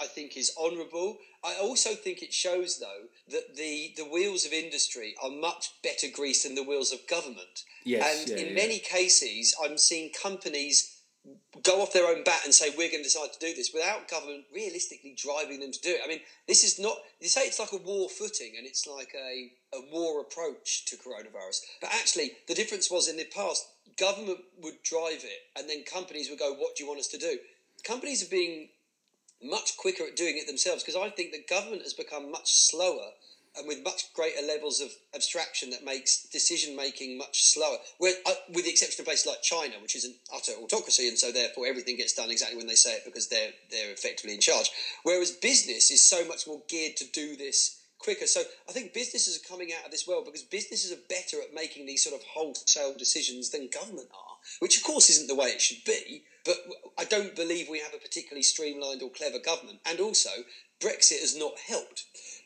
I 0.00 0.06
think 0.06 0.36
is 0.36 0.54
honourable. 0.60 1.18
I 1.44 1.56
also 1.60 1.90
think 1.90 2.22
it 2.22 2.32
shows, 2.32 2.78
though, 2.78 3.08
that 3.28 3.54
the, 3.54 3.92
the 3.96 4.04
wheels 4.04 4.46
of 4.46 4.52
industry 4.52 5.14
are 5.22 5.30
much 5.30 5.72
better 5.82 6.06
greased 6.12 6.44
than 6.44 6.54
the 6.54 6.64
wheels 6.64 6.90
of 6.90 7.06
government. 7.06 7.64
Yes, 7.84 8.20
and 8.20 8.30
yeah, 8.30 8.44
in 8.44 8.48
yeah. 8.48 8.54
many 8.54 8.78
cases, 8.78 9.54
I'm 9.62 9.76
seeing 9.76 10.10
companies 10.10 10.93
go 11.62 11.80
off 11.80 11.92
their 11.92 12.06
own 12.06 12.22
bat 12.24 12.42
and 12.44 12.52
say 12.52 12.68
we're 12.70 12.90
going 12.90 13.02
to 13.02 13.10
decide 13.10 13.32
to 13.32 13.38
do 13.38 13.54
this 13.54 13.70
without 13.72 14.08
government 14.08 14.44
realistically 14.54 15.16
driving 15.16 15.60
them 15.60 15.72
to 15.72 15.80
do 15.80 15.90
it. 15.90 16.00
I 16.04 16.08
mean, 16.08 16.20
this 16.46 16.64
is 16.64 16.78
not. 16.78 16.96
You 17.20 17.28
say 17.28 17.42
it's 17.42 17.58
like 17.58 17.72
a 17.72 17.78
war 17.78 18.08
footing 18.08 18.54
and 18.58 18.66
it's 18.66 18.86
like 18.86 19.14
a, 19.14 19.52
a 19.76 19.80
war 19.90 20.20
approach 20.20 20.84
to 20.86 20.96
coronavirus, 20.96 21.60
but 21.80 21.90
actually 21.92 22.32
the 22.48 22.54
difference 22.54 22.90
was 22.90 23.08
in 23.08 23.16
the 23.16 23.24
past, 23.24 23.66
government 23.98 24.40
would 24.62 24.82
drive 24.82 25.24
it 25.24 25.58
and 25.58 25.68
then 25.68 25.84
companies 25.84 26.28
would 26.28 26.38
go, 26.38 26.52
"What 26.52 26.76
do 26.76 26.82
you 26.82 26.88
want 26.88 27.00
us 27.00 27.08
to 27.08 27.18
do?" 27.18 27.38
Companies 27.84 28.24
are 28.24 28.30
being 28.30 28.68
much 29.42 29.76
quicker 29.76 30.04
at 30.04 30.16
doing 30.16 30.38
it 30.38 30.46
themselves 30.46 30.82
because 30.82 31.00
I 31.00 31.10
think 31.10 31.32
the 31.32 31.44
government 31.48 31.82
has 31.82 31.92
become 31.92 32.30
much 32.30 32.50
slower 32.50 33.10
and 33.56 33.68
with 33.68 33.84
much 33.84 34.12
greater 34.14 34.44
levels 34.46 34.80
of 34.80 34.90
abstraction 35.14 35.70
that 35.70 35.84
makes 35.84 36.26
decision 36.28 36.76
making 36.76 37.18
much 37.18 37.42
slower. 37.42 37.76
Where, 37.98 38.14
uh, 38.26 38.34
with 38.52 38.64
the 38.64 38.70
exception 38.70 39.02
of 39.02 39.06
places 39.06 39.26
like 39.26 39.42
China, 39.42 39.74
which 39.80 39.96
is 39.96 40.04
an 40.04 40.14
utter 40.34 40.52
autocracy, 40.52 41.08
and 41.08 41.18
so 41.18 41.30
therefore 41.30 41.66
everything 41.66 41.96
gets 41.96 42.14
done 42.14 42.30
exactly 42.30 42.56
when 42.56 42.66
they 42.66 42.74
say 42.74 42.94
it 42.94 43.04
because 43.04 43.28
they're 43.28 43.52
they're 43.70 43.92
effectively 43.92 44.34
in 44.34 44.40
charge. 44.40 44.70
Whereas 45.02 45.30
business 45.30 45.90
is 45.90 46.02
so 46.02 46.24
much 46.26 46.46
more 46.46 46.62
geared 46.68 46.96
to 46.96 47.10
do 47.12 47.36
this 47.36 47.80
quicker. 47.98 48.26
So 48.26 48.42
I 48.68 48.72
think 48.72 48.92
businesses 48.92 49.36
are 49.36 49.48
coming 49.48 49.72
out 49.72 49.86
of 49.86 49.90
this 49.90 50.06
well 50.06 50.24
because 50.24 50.42
businesses 50.42 50.92
are 50.92 51.08
better 51.08 51.40
at 51.42 51.54
making 51.54 51.86
these 51.86 52.04
sort 52.04 52.14
of 52.14 52.26
wholesale 52.26 52.94
decisions 52.96 53.50
than 53.50 53.68
government 53.68 54.08
are, 54.12 54.36
which 54.60 54.76
of 54.76 54.84
course 54.84 55.08
isn't 55.10 55.26
the 55.26 55.34
way 55.34 55.48
it 55.48 55.62
should 55.62 55.84
be. 55.84 56.24
But 56.44 56.56
I 56.98 57.04
don't 57.04 57.34
believe 57.34 57.68
we 57.70 57.80
have 57.80 57.94
a 57.94 57.98
particularly 57.98 58.42
streamlined 58.42 59.02
or 59.02 59.10
clever 59.10 59.38
government. 59.38 59.80
And 59.86 59.98
also, 59.98 60.28
Brexit 60.80 61.20
has 61.20 61.36
not 61.36 61.54
helped 61.66 62.04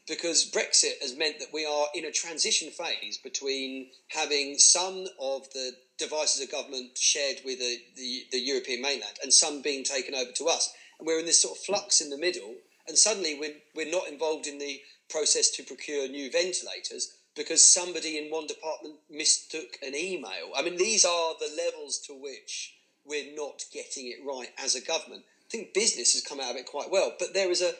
because 0.09 0.51
Brexit 0.51 1.01
has 1.03 1.17
meant 1.17 1.39
that 1.39 1.53
we 1.53 1.67
are 1.67 1.87
in 1.95 2.05
a 2.07 2.13
transition 2.13 2.71
phase 2.71 3.19
between 3.19 3.89
having 4.09 4.59
some 4.59 5.07
of 5.21 5.51
the 5.53 5.73
devices 5.99 6.43
of 6.43 6.51
government 6.51 6.97
shared 6.97 7.41
with 7.45 7.59
the, 7.59 7.79
the, 7.97 8.23
the, 8.33 8.39
European 8.39 8.81
mainland 8.81 9.19
and 9.23 9.33
some 9.33 9.61
being 9.61 9.85
taken 9.85 10.15
over 10.15 10.31
to 10.33 10.47
us. 10.47 10.73
And 10.99 11.07
we're 11.07 11.19
in 11.19 11.27
this 11.27 11.43
sort 11.43 11.59
of 11.59 11.65
flux 11.65 12.01
in 12.01 12.11
the 12.11 12.17
middle, 12.17 12.55
and 12.87 12.97
suddenly 12.97 13.37
we're, 13.39 13.57
we're 13.75 13.91
not 13.91 14.09
involved 14.09 14.47
in 14.47 14.59
the 14.59 14.81
process 15.11 15.51
to 15.51 15.63
procure 15.63 16.09
new 16.09 16.31
ventilators 16.31 17.17
because 17.37 17.65
somebody 17.65 18.19
in 18.19 18.31
one 18.31 18.47
department 18.47 18.97
mistook 19.11 19.77
an 19.83 19.95
email. 19.95 20.53
I 20.57 20.63
mean, 20.63 20.77
these 20.77 21.05
are 21.05 21.35
the 21.39 21.51
levels 21.57 21.99
to 22.07 22.13
which 22.13 22.75
we're 23.05 23.35
not 23.35 23.65
getting 23.73 24.07
it 24.07 24.27
right 24.27 24.49
as 24.59 24.75
a 24.75 24.85
government. 24.85 25.25
I 25.47 25.51
think 25.51 25.75
business 25.75 26.13
has 26.13 26.23
come 26.23 26.41
out 26.41 26.51
of 26.51 26.57
it 26.57 26.67
quite 26.67 26.91
well, 26.91 27.15
but 27.19 27.33
there 27.35 27.51
is 27.51 27.63
a 27.63 27.73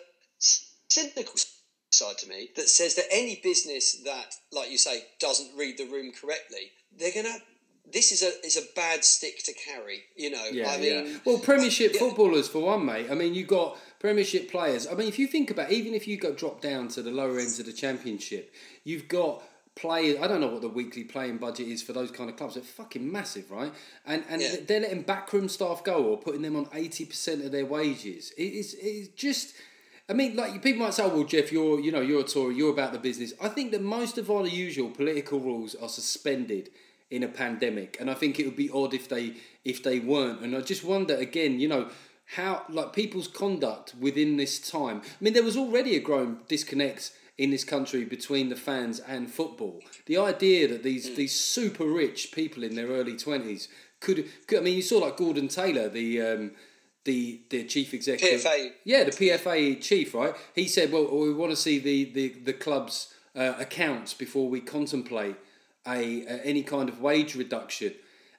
cynical 0.89 1.35
side 1.93 2.19
to 2.19 2.29
me 2.29 2.51
that 2.57 2.69
says 2.69 2.95
that 2.97 3.07
any 3.11 3.41
business 3.43 4.03
that, 4.05 4.35
like 4.53 4.71
you 4.71 4.79
say, 4.79 5.03
doesn't 5.21 5.57
read 5.57 5.79
the 5.79 5.87
room 5.87 6.13
correctly, 6.13 6.73
they're 6.99 7.13
gonna. 7.15 7.37
This 7.91 8.13
is 8.13 8.23
a 8.23 8.47
is 8.47 8.59
a 8.59 8.67
bad 8.77 9.03
stick 9.03 9.43
to 9.45 9.55
carry, 9.55 10.03
you 10.15 10.31
know. 10.31 10.45
Yeah, 10.53 10.71
I 10.71 10.79
mean, 10.79 11.07
yeah. 11.07 11.19
Well, 11.25 11.39
Premiership 11.39 11.95
yeah. 11.95 12.01
footballers 12.01 12.47
for 12.47 12.59
one, 12.59 12.85
mate. 12.85 13.07
I 13.11 13.15
mean, 13.15 13.35
you 13.35 13.47
got 13.47 13.79
Premiership 13.99 14.51
players. 14.51 14.87
I 14.87 14.93
mean, 14.93 15.09
if 15.09 15.19
you 15.19 15.27
think 15.27 15.51
about, 15.51 15.73
even 15.73 15.95
if 15.95 16.07
you 16.07 16.19
go 16.19 16.33
drop 16.33 16.61
down 16.61 16.89
to 16.89 17.03
the 17.03 17.11
lower 17.11 17.39
ends 17.39 17.59
of 17.59 17.65
the 17.65 17.73
Championship, 17.73 18.55
you've 18.85 19.09
got 19.09 19.43
players. 19.75 20.19
I 20.21 20.27
don't 20.27 20.43
know 20.43 20.49
what 20.49 20.61
the 20.61 20.69
weekly 20.69 21.05
playing 21.05 21.39
budget 21.39 21.69
is 21.69 21.83
for 21.83 21.95
those 21.95 22.11
kind 22.11 22.29
of 22.29 22.37
clubs. 22.37 22.55
They're 22.55 22.63
fucking 22.63 23.11
massive, 23.11 23.51
right? 23.51 23.73
And 24.05 24.23
and 24.29 24.43
yeah. 24.43 24.57
they're 24.67 24.81
letting 24.81 25.03
backroom 25.03 25.49
staff 25.49 25.83
go 25.83 26.05
or 26.05 26.19
putting 26.19 26.43
them 26.43 26.57
on 26.57 26.69
eighty 26.75 27.07
percent 27.07 27.43
of 27.43 27.53
their 27.53 27.65
wages. 27.65 28.33
It 28.37 28.53
is 28.53 28.77
it's 28.79 29.09
just 29.09 29.55
I 30.09 30.15
mean, 30.15 30.37
like 30.37 30.63
people 30.63 30.85
might 30.85 30.95
say, 30.95 31.05
oh, 31.05 31.09
"Well, 31.09 31.25
Geoff, 31.25 31.53
you're 31.53 31.81
you 31.81 31.93
know 31.93 32.01
you're 32.01 32.21
a 32.21 32.25
Tory, 32.25 32.55
you're 32.55 32.73
about 32.73 32.93
the 32.93 32.99
business." 32.99 33.35
I 33.41 33.49
think 33.49 33.73
that 33.73 33.83
most 33.83 34.17
of 34.17 34.31
our 34.31 34.47
usual 34.47 34.91
political 34.91 35.39
rules 35.39 35.75
are 35.75 35.89
suspended 35.89 36.71
in 37.11 37.23
a 37.23 37.29
pandemic, 37.29 37.97
and 38.01 38.11
I 38.11 38.15
think 38.15 38.39
it 38.39 38.47
would 38.47 38.57
be 38.57 38.71
odd 38.71 38.95
if 38.95 39.09
they 39.09 39.35
if 39.65 39.83
they 39.83 39.99
weren't. 39.99 40.41
And 40.41 40.57
I 40.57 40.61
just 40.63 40.85
wonder 40.85 41.15
again, 41.15 41.61
you 41.61 41.69
know, 41.69 41.91
how 42.37 42.65
like 42.69 42.93
people's 42.93 43.29
conduct 43.29 43.95
within 44.01 44.37
this 44.37 44.59
time. 44.59 45.03
I 45.05 45.25
mean, 45.25 45.35
there 45.35 45.43
was 45.43 45.57
already 45.57 45.97
a 45.97 46.01
growing 46.01 46.39
disconnect 46.49 47.13
in 47.37 47.51
this 47.51 47.65
country 47.65 48.05
between 48.05 48.49
the 48.49 48.57
fans 48.57 49.01
and 49.01 49.31
football. 49.31 49.81
The 50.07 50.19
idea 50.19 50.69
that 50.69 50.83
these 50.83 51.09
mm. 51.09 51.17
these 51.17 51.39
super 51.39 51.85
rich 51.85 52.33
people 52.33 52.65
in 52.65 52.75
their 52.75 52.89
early 52.89 53.17
twenties 53.17 53.69
could, 54.01 54.29
could, 54.47 54.59
I 54.59 54.63
mean, 54.63 54.77
you 54.77 54.83
saw 54.83 54.99
like 54.99 55.17
Gordon 55.17 55.49
Taylor, 55.49 55.89
the 55.89 56.23
um, 56.23 56.51
the 57.09 57.41
the 57.49 57.65
chief 57.65 57.95
executive. 57.95 58.43
PFA. 58.43 58.71
Yeah, 58.85 59.05
the 59.05 59.11
PFA 59.11 59.81
chief, 59.81 60.15
right? 60.15 60.35
He 60.55 60.69
said, 60.69 60.93
"Well, 60.93 61.09
we 61.11 61.33
want 61.33 61.51
to 61.51 61.57
see 61.57 61.79
the 61.79 62.05
the 62.13 62.29
the 62.45 62.53
club's 62.53 63.15
uh, 63.35 63.55
accounts 63.59 64.13
before 64.13 64.49
we 64.51 64.61
contemplate 64.61 65.37
a, 65.87 66.27
a 66.27 66.45
any 66.45 66.63
kind 66.63 66.89
of 66.91 67.01
wage 67.01 67.35
reduction." 67.35 67.95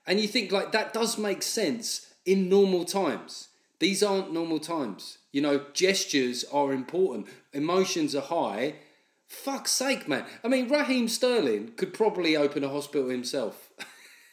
And 0.06 0.20
you 0.20 0.28
think 0.28 0.52
like 0.52 0.72
that 0.72 0.94
does 0.94 1.18
make 1.18 1.42
sense 1.42 2.14
in 2.26 2.48
normal 2.48 2.86
times. 2.86 3.50
These 3.80 4.04
aren't 4.04 4.32
normal 4.32 4.60
times. 4.60 5.18
You 5.32 5.42
know, 5.42 5.66
gestures 5.74 6.46
are 6.52 6.72
important. 6.72 7.28
Emotions 7.54 8.14
are 8.14 8.22
high. 8.22 8.76
Fuck's 9.28 9.72
sake, 9.72 10.08
man. 10.08 10.26
I 10.44 10.48
mean, 10.48 10.70
Raheem 10.70 11.08
Sterling 11.08 11.72
could 11.76 11.94
probably 11.94 12.36
open 12.36 12.64
a 12.64 12.70
hospital 12.70 13.10
himself. 13.10 13.69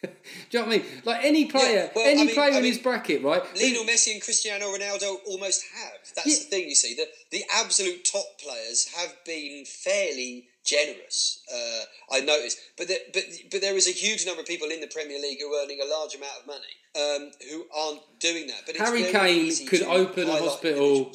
Do 0.51 0.59
you 0.59 0.65
know 0.65 0.67
what 0.67 0.75
I 0.75 0.79
mean? 0.79 0.87
Like 1.05 1.25
any 1.25 1.45
player, 1.47 1.85
yeah, 1.85 1.89
well, 1.95 2.07
any 2.07 2.23
I 2.23 2.25
mean, 2.25 2.35
player 2.35 2.53
I 2.53 2.59
in 2.59 2.65
his 2.65 2.79
bracket, 2.79 3.23
right? 3.23 3.43
Lionel 3.57 3.85
Messi 3.85 4.13
and 4.13 4.23
Cristiano 4.23 4.67
Ronaldo 4.67 5.17
almost 5.27 5.65
have. 5.75 6.15
That's 6.15 6.27
yeah. 6.27 6.35
the 6.35 6.51
thing. 6.51 6.69
You 6.69 6.75
see, 6.75 6.95
the 6.95 7.07
the 7.31 7.45
absolute 7.55 8.05
top 8.05 8.27
players 8.43 8.89
have 8.97 9.15
been 9.25 9.65
fairly 9.65 10.49
generous. 10.65 11.43
Uh, 11.53 12.17
I 12.17 12.21
noticed, 12.21 12.59
but 12.77 12.89
there, 12.89 12.99
but 13.13 13.23
but 13.51 13.61
there 13.61 13.77
is 13.77 13.89
a 13.89 13.93
huge 13.93 14.27
number 14.27 14.41
of 14.41 14.47
people 14.47 14.69
in 14.69 14.81
the 14.81 14.89
Premier 14.89 15.19
League 15.19 15.39
who 15.41 15.53
are 15.53 15.65
earning 15.65 15.81
a 15.81 15.89
large 15.89 16.15
amount 16.15 16.33
of 16.41 16.47
money 16.47 16.61
um, 16.97 17.31
who 17.51 17.67
aren't 17.75 18.01
doing 18.19 18.47
that. 18.49 18.63
But 18.67 18.77
Harry 18.77 19.05
Kane 19.05 19.67
could 19.67 19.83
open 19.83 20.29
a 20.29 20.37
hospital. 20.37 21.13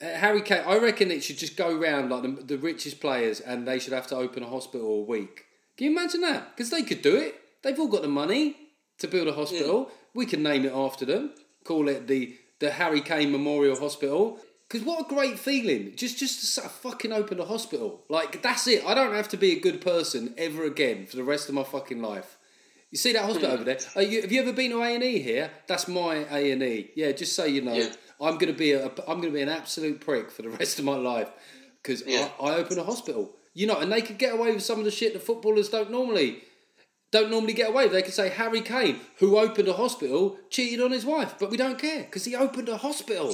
Uh, 0.00 0.06
Harry 0.06 0.42
Kane, 0.42 0.62
I 0.66 0.78
reckon 0.78 1.10
it 1.10 1.24
should 1.24 1.38
just 1.38 1.56
go 1.56 1.76
around 1.76 2.10
like 2.10 2.22
the, 2.22 2.42
the 2.42 2.58
richest 2.58 3.00
players, 3.00 3.40
and 3.40 3.66
they 3.66 3.78
should 3.78 3.92
have 3.92 4.06
to 4.08 4.16
open 4.16 4.42
a 4.42 4.48
hospital 4.48 5.00
a 5.00 5.02
week. 5.02 5.44
Can 5.76 5.86
you 5.86 5.90
imagine 5.92 6.20
that? 6.22 6.56
Because 6.56 6.70
they 6.70 6.82
could 6.82 7.02
do 7.02 7.16
it. 7.16 7.40
They've 7.62 7.78
all 7.78 7.88
got 7.88 8.02
the 8.02 8.08
money 8.08 8.56
to 8.98 9.08
build 9.08 9.28
a 9.28 9.32
hospital. 9.32 9.86
Yeah. 9.88 9.94
We 10.14 10.26
can 10.26 10.42
name 10.42 10.64
it 10.64 10.72
after 10.72 11.04
them. 11.04 11.32
Call 11.64 11.88
it 11.88 12.06
the 12.06 12.36
the 12.60 12.70
Harry 12.72 13.00
Kane 13.00 13.30
Memorial 13.30 13.78
Hospital. 13.78 14.38
Because 14.68 14.86
what 14.86 15.00
a 15.00 15.14
great 15.14 15.38
feeling! 15.38 15.94
Just 15.96 16.18
just 16.18 16.40
to 16.40 16.46
sort 16.46 16.66
of 16.66 16.72
fucking 16.72 17.12
open 17.12 17.40
a 17.40 17.44
hospital. 17.44 18.04
Like 18.08 18.42
that's 18.42 18.66
it. 18.66 18.84
I 18.84 18.94
don't 18.94 19.14
have 19.14 19.28
to 19.28 19.36
be 19.36 19.52
a 19.52 19.60
good 19.60 19.80
person 19.80 20.34
ever 20.36 20.64
again 20.64 21.06
for 21.06 21.16
the 21.16 21.24
rest 21.24 21.48
of 21.48 21.54
my 21.54 21.64
fucking 21.64 22.02
life. 22.02 22.36
You 22.90 22.98
see 22.98 23.12
that 23.12 23.24
hospital 23.24 23.50
hmm. 23.50 23.54
over 23.56 23.64
there? 23.64 24.02
You, 24.02 24.22
have 24.22 24.32
you 24.32 24.40
ever 24.40 24.52
been 24.52 24.70
to 24.70 24.82
A 24.82 24.94
and 24.94 25.04
E 25.04 25.20
here? 25.20 25.50
That's 25.66 25.88
my 25.88 26.26
A 26.30 26.52
and 26.52 26.62
E. 26.62 26.90
Yeah, 26.94 27.12
just 27.12 27.34
so 27.34 27.44
you 27.44 27.62
know, 27.62 27.74
yeah. 27.74 27.92
I'm 28.20 28.38
gonna 28.38 28.52
be 28.52 28.72
a 28.72 28.86
I'm 29.06 29.20
gonna 29.20 29.30
be 29.30 29.42
an 29.42 29.48
absolute 29.48 30.00
prick 30.00 30.30
for 30.30 30.42
the 30.42 30.50
rest 30.60 30.78
of 30.78 30.84
my 30.84 30.96
life 30.96 31.30
because 31.82 32.02
yeah. 32.06 32.28
I, 32.40 32.48
I 32.48 32.54
open 32.56 32.78
a 32.78 32.84
hospital. 32.84 33.34
You 33.54 33.66
know, 33.66 33.78
and 33.78 33.90
they 33.90 34.02
could 34.02 34.18
get 34.18 34.34
away 34.34 34.52
with 34.52 34.62
some 34.62 34.78
of 34.78 34.84
the 34.84 34.90
shit 34.90 35.14
that 35.14 35.22
footballers 35.22 35.68
don't 35.68 35.90
normally 35.90 36.42
don't 37.10 37.30
normally 37.30 37.54
get 37.54 37.70
away. 37.70 37.88
They 37.88 38.02
could 38.02 38.14
say 38.14 38.28
Harry 38.28 38.60
Kane, 38.60 39.00
who 39.18 39.38
opened 39.38 39.68
a 39.68 39.72
hospital, 39.72 40.38
cheated 40.50 40.80
on 40.80 40.90
his 40.90 41.06
wife, 41.06 41.34
but 41.38 41.50
we 41.50 41.56
don't 41.56 41.78
care 41.78 42.04
because 42.04 42.24
he 42.24 42.36
opened 42.36 42.68
a 42.68 42.76
hospital. 42.76 43.32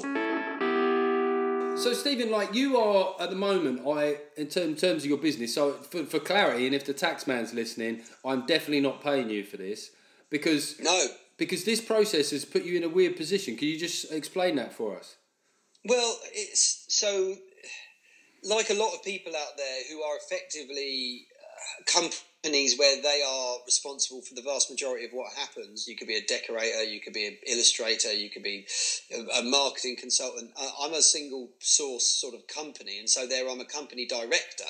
So 1.76 1.92
Stephen, 1.92 2.30
like 2.30 2.54
you 2.54 2.78
are 2.78 3.16
at 3.18 3.30
the 3.30 3.36
moment, 3.36 3.80
I 3.86 4.18
in, 4.36 4.46
ter- 4.46 4.62
in 4.62 4.76
terms 4.76 5.02
of 5.02 5.06
your 5.06 5.18
business. 5.18 5.52
So 5.54 5.72
for, 5.72 6.04
for 6.04 6.20
clarity, 6.20 6.66
and 6.66 6.74
if 6.74 6.84
the 6.84 6.94
taxman's 6.94 7.52
listening, 7.52 8.02
I'm 8.24 8.46
definitely 8.46 8.80
not 8.80 9.02
paying 9.02 9.28
you 9.28 9.42
for 9.42 9.56
this 9.56 9.90
because 10.30 10.78
no, 10.80 11.06
because 11.36 11.64
this 11.64 11.80
process 11.80 12.30
has 12.30 12.44
put 12.44 12.64
you 12.64 12.76
in 12.76 12.84
a 12.84 12.88
weird 12.88 13.16
position. 13.16 13.56
Can 13.56 13.66
you 13.66 13.78
just 13.78 14.12
explain 14.12 14.54
that 14.54 14.72
for 14.72 14.96
us? 14.96 15.16
Well, 15.84 16.16
it's 16.32 16.86
so 16.88 17.34
like 18.44 18.70
a 18.70 18.74
lot 18.74 18.94
of 18.94 19.02
people 19.02 19.32
out 19.34 19.56
there 19.56 19.80
who 19.90 20.00
are 20.00 20.16
effectively 20.16 21.26
uh, 21.42 21.92
companies 21.92 22.22
companies 22.44 22.78
where 22.78 23.00
they 23.00 23.22
are 23.26 23.56
responsible 23.64 24.20
for 24.20 24.34
the 24.34 24.42
vast 24.42 24.70
majority 24.70 25.06
of 25.06 25.12
what 25.12 25.32
happens. 25.32 25.88
You 25.88 25.96
could 25.96 26.08
be 26.08 26.16
a 26.16 26.26
decorator, 26.26 26.82
you 26.82 27.00
could 27.00 27.14
be 27.14 27.26
an 27.26 27.38
illustrator, 27.46 28.12
you 28.12 28.28
could 28.28 28.42
be 28.42 28.66
a, 29.38 29.42
marketing 29.42 29.96
consultant. 29.98 30.50
I'm 30.80 30.92
a 30.92 31.00
single 31.00 31.50
source 31.60 32.06
sort 32.06 32.34
of 32.34 32.46
company, 32.46 32.98
and 32.98 33.08
so 33.08 33.26
there 33.26 33.48
I'm 33.48 33.60
a 33.60 33.64
company 33.64 34.06
director. 34.06 34.64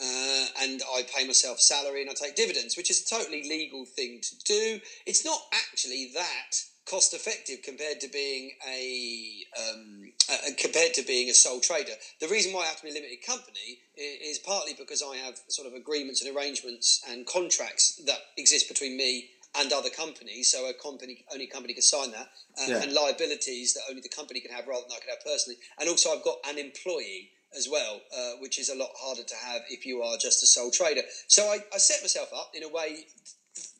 Uh, 0.00 0.46
and 0.62 0.80
I 0.94 1.02
pay 1.12 1.26
myself 1.26 1.58
salary 1.58 2.02
and 2.02 2.10
I 2.10 2.14
take 2.14 2.36
dividends, 2.36 2.76
which 2.76 2.88
is 2.88 3.02
a 3.02 3.16
totally 3.16 3.42
legal 3.48 3.84
thing 3.84 4.20
to 4.22 4.36
do. 4.44 4.80
It's 5.06 5.24
not 5.24 5.40
actually 5.52 6.12
that 6.14 6.52
cost 6.88 7.14
effective 7.14 7.58
compared 7.62 8.00
to 8.00 8.08
being 8.08 8.52
a 8.66 9.44
um, 9.58 10.12
uh, 10.30 10.36
compared 10.58 10.94
to 10.94 11.02
being 11.02 11.28
a 11.28 11.34
sole 11.34 11.60
trader. 11.60 11.92
The 12.20 12.28
reason 12.28 12.52
why 12.52 12.62
I 12.62 12.66
have 12.66 12.78
to 12.78 12.84
be 12.84 12.90
a 12.90 12.94
limited 12.94 13.18
company 13.26 13.80
is, 13.96 14.36
is, 14.36 14.38
partly 14.38 14.74
because 14.78 15.02
I 15.02 15.16
have 15.16 15.38
sort 15.48 15.68
of 15.68 15.74
agreements 15.74 16.24
and 16.24 16.34
arrangements 16.34 17.02
and 17.08 17.26
contracts 17.26 18.00
that 18.06 18.18
exist 18.36 18.68
between 18.68 18.96
me 18.96 19.30
and 19.56 19.72
other 19.72 19.90
companies. 19.90 20.50
So 20.50 20.68
a 20.68 20.74
company 20.74 21.24
only 21.32 21.46
company 21.46 21.74
can 21.74 21.82
sign 21.82 22.10
that, 22.12 22.28
uh, 22.60 22.66
yeah. 22.68 22.82
and 22.82 22.92
liabilities 22.92 23.74
that 23.74 23.82
only 23.88 24.02
the 24.02 24.08
company 24.08 24.40
can 24.40 24.52
have 24.52 24.66
rather 24.66 24.84
than 24.88 24.96
I 24.96 25.00
can 25.00 25.10
have 25.10 25.24
personally. 25.24 25.58
And 25.78 25.88
also, 25.88 26.10
I've 26.10 26.24
got 26.24 26.38
an 26.48 26.58
employee 26.58 27.30
as 27.56 27.68
well, 27.70 28.00
uh, 28.16 28.32
which 28.40 28.58
is 28.58 28.68
a 28.68 28.74
lot 28.74 28.90
harder 28.98 29.22
to 29.22 29.34
have 29.34 29.62
if 29.70 29.86
you 29.86 30.02
are 30.02 30.16
just 30.18 30.42
a 30.42 30.46
sole 30.46 30.70
trader. 30.70 31.02
So 31.28 31.44
I, 31.44 31.58
I 31.74 31.78
set 31.78 32.02
myself 32.02 32.28
up 32.34 32.50
in 32.54 32.62
a 32.62 32.68
way 32.68 33.06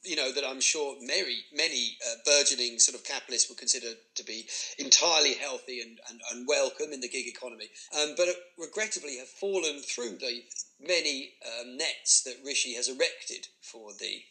you 0.05 0.17
know 0.17 0.33
that 0.33 0.45
I'm 0.45 0.61
sure 0.61 0.97
many 1.01 1.45
many 1.55 1.97
uh, 2.07 2.15
burgeoning 2.25 2.79
sort 2.79 2.97
of 2.97 3.05
capitalists 3.05 3.49
would 3.49 3.59
consider 3.59 3.89
to 4.15 4.25
be 4.25 4.47
entirely 4.79 5.35
healthy 5.35 5.81
and, 5.81 5.99
and, 6.09 6.21
and 6.33 6.47
welcome 6.49 6.93
in 6.93 7.01
the 7.01 7.09
gig 7.09 7.27
economy, 7.27 7.71
um, 8.01 8.15
but 8.17 8.29
regrettably 8.59 9.19
have 9.19 9.29
fallen 9.29 9.81
through 9.81 10.19
the 10.19 10.43
many 10.81 11.33
um, 11.61 11.77
nets 11.77 12.23
that 12.23 12.37
Rishi 12.45 12.75
has 12.75 12.89
erected 12.89 13.49
for 13.61 13.91
the 13.99 14.23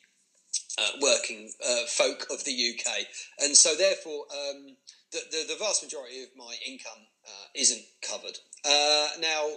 uh, 0.79 0.91
working 1.01 1.51
uh, 1.67 1.85
folk 1.87 2.27
of 2.31 2.43
the 2.45 2.73
UK, 2.73 3.05
and 3.43 3.55
so 3.55 3.75
therefore 3.75 4.25
um, 4.31 4.75
the, 5.11 5.19
the, 5.31 5.53
the 5.53 5.59
vast 5.59 5.83
majority 5.83 6.23
of 6.23 6.29
my 6.35 6.55
income 6.67 7.07
uh, 7.25 7.47
isn't 7.55 7.83
covered. 8.01 8.37
Uh, 8.65 9.09
now, 9.19 9.49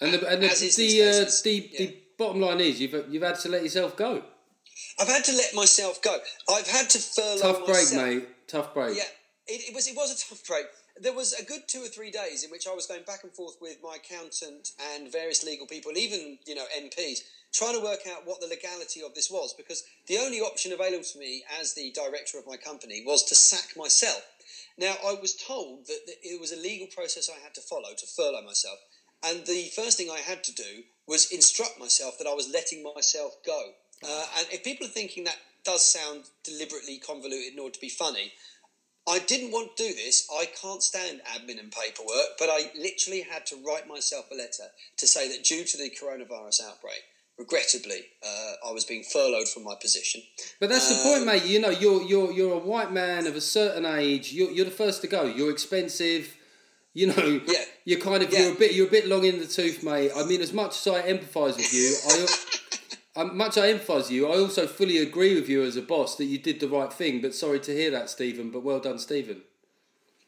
And 0.00 0.12
the, 0.12 0.26
and 0.28 0.42
the, 0.42 0.48
the, 0.48 1.02
uh, 1.02 1.30
the, 1.44 1.70
yeah. 1.72 1.78
the 1.78 1.96
bottom 2.18 2.40
line 2.40 2.60
is 2.60 2.80
you've 2.80 3.04
you've 3.08 3.22
had 3.22 3.38
to 3.40 3.48
let 3.48 3.62
yourself 3.62 3.96
go. 3.96 4.22
I've 5.00 5.08
had 5.08 5.24
to 5.24 5.32
let 5.32 5.54
myself 5.54 6.02
go. 6.02 6.16
I've 6.48 6.66
had 6.66 6.90
to 6.90 6.98
furlough 6.98 7.34
myself. 7.34 7.56
Tough 7.56 7.66
break, 7.66 7.76
myself. 7.76 8.06
mate. 8.06 8.48
Tough 8.48 8.74
break. 8.74 8.96
Yeah, 8.96 9.04
it, 9.46 9.70
it 9.70 9.74
was. 9.74 9.88
It 9.88 9.96
was 9.96 10.12
a 10.12 10.28
tough 10.28 10.46
break. 10.46 10.66
There 10.98 11.12
was 11.12 11.32
a 11.34 11.44
good 11.44 11.62
two 11.68 11.80
or 11.80 11.88
three 11.88 12.10
days 12.10 12.42
in 12.44 12.50
which 12.50 12.66
I 12.66 12.74
was 12.74 12.86
going 12.86 13.02
back 13.02 13.22
and 13.22 13.32
forth 13.34 13.56
with 13.60 13.78
my 13.82 13.96
accountant 13.96 14.70
and 14.94 15.12
various 15.12 15.44
legal 15.44 15.66
people, 15.66 15.90
and 15.90 15.98
even 15.98 16.38
you 16.46 16.54
know 16.54 16.64
MPs, 16.76 17.20
trying 17.52 17.74
to 17.74 17.84
work 17.84 18.00
out 18.10 18.26
what 18.26 18.40
the 18.40 18.46
legality 18.46 19.02
of 19.02 19.14
this 19.14 19.30
was. 19.30 19.54
Because 19.54 19.84
the 20.06 20.18
only 20.18 20.40
option 20.40 20.72
available 20.72 21.04
to 21.04 21.18
me 21.18 21.44
as 21.60 21.74
the 21.74 21.92
director 21.92 22.38
of 22.38 22.46
my 22.46 22.56
company 22.56 23.02
was 23.06 23.24
to 23.24 23.34
sack 23.34 23.76
myself. 23.76 24.22
Now 24.78 24.94
I 25.04 25.14
was 25.14 25.34
told 25.34 25.86
that 25.86 26.00
it 26.22 26.40
was 26.40 26.52
a 26.52 26.60
legal 26.60 26.86
process 26.88 27.30
I 27.30 27.42
had 27.42 27.54
to 27.54 27.60
follow 27.62 27.94
to 27.96 28.06
furlough 28.06 28.44
myself, 28.44 28.78
and 29.24 29.46
the 29.46 29.70
first 29.74 29.96
thing 29.96 30.10
I 30.10 30.20
had 30.20 30.44
to 30.44 30.54
do 30.54 30.84
was 31.06 31.32
instruct 31.32 31.78
myself 31.78 32.18
that 32.18 32.26
I 32.26 32.34
was 32.34 32.50
letting 32.52 32.82
myself 32.82 33.36
go. 33.44 33.72
Uh, 34.04 34.26
and 34.38 34.46
if 34.52 34.62
people 34.64 34.86
are 34.86 34.90
thinking 34.90 35.24
that 35.24 35.36
does 35.64 35.84
sound 35.84 36.24
deliberately 36.44 36.98
convoluted 36.98 37.52
in 37.54 37.58
order 37.58 37.74
to 37.74 37.80
be 37.80 37.88
funny, 37.88 38.32
I 39.08 39.20
didn't 39.20 39.52
want 39.52 39.76
to 39.76 39.88
do 39.88 39.94
this. 39.94 40.28
I 40.32 40.46
can't 40.46 40.82
stand 40.82 41.20
admin 41.32 41.60
and 41.60 41.70
paperwork, 41.72 42.38
but 42.38 42.48
I 42.50 42.70
literally 42.78 43.22
had 43.22 43.46
to 43.46 43.56
write 43.66 43.86
myself 43.88 44.26
a 44.32 44.34
letter 44.34 44.64
to 44.98 45.06
say 45.06 45.28
that 45.28 45.44
due 45.44 45.64
to 45.64 45.76
the 45.76 45.90
coronavirus 45.90 46.64
outbreak, 46.68 47.02
regrettably, 47.38 48.06
uh, 48.26 48.68
I 48.68 48.72
was 48.72 48.84
being 48.84 49.04
furloughed 49.04 49.48
from 49.48 49.62
my 49.64 49.74
position. 49.80 50.22
But 50.58 50.70
that's 50.70 50.88
the 50.88 50.96
Um, 50.96 51.02
point, 51.02 51.26
mate. 51.26 51.44
You 51.44 51.60
know, 51.60 51.70
you're 51.70 52.02
you're 52.02 52.32
you're 52.32 52.54
a 52.54 52.58
white 52.58 52.92
man 52.92 53.26
of 53.26 53.36
a 53.36 53.40
certain 53.40 53.86
age. 53.86 54.32
You're, 54.32 54.50
you're 54.50 54.64
the 54.64 54.70
first 54.70 55.02
to 55.02 55.06
go. 55.06 55.24
You're 55.24 55.50
expensive. 55.52 56.34
You 56.94 57.08
know, 57.08 57.40
Yeah. 57.46 57.64
you're 57.84 58.00
kind 58.00 58.22
of 58.24 58.32
Yeah. 58.32 58.40
you're 58.40 58.52
a 58.52 58.58
bit 58.58 58.72
you're 58.74 58.88
a 58.88 58.90
bit 58.90 59.06
long 59.06 59.24
in 59.24 59.38
the 59.38 59.46
tooth, 59.46 59.82
mate. 59.84 60.10
I 60.16 60.24
mean, 60.24 60.40
as 60.40 60.52
much 60.52 60.76
as 60.78 60.86
I 60.92 61.02
empathise 61.02 61.56
with 61.56 61.72
you, 61.72 61.94
I. 62.08 62.26
Um, 63.16 63.34
much 63.36 63.56
I 63.56 63.72
empathise 63.72 63.96
with 63.96 64.10
you, 64.10 64.28
I 64.28 64.36
also 64.36 64.66
fully 64.66 64.98
agree 64.98 65.34
with 65.34 65.48
you 65.48 65.62
as 65.62 65.76
a 65.76 65.82
boss 65.82 66.16
that 66.16 66.26
you 66.26 66.38
did 66.38 66.60
the 66.60 66.68
right 66.68 66.92
thing. 66.92 67.22
But 67.22 67.34
sorry 67.34 67.60
to 67.60 67.72
hear 67.72 67.90
that, 67.90 68.10
Stephen. 68.10 68.50
But 68.50 68.62
well 68.62 68.78
done, 68.78 68.98
Stephen. 68.98 69.42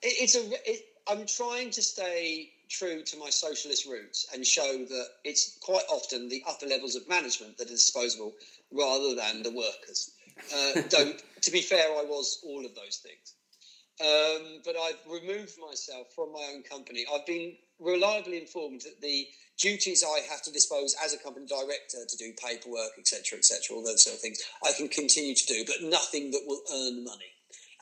It, 0.03 0.15
it's 0.23 0.35
a. 0.35 0.51
It, 0.65 0.87
I'm 1.07 1.27
trying 1.27 1.71
to 1.71 1.83
stay 1.83 2.51
true 2.69 3.03
to 3.03 3.19
my 3.19 3.31
socialist 3.31 3.87
roots 3.87 4.27
and 4.33 4.47
show 4.47 4.85
that 4.89 5.07
it's 5.25 5.59
quite 5.61 5.85
often 5.91 6.29
the 6.29 6.43
upper 6.49 6.67
levels 6.67 6.97
of 6.97 7.09
management 7.09 7.57
that 7.59 7.69
are 7.69 7.71
disposable 7.71 8.35
rather 8.73 9.15
than 9.15 9.43
the 9.43 9.51
workers. 9.51 10.13
Uh, 10.55 10.81
don't. 10.89 11.23
To 11.43 11.51
be 11.51 11.61
fair, 11.61 11.91
I 11.91 12.05
was 12.05 12.41
all 12.47 12.65
of 12.65 12.75
those 12.75 13.03
things. 13.03 13.35
Um, 14.01 14.61
but 14.65 14.77
I've 14.77 15.01
removed 15.11 15.59
myself 15.61 16.07
from 16.15 16.33
my 16.33 16.53
own 16.55 16.63
company. 16.63 17.05
I've 17.13 17.27
been 17.27 17.55
reliably 17.81 18.39
informed 18.39 18.83
that 18.83 19.01
the 19.01 19.29
duties 19.59 20.05
I 20.05 20.21
have 20.31 20.43
to 20.43 20.53
dispose 20.53 20.95
as 21.05 21.13
a 21.13 21.19
company 21.19 21.47
director 21.47 21.99
to 22.09 22.17
do 22.17 22.33
paperwork, 22.33 22.93
etc., 22.99 23.39
etc., 23.39 23.77
all 23.77 23.85
those 23.85 24.05
sort 24.05 24.17
of 24.17 24.21
things, 24.21 24.39
I 24.65 24.73
can 24.73 24.89
continue 24.89 25.35
to 25.35 25.47
do, 25.47 25.65
but 25.67 25.83
nothing 25.83 26.31
that 26.31 26.45
will 26.47 26.63
earn 26.73 27.05
money. 27.05 27.33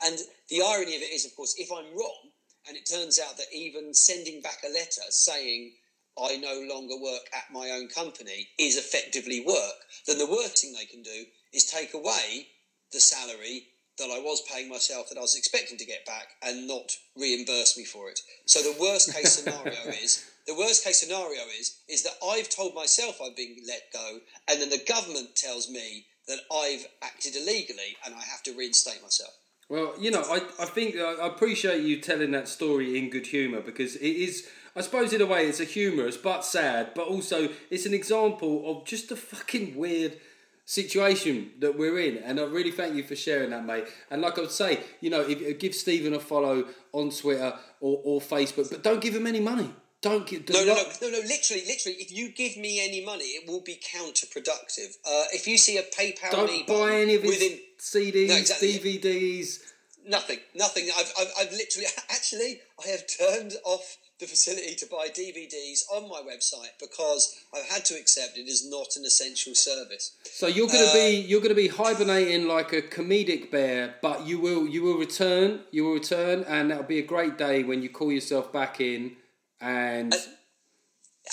And 0.03 0.19
the 0.49 0.61
irony 0.61 0.95
of 0.95 1.01
it 1.01 1.13
is, 1.13 1.25
of 1.25 1.35
course, 1.35 1.55
if 1.57 1.71
I'm 1.71 1.95
wrong, 1.97 2.31
and 2.67 2.75
it 2.75 2.89
turns 2.89 3.19
out 3.19 3.37
that 3.37 3.53
even 3.53 3.93
sending 3.93 4.41
back 4.41 4.59
a 4.65 4.73
letter 4.73 5.01
saying 5.09 5.73
I 6.21 6.37
no 6.37 6.59
longer 6.67 6.95
work 6.99 7.29
at 7.33 7.51
my 7.51 7.69
own 7.71 7.87
company 7.87 8.49
is 8.57 8.77
effectively 8.77 9.43
work, 9.45 9.85
then 10.05 10.17
the 10.17 10.29
worst 10.29 10.59
thing 10.59 10.73
they 10.73 10.85
can 10.85 11.03
do 11.03 11.25
is 11.53 11.65
take 11.65 11.93
away 11.93 12.47
the 12.91 12.99
salary 12.99 13.67
that 13.97 14.11
I 14.11 14.19
was 14.19 14.43
paying 14.51 14.69
myself 14.69 15.09
that 15.09 15.17
I 15.17 15.21
was 15.21 15.35
expecting 15.35 15.77
to 15.77 15.85
get 15.85 16.05
back 16.05 16.27
and 16.43 16.67
not 16.67 16.91
reimburse 17.15 17.77
me 17.77 17.83
for 17.83 18.09
it. 18.09 18.19
So 18.45 18.61
the 18.61 18.79
worst 18.79 19.13
case 19.13 19.33
scenario 19.33 19.79
is 20.03 20.25
the 20.45 20.55
worst 20.55 20.83
case 20.83 20.99
scenario 20.99 21.41
is 21.59 21.79
is 21.89 22.03
that 22.03 22.17
I've 22.23 22.49
told 22.49 22.75
myself 22.75 23.19
I've 23.21 23.35
been 23.35 23.57
let 23.67 23.91
go, 23.91 24.19
and 24.47 24.61
then 24.61 24.69
the 24.69 24.83
government 24.87 25.35
tells 25.35 25.69
me 25.69 26.05
that 26.27 26.39
I've 26.53 26.85
acted 27.01 27.35
illegally 27.35 27.95
and 28.05 28.13
I 28.13 28.21
have 28.21 28.43
to 28.43 28.53
reinstate 28.53 29.01
myself. 29.01 29.33
Well, 29.69 29.93
you 29.99 30.11
know, 30.11 30.21
I, 30.21 30.41
I 30.59 30.65
think 30.65 30.95
uh, 30.95 31.15
I 31.21 31.27
appreciate 31.27 31.83
you 31.83 31.99
telling 31.99 32.31
that 32.31 32.47
story 32.47 32.97
in 32.97 33.09
good 33.09 33.27
humour 33.27 33.61
because 33.61 33.95
it 33.97 34.05
is, 34.05 34.47
I 34.75 34.81
suppose, 34.81 35.11
in 35.11 35.21
a 35.21 35.25
way, 35.25 35.45
it's 35.47 35.59
a 35.59 35.65
humorous 35.65 36.15
but 36.15 36.45
sad, 36.45 36.91
but 36.95 37.07
also 37.07 37.49
it's 37.69 37.85
an 37.85 37.93
example 37.93 38.71
of 38.71 38.85
just 38.85 39.11
a 39.11 39.17
fucking 39.17 39.75
weird 39.75 40.19
situation 40.67 41.51
that 41.59 41.77
we're 41.77 41.97
in. 41.97 42.17
And 42.17 42.39
I 42.39 42.43
really 42.43 42.71
thank 42.71 42.93
you 42.93 43.01
for 43.01 43.15
sharing 43.15 43.51
that, 43.51 43.65
mate. 43.65 43.85
And 44.11 44.21
like 44.21 44.37
I 44.37 44.41
would 44.41 44.51
say, 44.51 44.81
you 44.99 45.09
know, 45.09 45.21
if, 45.21 45.57
give 45.59 45.73
Stephen 45.73 46.13
a 46.13 46.19
follow 46.19 46.65
on 46.91 47.09
Twitter 47.09 47.53
or, 47.79 48.01
or 48.03 48.21
Facebook, 48.21 48.69
but 48.69 48.83
don't 48.83 49.01
give 49.01 49.15
him 49.15 49.25
any 49.25 49.39
money. 49.39 49.73
Don't 50.01 50.27
give. 50.27 50.47
No, 50.49 50.59
no, 50.59 50.75
no, 50.75 50.83
no, 51.01 51.09
no. 51.09 51.17
Literally, 51.19 51.63
literally. 51.65 51.97
If 51.99 52.11
you 52.11 52.29
give 52.29 52.57
me 52.57 52.85
any 52.85 53.03
money, 53.03 53.23
it 53.23 53.47
will 53.49 53.61
be 53.61 53.79
counterproductive. 53.95 54.95
Uh, 55.05 55.23
if 55.33 55.47
you 55.47 55.57
see 55.57 55.77
a 55.77 55.83
PayPal 55.83 56.31
Don't 56.31 56.67
buy 56.67 56.97
any 56.97 57.15
of 57.15 57.23
his 57.23 57.31
within 57.31 57.59
CDs, 57.79 58.27
No, 58.27 58.35
exactly. 58.35 58.73
DVDs. 58.73 59.59
nothing, 60.05 60.37
nothing. 60.53 60.89
I've, 60.95 61.11
I've, 61.19 61.31
I've 61.39 61.51
literally, 61.51 61.87
actually, 62.11 62.59
I 62.85 62.89
have 62.89 63.05
turned 63.07 63.53
off 63.65 63.97
the 64.19 64.25
facility 64.25 64.73
to 64.75 64.87
buy 64.87 65.09
DVDs 65.09 65.83
on 65.93 66.09
my 66.09 66.21
website 66.21 66.71
because 66.79 67.35
I've 67.53 67.69
had 67.69 67.85
to 67.85 67.93
accept 67.95 68.37
it 68.37 68.47
is 68.47 68.67
not 68.67 68.95
an 68.97 69.05
essential 69.05 69.53
service. 69.53 70.13
So 70.23 70.47
you're 70.47 70.67
gonna 70.67 70.91
be 70.93 71.19
Uh, 71.19 71.27
you're 71.27 71.41
gonna 71.41 71.53
be 71.53 71.67
hibernating 71.67 72.47
like 72.47 72.73
a 72.73 72.81
comedic 72.81 73.51
bear, 73.51 73.95
but 74.01 74.25
you 74.25 74.39
will 74.39 74.67
you 74.67 74.81
will 74.81 74.97
return. 74.97 75.65
You 75.71 75.83
will 75.85 75.93
return, 75.93 76.43
and 76.47 76.71
that'll 76.71 76.83
be 76.83 76.99
a 76.99 77.03
great 77.03 77.37
day 77.37 77.63
when 77.63 77.83
you 77.83 77.89
call 77.89 78.11
yourself 78.11 78.51
back 78.51 78.81
in. 78.81 79.17
And 79.61 80.13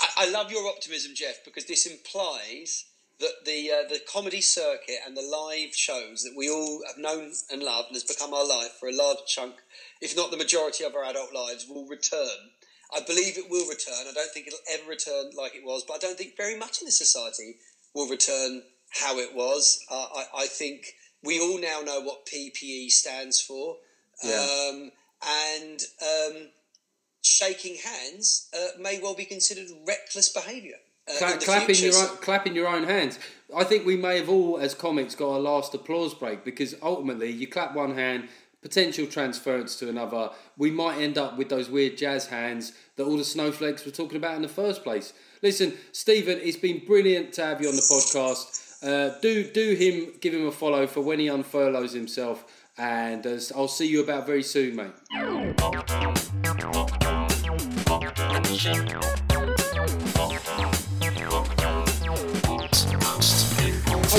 I, 0.01 0.09
I 0.27 0.31
love 0.31 0.51
your 0.51 0.67
optimism, 0.69 1.15
Geoff, 1.15 1.45
because 1.45 1.65
this 1.65 1.87
implies 1.87 2.85
that 3.21 3.45
the 3.47 3.71
uh, 3.71 3.89
the 3.89 4.01
comedy 4.13 4.41
circuit 4.41 4.99
and 5.07 5.17
the 5.17 5.23
live 5.23 5.75
shows 5.75 6.23
that 6.25 6.35
we 6.37 6.51
all 6.51 6.83
have 6.87 6.99
known 6.99 7.33
and 7.51 7.63
loved 7.63 7.89
and 7.89 7.97
has 7.97 8.05
become 8.05 8.35
our 8.35 8.47
life 8.47 8.73
for 8.79 8.89
a 8.89 8.95
large 8.95 9.25
chunk, 9.27 9.55
if 10.03 10.15
not 10.17 10.31
the 10.31 10.37
majority 10.37 10.85
of 10.85 10.95
our 10.95 11.05
adult 11.05 11.33
lives, 11.33 11.67
will 11.67 11.87
return. 11.87 12.51
I 12.93 13.01
believe 13.01 13.39
it 13.39 13.51
will 13.51 13.69
return. 13.69 14.07
I 14.09 14.13
don't 14.13 14.33
think 14.33 14.47
it'll 14.47 14.59
ever 14.73 14.89
return 14.89 15.31
like 15.37 15.55
it 15.55 15.65
was, 15.65 15.85
but 15.87 15.95
I 15.95 15.99
don't 15.99 16.19
think 16.19 16.37
very 16.37 16.59
much 16.59 16.81
in 16.81 16.87
this 16.87 16.99
society 16.99 17.57
will 17.95 18.09
return 18.09 18.63
how 18.91 19.19
it 19.19 19.35
was. 19.35 19.81
Uh, 19.91 20.07
I, 20.17 20.25
I 20.43 20.47
think 20.47 20.87
we 21.23 21.41
all 21.41 21.61
now 21.61 21.81
know 21.81 22.01
what 22.01 22.27
PPE 22.27 22.91
stands 22.91 23.41
for. 23.41 23.77
Yeah. 24.23 24.35
Um, 24.71 24.91
and 25.27 25.81
um, 26.03 26.49
shaking 27.23 27.77
hands 27.77 28.49
uh, 28.57 28.81
may 28.81 29.01
well 29.03 29.15
be 29.15 29.25
considered 29.25 29.69
reckless 29.87 30.29
behaviour. 30.29 30.77
Uh, 31.09 31.19
cla- 31.19 31.33
in 31.33 31.39
clapping 31.39 31.75
future. 31.75 31.97
your 31.97 32.09
own, 32.09 32.17
clapping 32.19 32.55
your 32.55 32.69
own 32.69 32.85
hands. 32.85 33.19
I 33.55 33.65
think 33.65 33.85
we 33.85 33.97
may 33.97 34.19
have 34.19 34.29
all, 34.29 34.59
as 34.59 34.75
comics, 34.75 35.15
got 35.15 35.37
a 35.37 35.39
last 35.39 35.75
applause 35.75 36.15
break 36.15 36.45
because 36.45 36.75
ultimately 36.83 37.31
you 37.31 37.47
clap 37.47 37.75
one 37.75 37.95
hand, 37.95 38.29
potential 38.65 39.07
transference 39.07 39.77
to 39.77 39.91
another. 39.91 40.31
We 40.57 40.71
might 40.71 40.99
end 40.99 41.19
up 41.19 41.37
with 41.37 41.51
those 41.51 41.69
weird 41.69 41.99
jazz 41.99 42.29
hands 42.29 42.73
that 42.97 43.05
all 43.05 43.19
the 43.19 43.25
snowflakes 43.25 43.85
were 43.85 43.91
talking 43.91 44.17
about 44.17 44.37
in 44.37 44.43
the 44.43 44.49
first 44.49 44.83
place. 44.83 45.13
Listen, 45.43 45.75
Stephen, 45.93 46.41
it's 46.43 46.57
been 46.57 46.83
brilliant 46.87 47.35
to 47.35 47.45
have 47.45 47.61
you 47.61 47.69
on 47.69 47.77
the 47.77 47.83
podcast. 47.83 48.83
Uh, 48.83 49.19
do 49.21 49.45
do 49.45 49.75
him, 49.75 50.15
give 50.23 50.33
him 50.33 50.47
a 50.47 50.53
follow 50.53 50.87
for 50.87 51.03
when 51.03 51.19
he 51.19 51.27
unfurloughes 51.27 51.93
himself, 51.93 52.47
and 52.79 53.27
uh, 53.27 53.39
I'll 53.55 53.69
see 53.69 53.87
you 53.87 54.03
about 54.03 54.27
very 54.27 54.43
soon, 54.43 54.77
mate. 54.77 54.93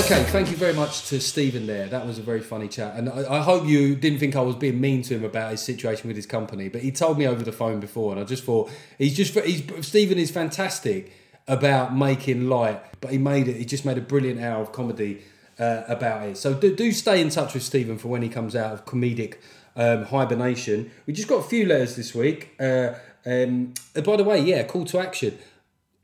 Okay, 0.06 0.22
thank 0.26 0.52
you 0.52 0.56
very 0.56 0.72
much 0.72 1.08
to 1.08 1.20
Stephen 1.20 1.66
there. 1.66 1.88
That 1.88 2.06
was 2.06 2.16
a 2.16 2.22
very 2.22 2.40
funny 2.40 2.68
chat. 2.68 2.94
And 2.94 3.08
I, 3.08 3.38
I 3.38 3.40
hope 3.40 3.66
you 3.66 3.96
didn't 3.96 4.20
think 4.20 4.36
I 4.36 4.40
was 4.40 4.54
being 4.54 4.80
mean 4.80 5.02
to 5.02 5.16
him 5.16 5.24
about 5.24 5.50
his 5.50 5.62
situation 5.62 6.06
with 6.06 6.14
his 6.14 6.26
company, 6.26 6.68
but 6.68 6.82
he 6.82 6.92
told 6.92 7.18
me 7.18 7.26
over 7.26 7.42
the 7.42 7.50
phone 7.50 7.80
before, 7.80 8.12
and 8.12 8.20
I 8.20 8.24
just 8.24 8.44
thought 8.44 8.70
he's 8.98 9.16
just 9.16 9.34
he's 9.40 9.64
Stephen 9.84 10.16
is 10.16 10.30
fantastic 10.30 11.12
about 11.48 11.96
making 11.96 12.48
light, 12.48 12.80
but 13.00 13.10
he 13.10 13.18
made 13.18 13.48
it. 13.48 13.56
He 13.56 13.64
just 13.64 13.84
made 13.84 13.98
a 13.98 14.00
brilliant 14.00 14.40
hour 14.40 14.62
of 14.62 14.70
comedy 14.70 15.22
uh, 15.58 15.82
about 15.88 16.28
it. 16.28 16.36
So 16.36 16.54
do, 16.54 16.72
do 16.76 16.92
stay 16.92 17.20
in 17.20 17.28
touch 17.28 17.54
with 17.54 17.64
Stephen 17.64 17.98
for 17.98 18.06
when 18.06 18.22
he 18.22 18.28
comes 18.28 18.54
out 18.54 18.72
of 18.72 18.84
comedic 18.84 19.38
um, 19.74 20.04
hibernation. 20.04 20.88
We 21.06 21.14
just 21.14 21.26
got 21.26 21.44
a 21.44 21.48
few 21.48 21.66
letters 21.66 21.96
this 21.96 22.14
week. 22.14 22.54
Uh, 22.60 22.92
um, 23.26 23.74
uh, 23.96 24.02
by 24.02 24.14
the 24.14 24.22
way, 24.22 24.40
yeah, 24.40 24.62
call 24.62 24.84
to 24.84 25.00
action 25.00 25.36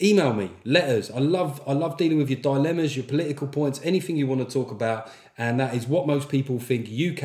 email 0.03 0.33
me 0.33 0.51
letters 0.65 1.11
i 1.11 1.19
love 1.19 1.63
i 1.67 1.73
love 1.73 1.97
dealing 1.97 2.19
with 2.19 2.29
your 2.29 2.41
dilemmas 2.41 2.97
your 2.97 3.05
political 3.05 3.47
points 3.47 3.81
anything 3.85 4.17
you 4.17 4.27
want 4.27 4.47
to 4.47 4.53
talk 4.53 4.71
about 4.71 5.11
and 5.39 5.61
that 5.61 5.75
is 5.75 5.87
what 5.87 6.07
most 6.07 6.29
people 6.29 6.59
think 6.59 6.87
uk 6.87 7.23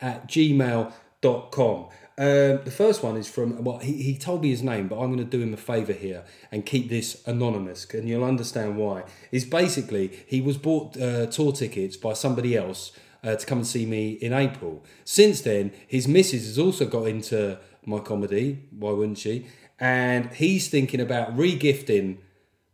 at 0.00 0.26
gmail.com 0.26 1.88
um, 2.18 2.64
the 2.64 2.72
first 2.74 3.02
one 3.02 3.16
is 3.16 3.28
from 3.28 3.62
well 3.62 3.78
he, 3.78 4.02
he 4.02 4.18
told 4.18 4.42
me 4.42 4.50
his 4.50 4.62
name 4.62 4.88
but 4.88 4.98
i'm 4.98 5.14
going 5.14 5.18
to 5.18 5.24
do 5.24 5.42
him 5.42 5.54
a 5.54 5.56
favor 5.56 5.92
here 5.92 6.24
and 6.50 6.66
keep 6.66 6.88
this 6.88 7.22
anonymous 7.26 7.86
and 7.92 8.08
you'll 8.08 8.24
understand 8.24 8.76
why 8.76 9.04
is 9.30 9.44
basically 9.44 10.10
he 10.26 10.40
was 10.40 10.56
bought 10.56 10.96
uh, 11.00 11.26
tour 11.26 11.52
tickets 11.52 11.96
by 11.96 12.12
somebody 12.12 12.56
else 12.56 12.92
uh, 13.22 13.34
to 13.36 13.46
come 13.46 13.58
and 13.58 13.66
see 13.66 13.86
me 13.86 14.12
in 14.12 14.32
april 14.32 14.82
since 15.04 15.42
then 15.42 15.72
his 15.86 16.08
missus 16.08 16.46
has 16.46 16.58
also 16.58 16.86
got 16.86 17.06
into 17.06 17.58
my 17.86 18.00
comedy. 18.00 18.64
Why 18.76 18.90
wouldn't 18.90 19.18
she? 19.18 19.46
And 19.78 20.32
he's 20.32 20.68
thinking 20.68 21.00
about 21.00 21.36
re-gifting 21.36 22.18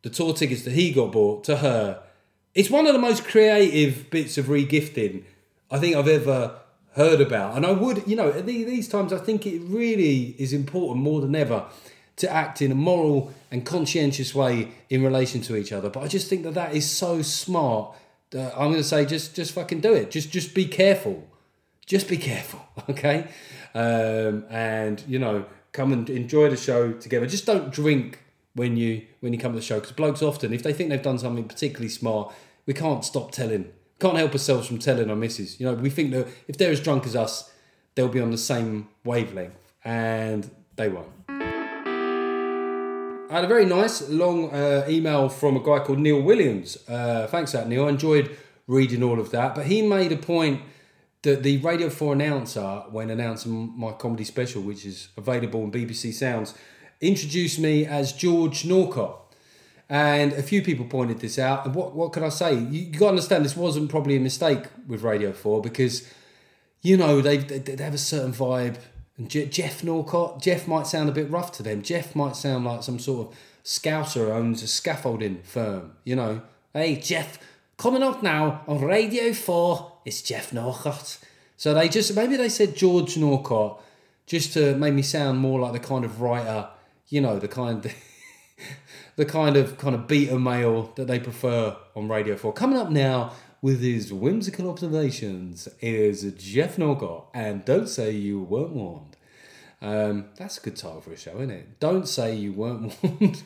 the 0.03 0.11
tour 0.11 0.33
tickets 0.35 0.63
that 0.63 0.73
he 0.73 0.93
got 0.93 1.13
bought 1.13 1.45
to 1.45 1.57
her. 1.57 2.03
It's 2.55 2.71
one 2.71 2.87
of 2.87 2.93
the 2.93 2.99
most 2.99 3.25
creative 3.25 4.11
bits 4.11 4.39
of 4.39 4.49
re-gifting 4.49 5.25
I 5.71 5.79
think 5.79 5.97
I've 5.97 6.09
ever 6.09 6.61
heard 6.95 7.21
about. 7.21 7.57
And 7.57 7.65
I 7.65 7.73
would, 7.73 8.07
you 8.07 8.15
know, 8.15 8.29
at 8.29 8.47
these 8.47 8.89
times, 8.89 9.13
I 9.13 9.19
think 9.19 9.47
it 9.47 9.61
really 9.61 10.37
is 10.39 10.53
important 10.53 11.03
more 11.03 11.21
than 11.21 11.35
ever 11.35 11.65
to 12.17 12.31
act 12.31 12.61
in 12.61 12.71
a 12.71 12.75
moral 12.75 13.33
and 13.51 13.65
conscientious 13.65 14.35
way 14.35 14.73
in 14.91 15.03
relation 15.03 15.41
to 15.43 15.57
each 15.57 15.73
other. 15.73 15.89
But 15.89 16.05
I 16.05 16.09
just 16.09 16.29
think 16.29 16.43
that 16.43 16.55
that 16.55 16.75
is 16.75 16.89
so 16.89 17.23
smart. 17.23 17.97
That 18.31 18.53
I'm 18.55 18.69
going 18.69 18.77
to 18.77 18.85
say, 18.85 19.05
just 19.05 19.35
just 19.35 19.53
fucking 19.53 19.81
do 19.81 19.93
it. 19.93 20.11
Just 20.11 20.31
just 20.31 20.55
be 20.55 20.67
careful. 20.67 21.27
Just 21.87 22.09
be 22.09 22.17
careful, 22.17 22.61
okay? 22.91 23.29
Um, 23.75 24.45
and 24.51 25.03
you 25.09 25.19
know, 25.19 25.47
come 25.73 25.93
and 25.93 26.09
enjoy 26.11 26.49
the 26.49 26.57
show 26.57 26.93
together. 26.93 27.27
Just 27.27 27.47
don't 27.47 27.71
drink 27.73 28.21
when 28.55 28.77
you 28.77 29.03
when 29.21 29.33
you 29.33 29.39
come 29.39 29.53
to 29.53 29.59
the 29.59 29.65
show 29.65 29.81
because 29.81 29.93
blokes 29.93 30.23
often, 30.23 30.53
if 30.53 30.63
they 30.63 30.73
think 30.73 30.91
they've 30.91 31.03
done 31.03 31.19
something 31.19 31.45
particularly 31.45 31.89
smart, 31.89 32.33
we 32.67 32.75
can't 32.75 33.05
stop 33.05 33.33
telling. 33.33 33.73
Can't 33.99 34.17
help 34.17 34.33
ourselves 34.33 34.67
from 34.67 34.79
telling 34.79 35.09
our 35.11 35.17
misses. 35.17 35.61
You 35.61 35.67
know, 35.67 35.75
we 35.75 35.91
think 35.91 36.11
that 36.13 36.27
if 36.49 36.59
they're 36.59 36.73
as 36.73 36.81
drunk 36.81 37.07
as 37.07 37.15
us, 37.15 37.53
they'll 37.95 38.09
be 38.09 38.21
on 38.21 38.31
the 38.31 38.39
same 38.39 38.89
wavelength, 39.05 39.73
and 39.85 40.51
they 40.77 40.89
won't. 40.89 41.09
I 43.31 43.37
had 43.37 43.45
a 43.45 43.49
very 43.49 43.65
nice 43.65 44.09
long 44.11 44.51
uh, 44.51 44.85
email 44.89 45.31
from 45.31 45.57
a 45.57 45.61
guy 45.61 45.79
called 45.79 46.01
Neil 46.01 46.21
Williams. 46.21 46.77
Uh, 46.87 47.27
thanks 47.29 47.53
that, 47.53 47.67
Neil. 47.67 47.87
I 47.87 47.89
enjoyed 47.89 48.37
reading 48.67 49.03
all 49.03 49.19
of 49.19 49.31
that. 49.31 49.55
But 49.55 49.67
he 49.67 49.81
made 49.81 50.13
a 50.13 50.17
point 50.17 50.61
that 51.23 51.43
the 51.43 51.59
Radio 51.59 51.89
4 51.89 52.15
announcer, 52.15 52.85
when 52.91 53.11
announcing 53.11 53.73
my 53.77 53.93
comedy 53.93 54.25
special, 54.25 54.63
which 54.63 54.85
is 54.85 55.09
available 55.17 55.63
on 55.63 55.71
BBC 55.71 56.13
Sounds, 56.13 56.55
introduced 57.01 57.59
me 57.59 57.87
as 57.87 58.13
George 58.13 58.65
Norcott. 58.65 59.19
And 59.89 60.33
a 60.33 60.43
few 60.43 60.63
people 60.63 60.87
pointed 60.87 61.21
this 61.21 61.39
out. 61.39 61.67
And 61.67 61.75
what, 61.75 61.95
what 61.95 62.13
can 62.13 62.25
I 62.25 62.31
say? 62.31 62.55
You, 62.55 62.83
you 62.83 62.93
got 62.93 63.01
to 63.01 63.09
understand 63.09 63.45
this 63.45 63.57
wasn't 63.57 63.91
probably 63.91 64.17
a 64.17 64.21
mistake 64.21 64.65
with 64.87 65.03
Radio 65.03 65.33
4 65.33 65.61
because 65.61 66.09
you 66.83 66.97
know, 66.97 67.21
they, 67.21 67.39
they, 67.39 67.59
they 67.59 67.83
have 67.83 67.95
a 67.95 67.99
certain 67.99 68.33
vibe. 68.33 68.77
And 69.17 69.31
Je- 69.31 69.47
Geoff 69.47 69.85
Norcott, 69.85 70.43
Geoff 70.43 70.67
might 70.67 70.87
sound 70.87 71.09
a 71.09 71.13
bit 71.13 71.31
rough 71.31 71.53
to 71.53 71.63
them. 71.63 71.83
Geoff 71.83 72.15
might 72.15 72.37
sound 72.37 72.65
like 72.65 72.83
some 72.83 72.99
sort 72.99 73.29
of 73.29 73.39
scouser 73.65 74.31
owns 74.31 74.63
a 74.63 74.67
scaffolding 74.67 75.43
firm, 75.43 75.93
you 76.05 76.17
know. 76.17 76.43
Hey, 76.75 76.97
Geoff, 76.97 77.39
coming 77.83 78.05
up 78.05 78.23
now 78.23 78.63
on 78.69 78.81
Radio 78.81 79.33
4, 79.33 79.93
it's 80.05 80.23
Geoff 80.23 80.53
Norcott. 80.53 81.19
So 81.57 81.75
they 81.75 81.89
just, 81.89 82.15
maybe 82.15 82.37
they 82.37 82.49
said 82.49 82.77
George 82.77 83.17
Norcott 83.17 83.83
just 84.25 84.53
to 84.53 84.77
make 84.77 84.95
me 84.95 85.03
sound 85.03 85.41
more 85.41 85.59
like 85.59 85.73
the 85.73 85.81
kind 85.81 86.05
of 86.05 86.21
writer, 86.21 86.69
you 87.09 87.21
know, 87.21 87.41
the 87.41 87.49
kind 87.49 87.93
the 89.17 89.25
kind 89.25 89.57
of 89.57 89.79
kind 89.79 89.97
of 89.97 90.07
beta 90.07 90.39
male 90.39 90.93
that 90.95 91.09
they 91.09 91.19
prefer 91.19 91.77
on 91.97 92.09
Radio 92.09 92.37
4. 92.37 92.53
Coming 92.53 92.79
up 92.79 92.91
now 92.93 93.33
with 93.61 93.81
his 93.81 94.13
whimsical 94.13 94.71
observations 94.71 95.67
is 95.81 96.23
Geoff 96.35 96.79
Norcott, 96.79 97.31
and 97.35 97.65
don't 97.65 97.89
say 97.89 98.13
you 98.13 98.41
weren't 98.41 98.71
warned. 98.71 99.12
Um, 99.83 100.27
that's 100.37 100.59
a 100.59 100.61
good 100.61 100.77
title 100.77 101.01
for 101.01 101.13
a 101.13 101.17
show, 101.17 101.35
isn't 101.37 101.51
it? 101.51 101.81
Don't 101.81 102.07
say 102.07 102.37
you 102.37 102.53
weren't 102.53 102.97
warned. 103.03 103.43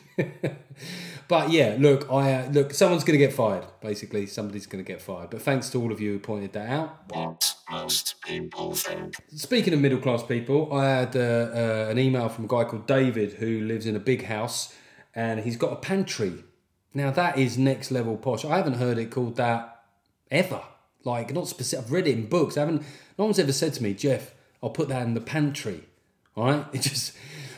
but 1.27 1.49
yeah, 1.49 1.75
look, 1.79 2.07
I 2.11 2.33
uh, 2.33 2.49
look. 2.51 2.73
Someone's 2.75 3.03
going 3.03 3.19
to 3.19 3.25
get 3.25 3.33
fired. 3.33 3.65
Basically, 3.81 4.27
somebody's 4.27 4.67
going 4.67 4.83
to 4.83 4.87
get 4.87 5.01
fired. 5.01 5.31
But 5.31 5.41
thanks 5.41 5.71
to 5.71 5.81
all 5.81 5.91
of 5.91 5.99
you 5.99 6.13
who 6.13 6.19
pointed 6.19 6.53
that 6.53 6.69
out. 6.69 7.09
What 7.09 7.55
most 7.71 8.21
people 8.21 8.75
think. 8.75 9.15
Speaking 9.35 9.73
of 9.73 9.81
middle 9.81 9.99
class 9.99 10.21
people, 10.21 10.71
I 10.71 10.85
had 10.85 11.15
uh, 11.15 11.19
uh, 11.19 11.87
an 11.89 11.97
email 11.97 12.29
from 12.29 12.45
a 12.45 12.47
guy 12.47 12.65
called 12.65 12.85
David 12.85 13.33
who 13.33 13.61
lives 13.61 13.87
in 13.87 13.95
a 13.95 13.99
big 13.99 14.25
house 14.25 14.75
and 15.15 15.39
he's 15.39 15.57
got 15.57 15.73
a 15.73 15.77
pantry. 15.77 16.43
Now 16.93 17.09
that 17.11 17.37
is 17.37 17.57
next 17.57 17.89
level 17.89 18.15
posh. 18.15 18.45
I 18.45 18.57
haven't 18.57 18.75
heard 18.75 18.99
it 18.99 19.09
called 19.09 19.35
that 19.37 19.83
ever. 20.29 20.61
Like 21.03 21.33
not 21.33 21.47
specific. 21.47 21.85
I've 21.85 21.91
read 21.91 22.07
it 22.07 22.13
in 22.13 22.27
books. 22.27 22.55
I 22.55 22.61
haven't. 22.61 22.83
No 23.17 23.25
one's 23.25 23.39
ever 23.39 23.51
said 23.51 23.73
to 23.73 23.83
me, 23.83 23.95
Geoff, 23.95 24.33
I'll 24.61 24.69
put 24.69 24.89
that 24.89 25.01
in 25.01 25.15
the 25.15 25.21
pantry. 25.21 25.86
All 26.37 26.45
right. 26.45 26.65
It 26.73 26.81
just. 26.81 27.13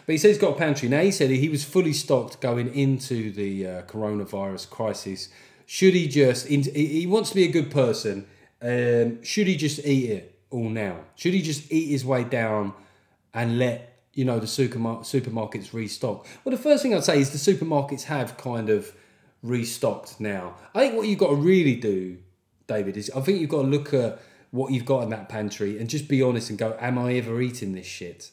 But 0.05 0.13
he 0.13 0.17
said 0.17 0.29
he's 0.29 0.39
got 0.39 0.55
a 0.55 0.57
pantry. 0.57 0.89
Now 0.89 1.01
he 1.01 1.11
said 1.11 1.29
he 1.29 1.49
was 1.49 1.63
fully 1.63 1.93
stocked 1.93 2.41
going 2.41 2.73
into 2.73 3.31
the 3.31 3.67
uh, 3.67 3.81
coronavirus 3.83 4.67
crisis. 4.71 5.29
Should 5.67 5.93
he 5.93 6.07
just? 6.07 6.47
He 6.47 7.05
wants 7.05 7.29
to 7.29 7.35
be 7.35 7.43
a 7.43 7.51
good 7.51 7.69
person. 7.69 8.25
Um, 8.59 9.23
should 9.23 9.45
he 9.45 9.55
just 9.55 9.85
eat 9.85 10.09
it 10.09 10.39
all 10.49 10.69
now? 10.69 11.01
Should 11.15 11.35
he 11.35 11.43
just 11.43 11.71
eat 11.71 11.91
his 11.91 12.03
way 12.03 12.23
down 12.23 12.73
and 13.35 13.59
let 13.59 13.99
you 14.15 14.25
know 14.25 14.39
the 14.39 14.47
supermar- 14.47 15.01
supermarkets 15.01 15.73
restock? 15.73 16.25
Well, 16.43 16.55
the 16.55 16.61
first 16.61 16.81
thing 16.81 16.95
I'd 16.95 17.03
say 17.03 17.19
is 17.19 17.29
the 17.29 17.53
supermarkets 17.53 18.03
have 18.03 18.35
kind 18.35 18.71
of 18.71 18.91
restocked 19.43 20.19
now. 20.19 20.55
I 20.73 20.79
think 20.79 20.95
what 20.95 21.07
you've 21.07 21.19
got 21.19 21.29
to 21.29 21.35
really 21.35 21.75
do, 21.75 22.17
David, 22.65 22.97
is 22.97 23.11
I 23.11 23.21
think 23.21 23.39
you've 23.39 23.51
got 23.51 23.61
to 23.61 23.67
look 23.67 23.93
at 23.93 24.19
what 24.49 24.71
you've 24.71 24.85
got 24.85 25.03
in 25.03 25.09
that 25.11 25.29
pantry 25.29 25.77
and 25.77 25.87
just 25.87 26.07
be 26.07 26.23
honest 26.23 26.49
and 26.49 26.57
go, 26.57 26.75
Am 26.79 26.97
I 26.97 27.13
ever 27.13 27.39
eating 27.41 27.73
this 27.73 27.85
shit? 27.85 28.31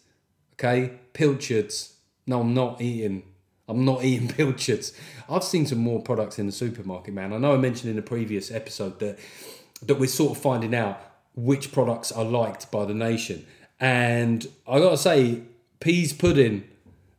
Okay, 0.58 0.92
pilchards. 1.12 1.94
No, 2.26 2.40
I'm 2.40 2.54
not 2.54 2.80
eating. 2.80 3.22
I'm 3.68 3.84
not 3.84 4.04
eating 4.04 4.28
pilchards. 4.28 4.92
I've 5.28 5.44
seen 5.44 5.66
some 5.66 5.78
more 5.78 6.02
products 6.02 6.38
in 6.38 6.46
the 6.46 6.52
supermarket, 6.52 7.12
man. 7.12 7.32
I 7.32 7.38
know 7.38 7.54
I 7.54 7.58
mentioned 7.58 7.90
in 7.90 7.98
a 7.98 8.02
previous 8.02 8.50
episode 8.50 8.98
that 9.00 9.18
that 9.82 9.96
we're 9.96 10.06
sort 10.06 10.36
of 10.36 10.42
finding 10.42 10.74
out 10.74 10.98
which 11.34 11.70
products 11.70 12.10
are 12.10 12.24
liked 12.24 12.70
by 12.70 12.86
the 12.86 12.94
nation. 12.94 13.46
And 13.78 14.46
I 14.66 14.78
gotta 14.78 14.96
say, 14.96 15.42
pease 15.80 16.14
pudding, 16.14 16.64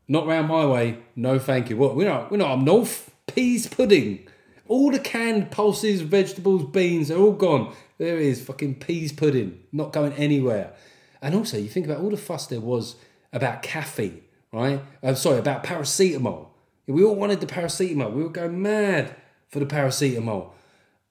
not 0.07 0.25
round 0.25 0.47
my 0.47 0.65
way. 0.65 0.97
No, 1.15 1.37
thank 1.37 1.69
you. 1.69 1.77
What 1.77 1.95
we're 1.95 2.09
not 2.09 2.31
we're 2.31 2.37
not 2.37 2.57
up 2.57 2.63
north. 2.63 3.11
Peas 3.27 3.67
pudding. 3.67 4.27
All 4.67 4.91
the 4.91 4.99
canned 4.99 5.51
pulses, 5.51 6.01
vegetables, 6.01 6.63
beans, 6.71 7.07
they're 7.07 7.17
all 7.17 7.33
gone. 7.33 7.73
There 7.97 8.17
is 8.17 8.43
fucking 8.43 8.75
pease 8.75 9.11
pudding, 9.11 9.59
not 9.71 9.93
going 9.93 10.13
anywhere. 10.13 10.73
And 11.21 11.35
also, 11.35 11.57
you 11.57 11.69
think 11.69 11.85
about 11.85 12.01
all 12.01 12.09
the 12.09 12.17
fuss 12.17 12.47
there 12.47 12.59
was 12.59 12.95
about 13.33 13.61
caffeine, 13.61 14.21
right? 14.51 14.81
I'm 15.03 15.15
sorry, 15.15 15.39
about 15.39 15.63
paracetamol. 15.63 16.47
We 16.87 17.03
all 17.03 17.15
wanted 17.15 17.41
the 17.41 17.47
paracetamol. 17.47 18.13
We 18.13 18.23
were 18.23 18.29
going 18.29 18.61
mad 18.61 19.15
for 19.49 19.59
the 19.59 19.65
paracetamol. 19.65 20.51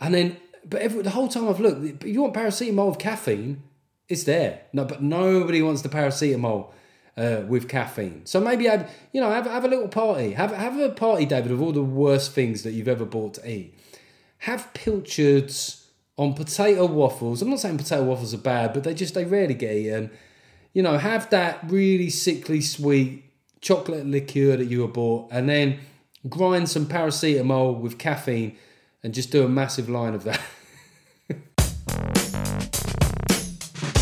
And 0.00 0.14
then, 0.14 0.36
but 0.64 0.80
every, 0.80 1.02
the 1.02 1.10
whole 1.10 1.28
time 1.28 1.48
I've 1.48 1.60
looked, 1.60 2.04
if 2.04 2.08
you 2.08 2.22
want 2.22 2.34
paracetamol 2.34 2.90
with 2.90 2.98
caffeine, 2.98 3.62
it's 4.08 4.24
there. 4.24 4.62
No, 4.72 4.84
but 4.84 5.02
nobody 5.02 5.62
wants 5.62 5.82
the 5.82 5.88
paracetamol 5.88 6.72
uh, 7.16 7.42
with 7.46 7.68
caffeine. 7.68 8.24
So 8.24 8.40
maybe 8.40 8.66
have, 8.66 8.90
you 9.12 9.20
know, 9.20 9.30
have, 9.30 9.46
have 9.46 9.64
a 9.64 9.68
little 9.68 9.88
party. 9.88 10.32
Have 10.32 10.52
have 10.52 10.78
a 10.78 10.90
party, 10.90 11.26
David, 11.26 11.50
of 11.50 11.62
all 11.62 11.72
the 11.72 11.82
worst 11.82 12.32
things 12.32 12.62
that 12.62 12.72
you've 12.72 12.88
ever 12.88 13.04
bought 13.04 13.34
to 13.34 13.50
eat. 13.50 13.74
Have 14.38 14.72
pilchards 14.74 15.88
on 16.16 16.34
potato 16.34 16.86
waffles. 16.86 17.42
I'm 17.42 17.50
not 17.50 17.60
saying 17.60 17.78
potato 17.78 18.04
waffles 18.04 18.34
are 18.34 18.38
bad, 18.38 18.72
but 18.72 18.84
they 18.84 18.94
just 18.94 19.14
they 19.14 19.24
rarely 19.24 19.54
get 19.54 19.74
eaten. 19.74 20.10
You 20.76 20.82
know, 20.82 20.98
have 20.98 21.30
that 21.30 21.60
really 21.68 22.10
sickly 22.10 22.60
sweet 22.60 23.24
chocolate 23.62 24.04
liqueur 24.04 24.58
that 24.58 24.66
you 24.66 24.82
were 24.82 24.88
bought, 24.88 25.32
and 25.32 25.48
then 25.48 25.78
grind 26.28 26.68
some 26.68 26.84
paracetamol 26.84 27.80
with 27.80 27.96
caffeine, 27.96 28.58
and 29.02 29.14
just 29.14 29.32
do 29.32 29.42
a 29.42 29.48
massive 29.48 29.88
line 29.88 30.12
of 30.12 30.24
that. 30.24 30.40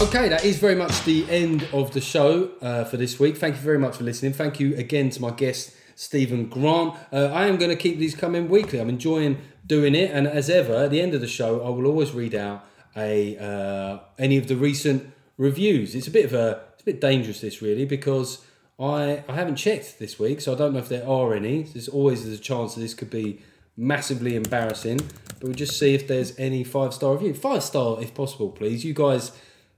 Okay, 0.01 0.29
that 0.29 0.45
is 0.45 0.59
very 0.59 0.75
much 0.75 1.03
the 1.05 1.29
end 1.31 1.67
of 1.73 1.93
the 1.93 2.01
show 2.01 2.51
uh, 2.61 2.85
for 2.85 2.97
this 2.97 3.19
week. 3.19 3.37
Thank 3.37 3.55
you 3.55 3.63
very 3.63 3.79
much 3.79 3.97
for 3.97 4.05
listening. 4.05 4.33
Thank 4.33 4.61
you 4.61 4.77
again 4.77 5.09
to 5.11 5.23
my 5.23 5.31
guest, 5.31 5.75
Stephen 5.95 6.49
Grant. 6.49 6.95
Uh, 7.13 7.27
I 7.33 7.47
am 7.47 7.57
going 7.57 7.71
to 7.71 7.77
keep 7.77 7.99
these 7.99 8.15
coming 8.15 8.49
weekly. 8.49 8.81
I'm 8.81 8.91
enjoying 8.91 9.39
doing 9.67 9.95
it, 9.95 10.11
and 10.11 10.27
as 10.27 10.51
ever, 10.51 10.75
at 10.75 10.91
the 10.91 11.01
end 11.01 11.15
of 11.15 11.21
the 11.21 11.27
show, 11.27 11.65
I 11.65 11.71
will 11.71 11.87
always 11.87 12.13
read 12.13 12.35
out 12.35 12.67
a 12.97 13.39
uh, 13.39 14.01
any 14.19 14.37
of 14.37 14.49
the 14.49 14.57
recent 14.57 15.15
reviews. 15.37 15.95
It's 15.95 16.07
a 16.07 16.11
bit 16.11 16.25
of 16.25 16.35
a 16.35 16.63
it's 16.75 16.83
a 16.83 16.85
bit 16.85 17.01
dangerous 17.01 17.41
this 17.41 17.63
really 17.63 17.85
because 17.85 18.45
I 18.79 19.25
I 19.29 19.35
haven't 19.35 19.57
checked 19.57 19.99
this 19.99 20.19
week, 20.19 20.41
so 20.41 20.53
I 20.53 20.57
don't 20.57 20.73
know 20.73 20.79
if 20.79 20.89
there 20.89 21.07
are 21.09 21.35
any. 21.35 21.63
There's 21.63 21.89
always 21.89 22.25
there's 22.25 22.39
a 22.39 22.43
chance 22.43 22.75
that 22.75 22.81
this 22.81 22.95
could 22.95 23.11
be 23.11 23.41
massively 23.77 24.37
embarrassing, 24.37 24.99
but 24.99 25.45
we'll 25.45 25.55
just 25.55 25.79
see 25.79 25.95
if 25.95 26.07
there's 26.07 26.39
any 26.39 26.65
five 26.65 26.95
star 26.95 27.15
review. 27.15 27.35
Five 27.35 27.63
star 27.63 28.01
if 28.03 28.15
possible, 28.15 28.51
please. 28.51 28.85
You 28.85 28.95
guys 28.95 29.33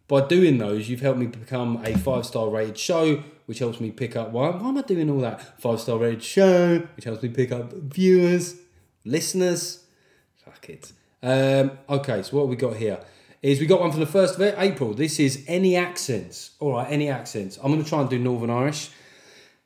by 0.09 0.25
doing 0.27 0.59
those, 0.59 0.89
you've 0.89 1.01
helped 1.01 1.19
me 1.19 1.27
become 1.27 1.85
a 1.85 1.97
five 1.99 2.25
star 2.27 2.49
rated 2.49 2.79
show, 2.79 3.23
which 3.47 3.59
helps 3.59 3.81
me 3.81 3.91
pick 3.91 4.17
up 4.17 4.31
why, 4.31 4.51
why 4.51 4.69
am 4.69 4.79
I 4.79 4.83
doing 4.83 5.11
all 5.11 5.21
that? 5.21 5.61
Five 5.61 5.81
star 5.81 5.99
rated 5.99 6.23
show, 6.23 6.87
which 6.95 7.05
helps 7.05 7.23
me 7.23 7.29
pick 7.29 7.53
up 7.53 7.73
viewers, 7.73 8.57
listeners. 9.05 9.85
Fuck 10.37 10.71
it. 10.71 10.93
Um, 11.23 11.73
okay, 11.89 12.23
so 12.23 12.37
what 12.37 12.49
we 12.49 12.57
got 12.57 12.77
here? 12.77 13.01
Is 13.47 13.61
we 13.61 13.67
got 13.67 13.81
one 13.81 13.93
for 13.93 14.01
the 14.01 14.07
first 14.07 14.41
of 14.41 14.55
April. 14.59 14.93
This 14.93 15.21
is 15.21 15.45
any 15.47 15.77
accents. 15.77 16.51
All 16.59 16.73
right, 16.73 16.91
any 16.91 17.09
accents. 17.09 17.59
I'm 17.63 17.71
going 17.71 17.81
to 17.81 17.89
try 17.89 18.01
and 18.01 18.11
do 18.11 18.19
Northern 18.19 18.51
Irish. 18.51 18.91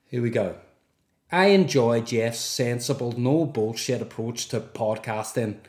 Here 0.09 0.21
we 0.21 0.29
go. 0.29 0.57
I 1.33 1.47
enjoy 1.47 2.03
Geoff's 2.03 2.41
sensible, 2.41 3.13
no 3.13 3.47
bullshit 3.47 4.03
approach 4.03 4.49
to 4.49 4.61
podcasting 4.61 5.61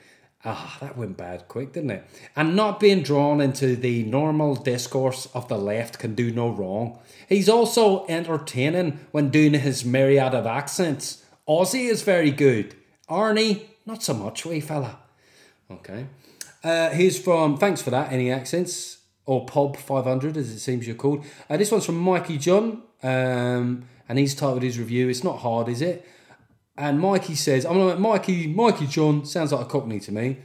Ah, 0.43 0.77
that 0.81 0.97
went 0.97 1.15
bad 1.17 1.47
quick, 1.47 1.71
didn't 1.71 1.91
it? 1.91 2.03
And 2.35 2.55
not 2.55 2.79
being 2.79 3.03
drawn 3.03 3.39
into 3.39 3.75
the 3.75 4.03
normal 4.03 4.55
discourse 4.55 5.27
of 5.33 5.47
the 5.47 5.57
left 5.57 5.99
can 5.99 6.15
do 6.15 6.31
no 6.31 6.49
wrong. 6.49 6.99
He's 7.29 7.47
also 7.47 8.05
entertaining 8.07 8.99
when 9.11 9.29
doing 9.29 9.53
his 9.53 9.85
myriad 9.85 10.33
of 10.33 10.47
accents. 10.47 11.23
Aussie 11.47 11.89
is 11.89 12.01
very 12.01 12.31
good. 12.31 12.75
Arnie, 13.07 13.67
not 13.85 14.03
so 14.03 14.15
much, 14.15 14.45
wee 14.45 14.59
fella. 14.59 14.97
Okay. 15.69 16.07
Uh, 16.63 16.89
here's 16.89 17.17
from, 17.17 17.57
thanks 17.57 17.81
for 17.81 17.89
that, 17.89 18.11
any 18.11 18.31
accents, 18.31 18.99
or 19.25 19.45
Pob 19.45 19.77
500 19.77 20.37
as 20.37 20.51
it 20.51 20.59
seems 20.59 20.85
you're 20.85 20.95
called. 20.95 21.25
Uh, 21.49 21.57
this 21.57 21.71
one's 21.71 21.85
from 21.85 21.97
Mikey 21.97 22.37
John, 22.37 22.83
um, 23.01 23.85
and 24.07 24.19
he's 24.19 24.35
titled 24.35 24.61
his 24.61 24.77
review, 24.77 25.09
It's 25.09 25.23
Not 25.23 25.39
Hard, 25.39 25.69
Is 25.69 25.81
It? 25.81 26.07
And 26.77 26.99
Mikey 26.99 27.35
says, 27.35 27.65
I'm 27.65 27.79
like, 27.79 27.99
Mikey, 27.99 28.47
Mikey 28.47 28.87
John, 28.87 29.25
sounds 29.25 29.51
like 29.51 29.65
a 29.65 29.69
cockney 29.69 29.99
to 30.01 30.11
me. 30.11 30.37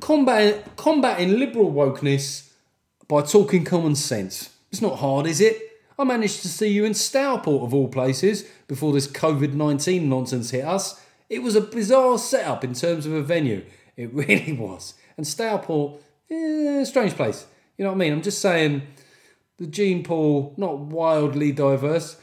Combating, 0.00 0.62
combating 0.76 1.38
liberal 1.38 1.72
wokeness 1.72 2.50
by 3.06 3.22
talking 3.22 3.64
common 3.64 3.94
sense. 3.96 4.50
It's 4.70 4.80
not 4.80 4.98
hard, 4.98 5.26
is 5.26 5.40
it? 5.40 5.60
I 5.98 6.04
managed 6.04 6.40
to 6.42 6.48
see 6.48 6.68
you 6.68 6.84
in 6.84 6.92
Stourport, 6.92 7.62
of 7.62 7.74
all 7.74 7.88
places, 7.88 8.44
before 8.66 8.92
this 8.92 9.06
COVID 9.06 9.52
19 9.52 10.08
nonsense 10.08 10.50
hit 10.50 10.64
us. 10.64 11.00
It 11.28 11.42
was 11.42 11.54
a 11.54 11.60
bizarre 11.60 12.18
setup 12.18 12.64
in 12.64 12.72
terms 12.72 13.04
of 13.04 13.12
a 13.12 13.22
venue. 13.22 13.64
It 13.96 14.10
really 14.14 14.52
was. 14.52 14.94
And 15.20 15.26
Stourport, 15.26 16.00
eh, 16.30 16.82
strange 16.84 17.12
place. 17.12 17.44
You 17.76 17.84
know 17.84 17.90
what 17.90 17.96
I 17.96 17.98
mean? 17.98 18.14
I'm 18.14 18.22
just 18.22 18.40
saying 18.40 18.80
the 19.58 19.66
gene 19.66 20.02
pool, 20.02 20.54
not 20.56 20.78
wildly 20.78 21.52
diverse. 21.52 22.16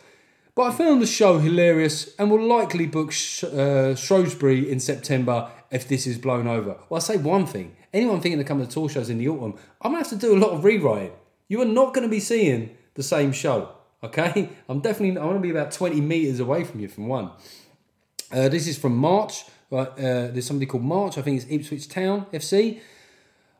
But 0.55 0.63
I 0.63 0.71
found 0.71 1.03
the 1.03 1.05
show 1.05 1.37
hilarious 1.37 2.15
and 2.17 2.31
will 2.31 2.43
likely 2.43 2.87
book 2.87 3.11
Sh- 3.11 3.43
uh, 3.43 3.93
Shrewsbury 3.93 4.71
in 4.71 4.79
September 4.79 5.51
if 5.69 5.87
this 5.87 6.07
is 6.07 6.17
blown 6.17 6.47
over. 6.47 6.69
Well, 6.89 6.95
I'll 6.95 7.01
say 7.01 7.17
one 7.17 7.45
thing. 7.45 7.75
Anyone 7.93 8.19
thinking 8.19 8.39
to 8.39 8.43
come 8.43 8.57
to 8.57 8.65
the 8.65 8.71
tour 8.71 8.89
shows 8.89 9.11
in 9.11 9.19
the 9.19 9.29
autumn, 9.29 9.53
I'm 9.79 9.91
going 9.91 10.03
to 10.03 10.09
have 10.09 10.19
to 10.19 10.27
do 10.27 10.35
a 10.35 10.39
lot 10.39 10.53
of 10.53 10.63
rewriting. 10.63 11.11
You 11.49 11.61
are 11.61 11.65
not 11.65 11.93
going 11.93 12.07
to 12.07 12.09
be 12.09 12.19
seeing 12.19 12.75
the 12.95 13.03
same 13.03 13.31
show, 13.31 13.73
okay? 14.03 14.49
I'm 14.69 14.79
definitely, 14.79 15.21
I 15.21 15.23
want 15.23 15.37
to 15.37 15.41
be 15.41 15.51
about 15.51 15.71
20 15.71 16.01
metres 16.01 16.39
away 16.39 16.63
from 16.63 16.79
you 16.79 16.87
from 16.87 17.05
one. 17.05 17.29
Uh, 18.31 18.49
this 18.49 18.67
is 18.67 18.75
from 18.75 18.97
March. 18.97 19.45
Right, 19.69 19.87
uh, 19.89 20.31
there's 20.31 20.45
somebody 20.45 20.65
called 20.65 20.83
March. 20.83 21.17
I 21.17 21.21
think 21.21 21.41
it's 21.41 21.51
Ipswich 21.51 21.89
Town 21.89 22.25
FC. 22.31 22.79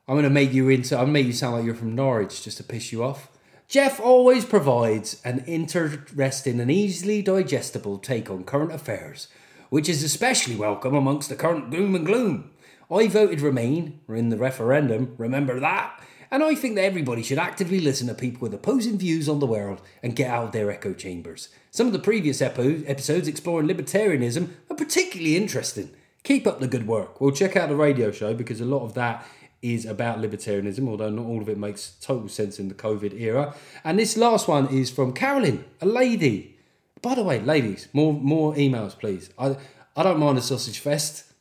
I'm 0.08 0.22
to 0.22 0.30
make 0.30 0.54
you 0.54 0.70
into. 0.70 0.98
I'm 0.98 1.08
to 1.08 1.12
make 1.12 1.26
you 1.26 1.34
sound 1.34 1.58
like 1.58 1.66
you're 1.66 1.76
from 1.76 1.96
Norwich 1.96 2.44
just 2.44 2.58
to 2.58 2.64
piss 2.64 2.94
you 2.94 3.04
off. 3.04 3.30
Jeff 3.68 4.00
always 4.00 4.46
provides 4.46 5.22
an 5.26 5.44
interesting 5.46 6.62
and 6.62 6.72
easily 6.72 7.22
digestible 7.22 7.98
take 7.98 8.30
on 8.30 8.46
current 8.46 8.72
affairs, 8.72 9.28
which 9.70 9.90
is 9.90 10.02
especially 10.02 10.56
welcome 10.56 10.96
amongst 10.96 11.28
the 11.28 11.36
current 11.36 11.70
gloom 11.72 11.94
and 11.94 12.06
gloom. 12.06 12.52
I 12.90 13.10
voted 13.10 13.42
Remain 13.42 14.00
in 14.08 14.30
the 14.30 14.38
referendum, 14.38 15.14
remember 15.18 15.60
that? 15.60 16.02
And 16.32 16.44
I 16.44 16.56
think 16.56 16.76
that 16.76 16.86
everybody 16.86 17.24
should 17.24 17.38
actively 17.38 17.82
listen 17.82 18.08
to 18.08 18.14
people 18.14 18.42
with 18.42 18.54
opposing 18.54 18.98
views 18.98 19.28
on 19.28 19.40
the 19.40 19.46
world 19.46 19.82
and 20.02 20.16
get 20.16 20.30
out 20.30 20.46
of 20.46 20.52
their 20.54 20.72
echo 20.72 20.94
chambers. 20.94 21.50
Some 21.72 21.88
of 21.88 21.94
the 21.94 22.00
previous 22.00 22.42
episodes 22.42 23.28
exploring 23.28 23.68
libertarianism 23.68 24.50
are 24.70 24.76
particularly 24.76 25.36
interesting. 25.36 25.92
Keep 26.28 26.46
up 26.46 26.60
the 26.60 26.68
good 26.68 26.86
work. 26.86 27.22
Well, 27.22 27.32
check 27.32 27.56
out 27.56 27.70
the 27.70 27.78
radio 27.78 28.12
show 28.12 28.34
because 28.34 28.60
a 28.60 28.66
lot 28.66 28.84
of 28.84 28.96
that 28.96 29.26
is 29.62 29.86
about 29.86 30.20
libertarianism, 30.20 30.86
although 30.86 31.10
not 31.10 31.26
all 31.26 31.42
of 31.42 31.48
it 31.48 31.58
makes 31.58 31.92
total 32.02 32.28
sense 32.28 32.60
in 32.60 32.68
the 32.68 32.76
COVID 32.76 33.18
era. 33.18 33.56
And 33.86 33.98
this 33.98 34.18
last 34.18 34.46
one 34.46 34.68
is 34.68 34.92
from 34.92 35.14
Carolyn, 35.14 35.64
a 35.80 35.86
lady. 35.86 36.58
By 37.02 37.16
the 37.16 37.24
way, 37.24 37.40
ladies, 37.40 37.88
more 37.94 38.12
more 38.12 38.54
emails, 38.56 39.00
please. 39.00 39.30
I 39.40 39.56
I 39.96 40.04
don't 40.04 40.20
mind 40.20 40.38
a 40.38 40.42
sausage 40.42 40.80
fest. 40.80 41.32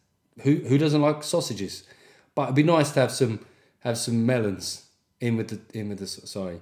Who 0.42 0.54
who 0.68 0.78
doesn't 0.78 1.02
like 1.02 1.24
sausages? 1.24 1.82
But 2.36 2.42
it'd 2.44 2.54
be 2.54 2.62
nice 2.62 2.92
to 2.92 3.00
have 3.00 3.10
some 3.10 3.40
have 3.80 3.98
some 3.98 4.24
melons 4.24 4.84
in 5.20 5.36
with 5.36 5.48
the 5.48 5.58
in 5.76 5.88
with 5.88 5.98
the 5.98 6.06
sorry. 6.06 6.60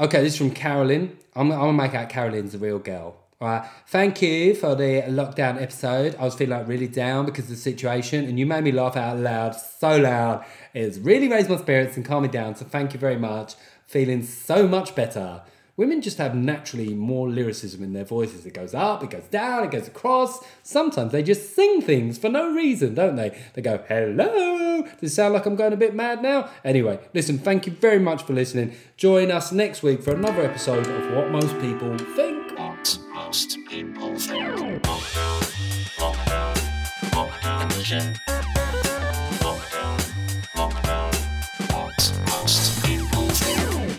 Okay, 0.00 0.20
this 0.22 0.32
is 0.32 0.38
from 0.38 0.50
Carolyn. 0.50 1.16
I'm, 1.36 1.52
I'm 1.52 1.60
gonna 1.60 1.72
make 1.74 1.94
out 1.94 2.08
Carolyn's 2.08 2.50
the 2.50 2.58
real 2.58 2.80
girl. 2.80 3.14
Right. 3.40 3.66
Thank 3.86 4.20
you 4.20 4.54
for 4.54 4.74
the 4.74 5.00
lockdown 5.08 5.62
episode. 5.62 6.14
I 6.16 6.24
was 6.24 6.34
feeling 6.34 6.58
like 6.58 6.68
really 6.68 6.88
down 6.88 7.24
because 7.24 7.44
of 7.44 7.50
the 7.50 7.56
situation, 7.56 8.26
and 8.26 8.38
you 8.38 8.44
made 8.44 8.64
me 8.64 8.70
laugh 8.70 8.98
out 8.98 9.16
loud, 9.16 9.56
so 9.56 9.96
loud. 9.96 10.44
It's 10.74 10.98
really 10.98 11.26
raised 11.26 11.48
my 11.48 11.56
spirits 11.56 11.96
and 11.96 12.04
calmed 12.04 12.26
me 12.26 12.28
down. 12.30 12.54
So 12.56 12.66
thank 12.66 12.92
you 12.92 13.00
very 13.00 13.16
much. 13.16 13.54
Feeling 13.86 14.22
so 14.24 14.68
much 14.68 14.94
better. 14.94 15.40
Women 15.78 16.02
just 16.02 16.18
have 16.18 16.34
naturally 16.34 16.92
more 16.92 17.30
lyricism 17.30 17.82
in 17.82 17.94
their 17.94 18.04
voices. 18.04 18.44
It 18.44 18.52
goes 18.52 18.74
up, 18.74 19.02
it 19.02 19.08
goes 19.08 19.24
down, 19.30 19.64
it 19.64 19.70
goes 19.70 19.88
across. 19.88 20.44
Sometimes 20.62 21.10
they 21.10 21.22
just 21.22 21.56
sing 21.56 21.80
things 21.80 22.18
for 22.18 22.28
no 22.28 22.52
reason, 22.52 22.92
don't 22.92 23.16
they? 23.16 23.40
They 23.54 23.62
go, 23.62 23.82
hello. 23.88 24.82
Does 24.82 25.12
it 25.12 25.14
sound 25.14 25.32
like 25.32 25.46
I'm 25.46 25.56
going 25.56 25.72
a 25.72 25.78
bit 25.78 25.94
mad 25.94 26.22
now? 26.22 26.50
Anyway, 26.62 27.00
listen, 27.14 27.38
thank 27.38 27.64
you 27.64 27.72
very 27.72 27.98
much 27.98 28.24
for 28.24 28.34
listening. 28.34 28.74
Join 28.98 29.30
us 29.30 29.50
next 29.50 29.82
week 29.82 30.02
for 30.02 30.12
another 30.12 30.42
episode 30.42 30.86
of 30.86 31.14
What 31.14 31.30
Most 31.30 31.58
People 31.60 31.96
Think. 31.96 32.29
Most 33.30 33.58
people 33.68 34.16
think. 34.16 34.82
Lockdown, 34.82 35.40
lockdown, 36.00 36.56
lockdown. 37.12 38.18
Lockdown, 39.38 39.98
lockdown, 40.56 41.10
what 41.72 42.00
most 42.26 42.84
people 42.84 43.28
think. 43.28 43.90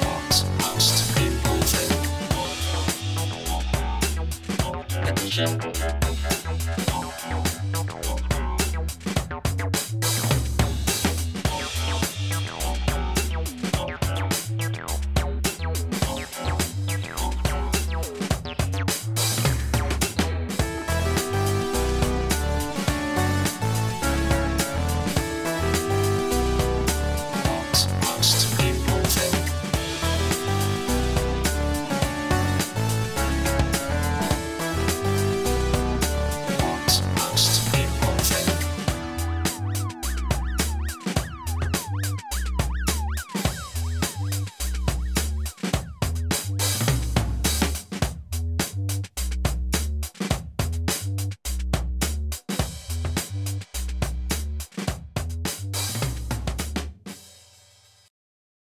What 0.00 0.34
most 0.58 0.96
people 1.18 1.58
think. 1.72 2.00
Lockdown 4.62 5.04
edition. 5.10 5.77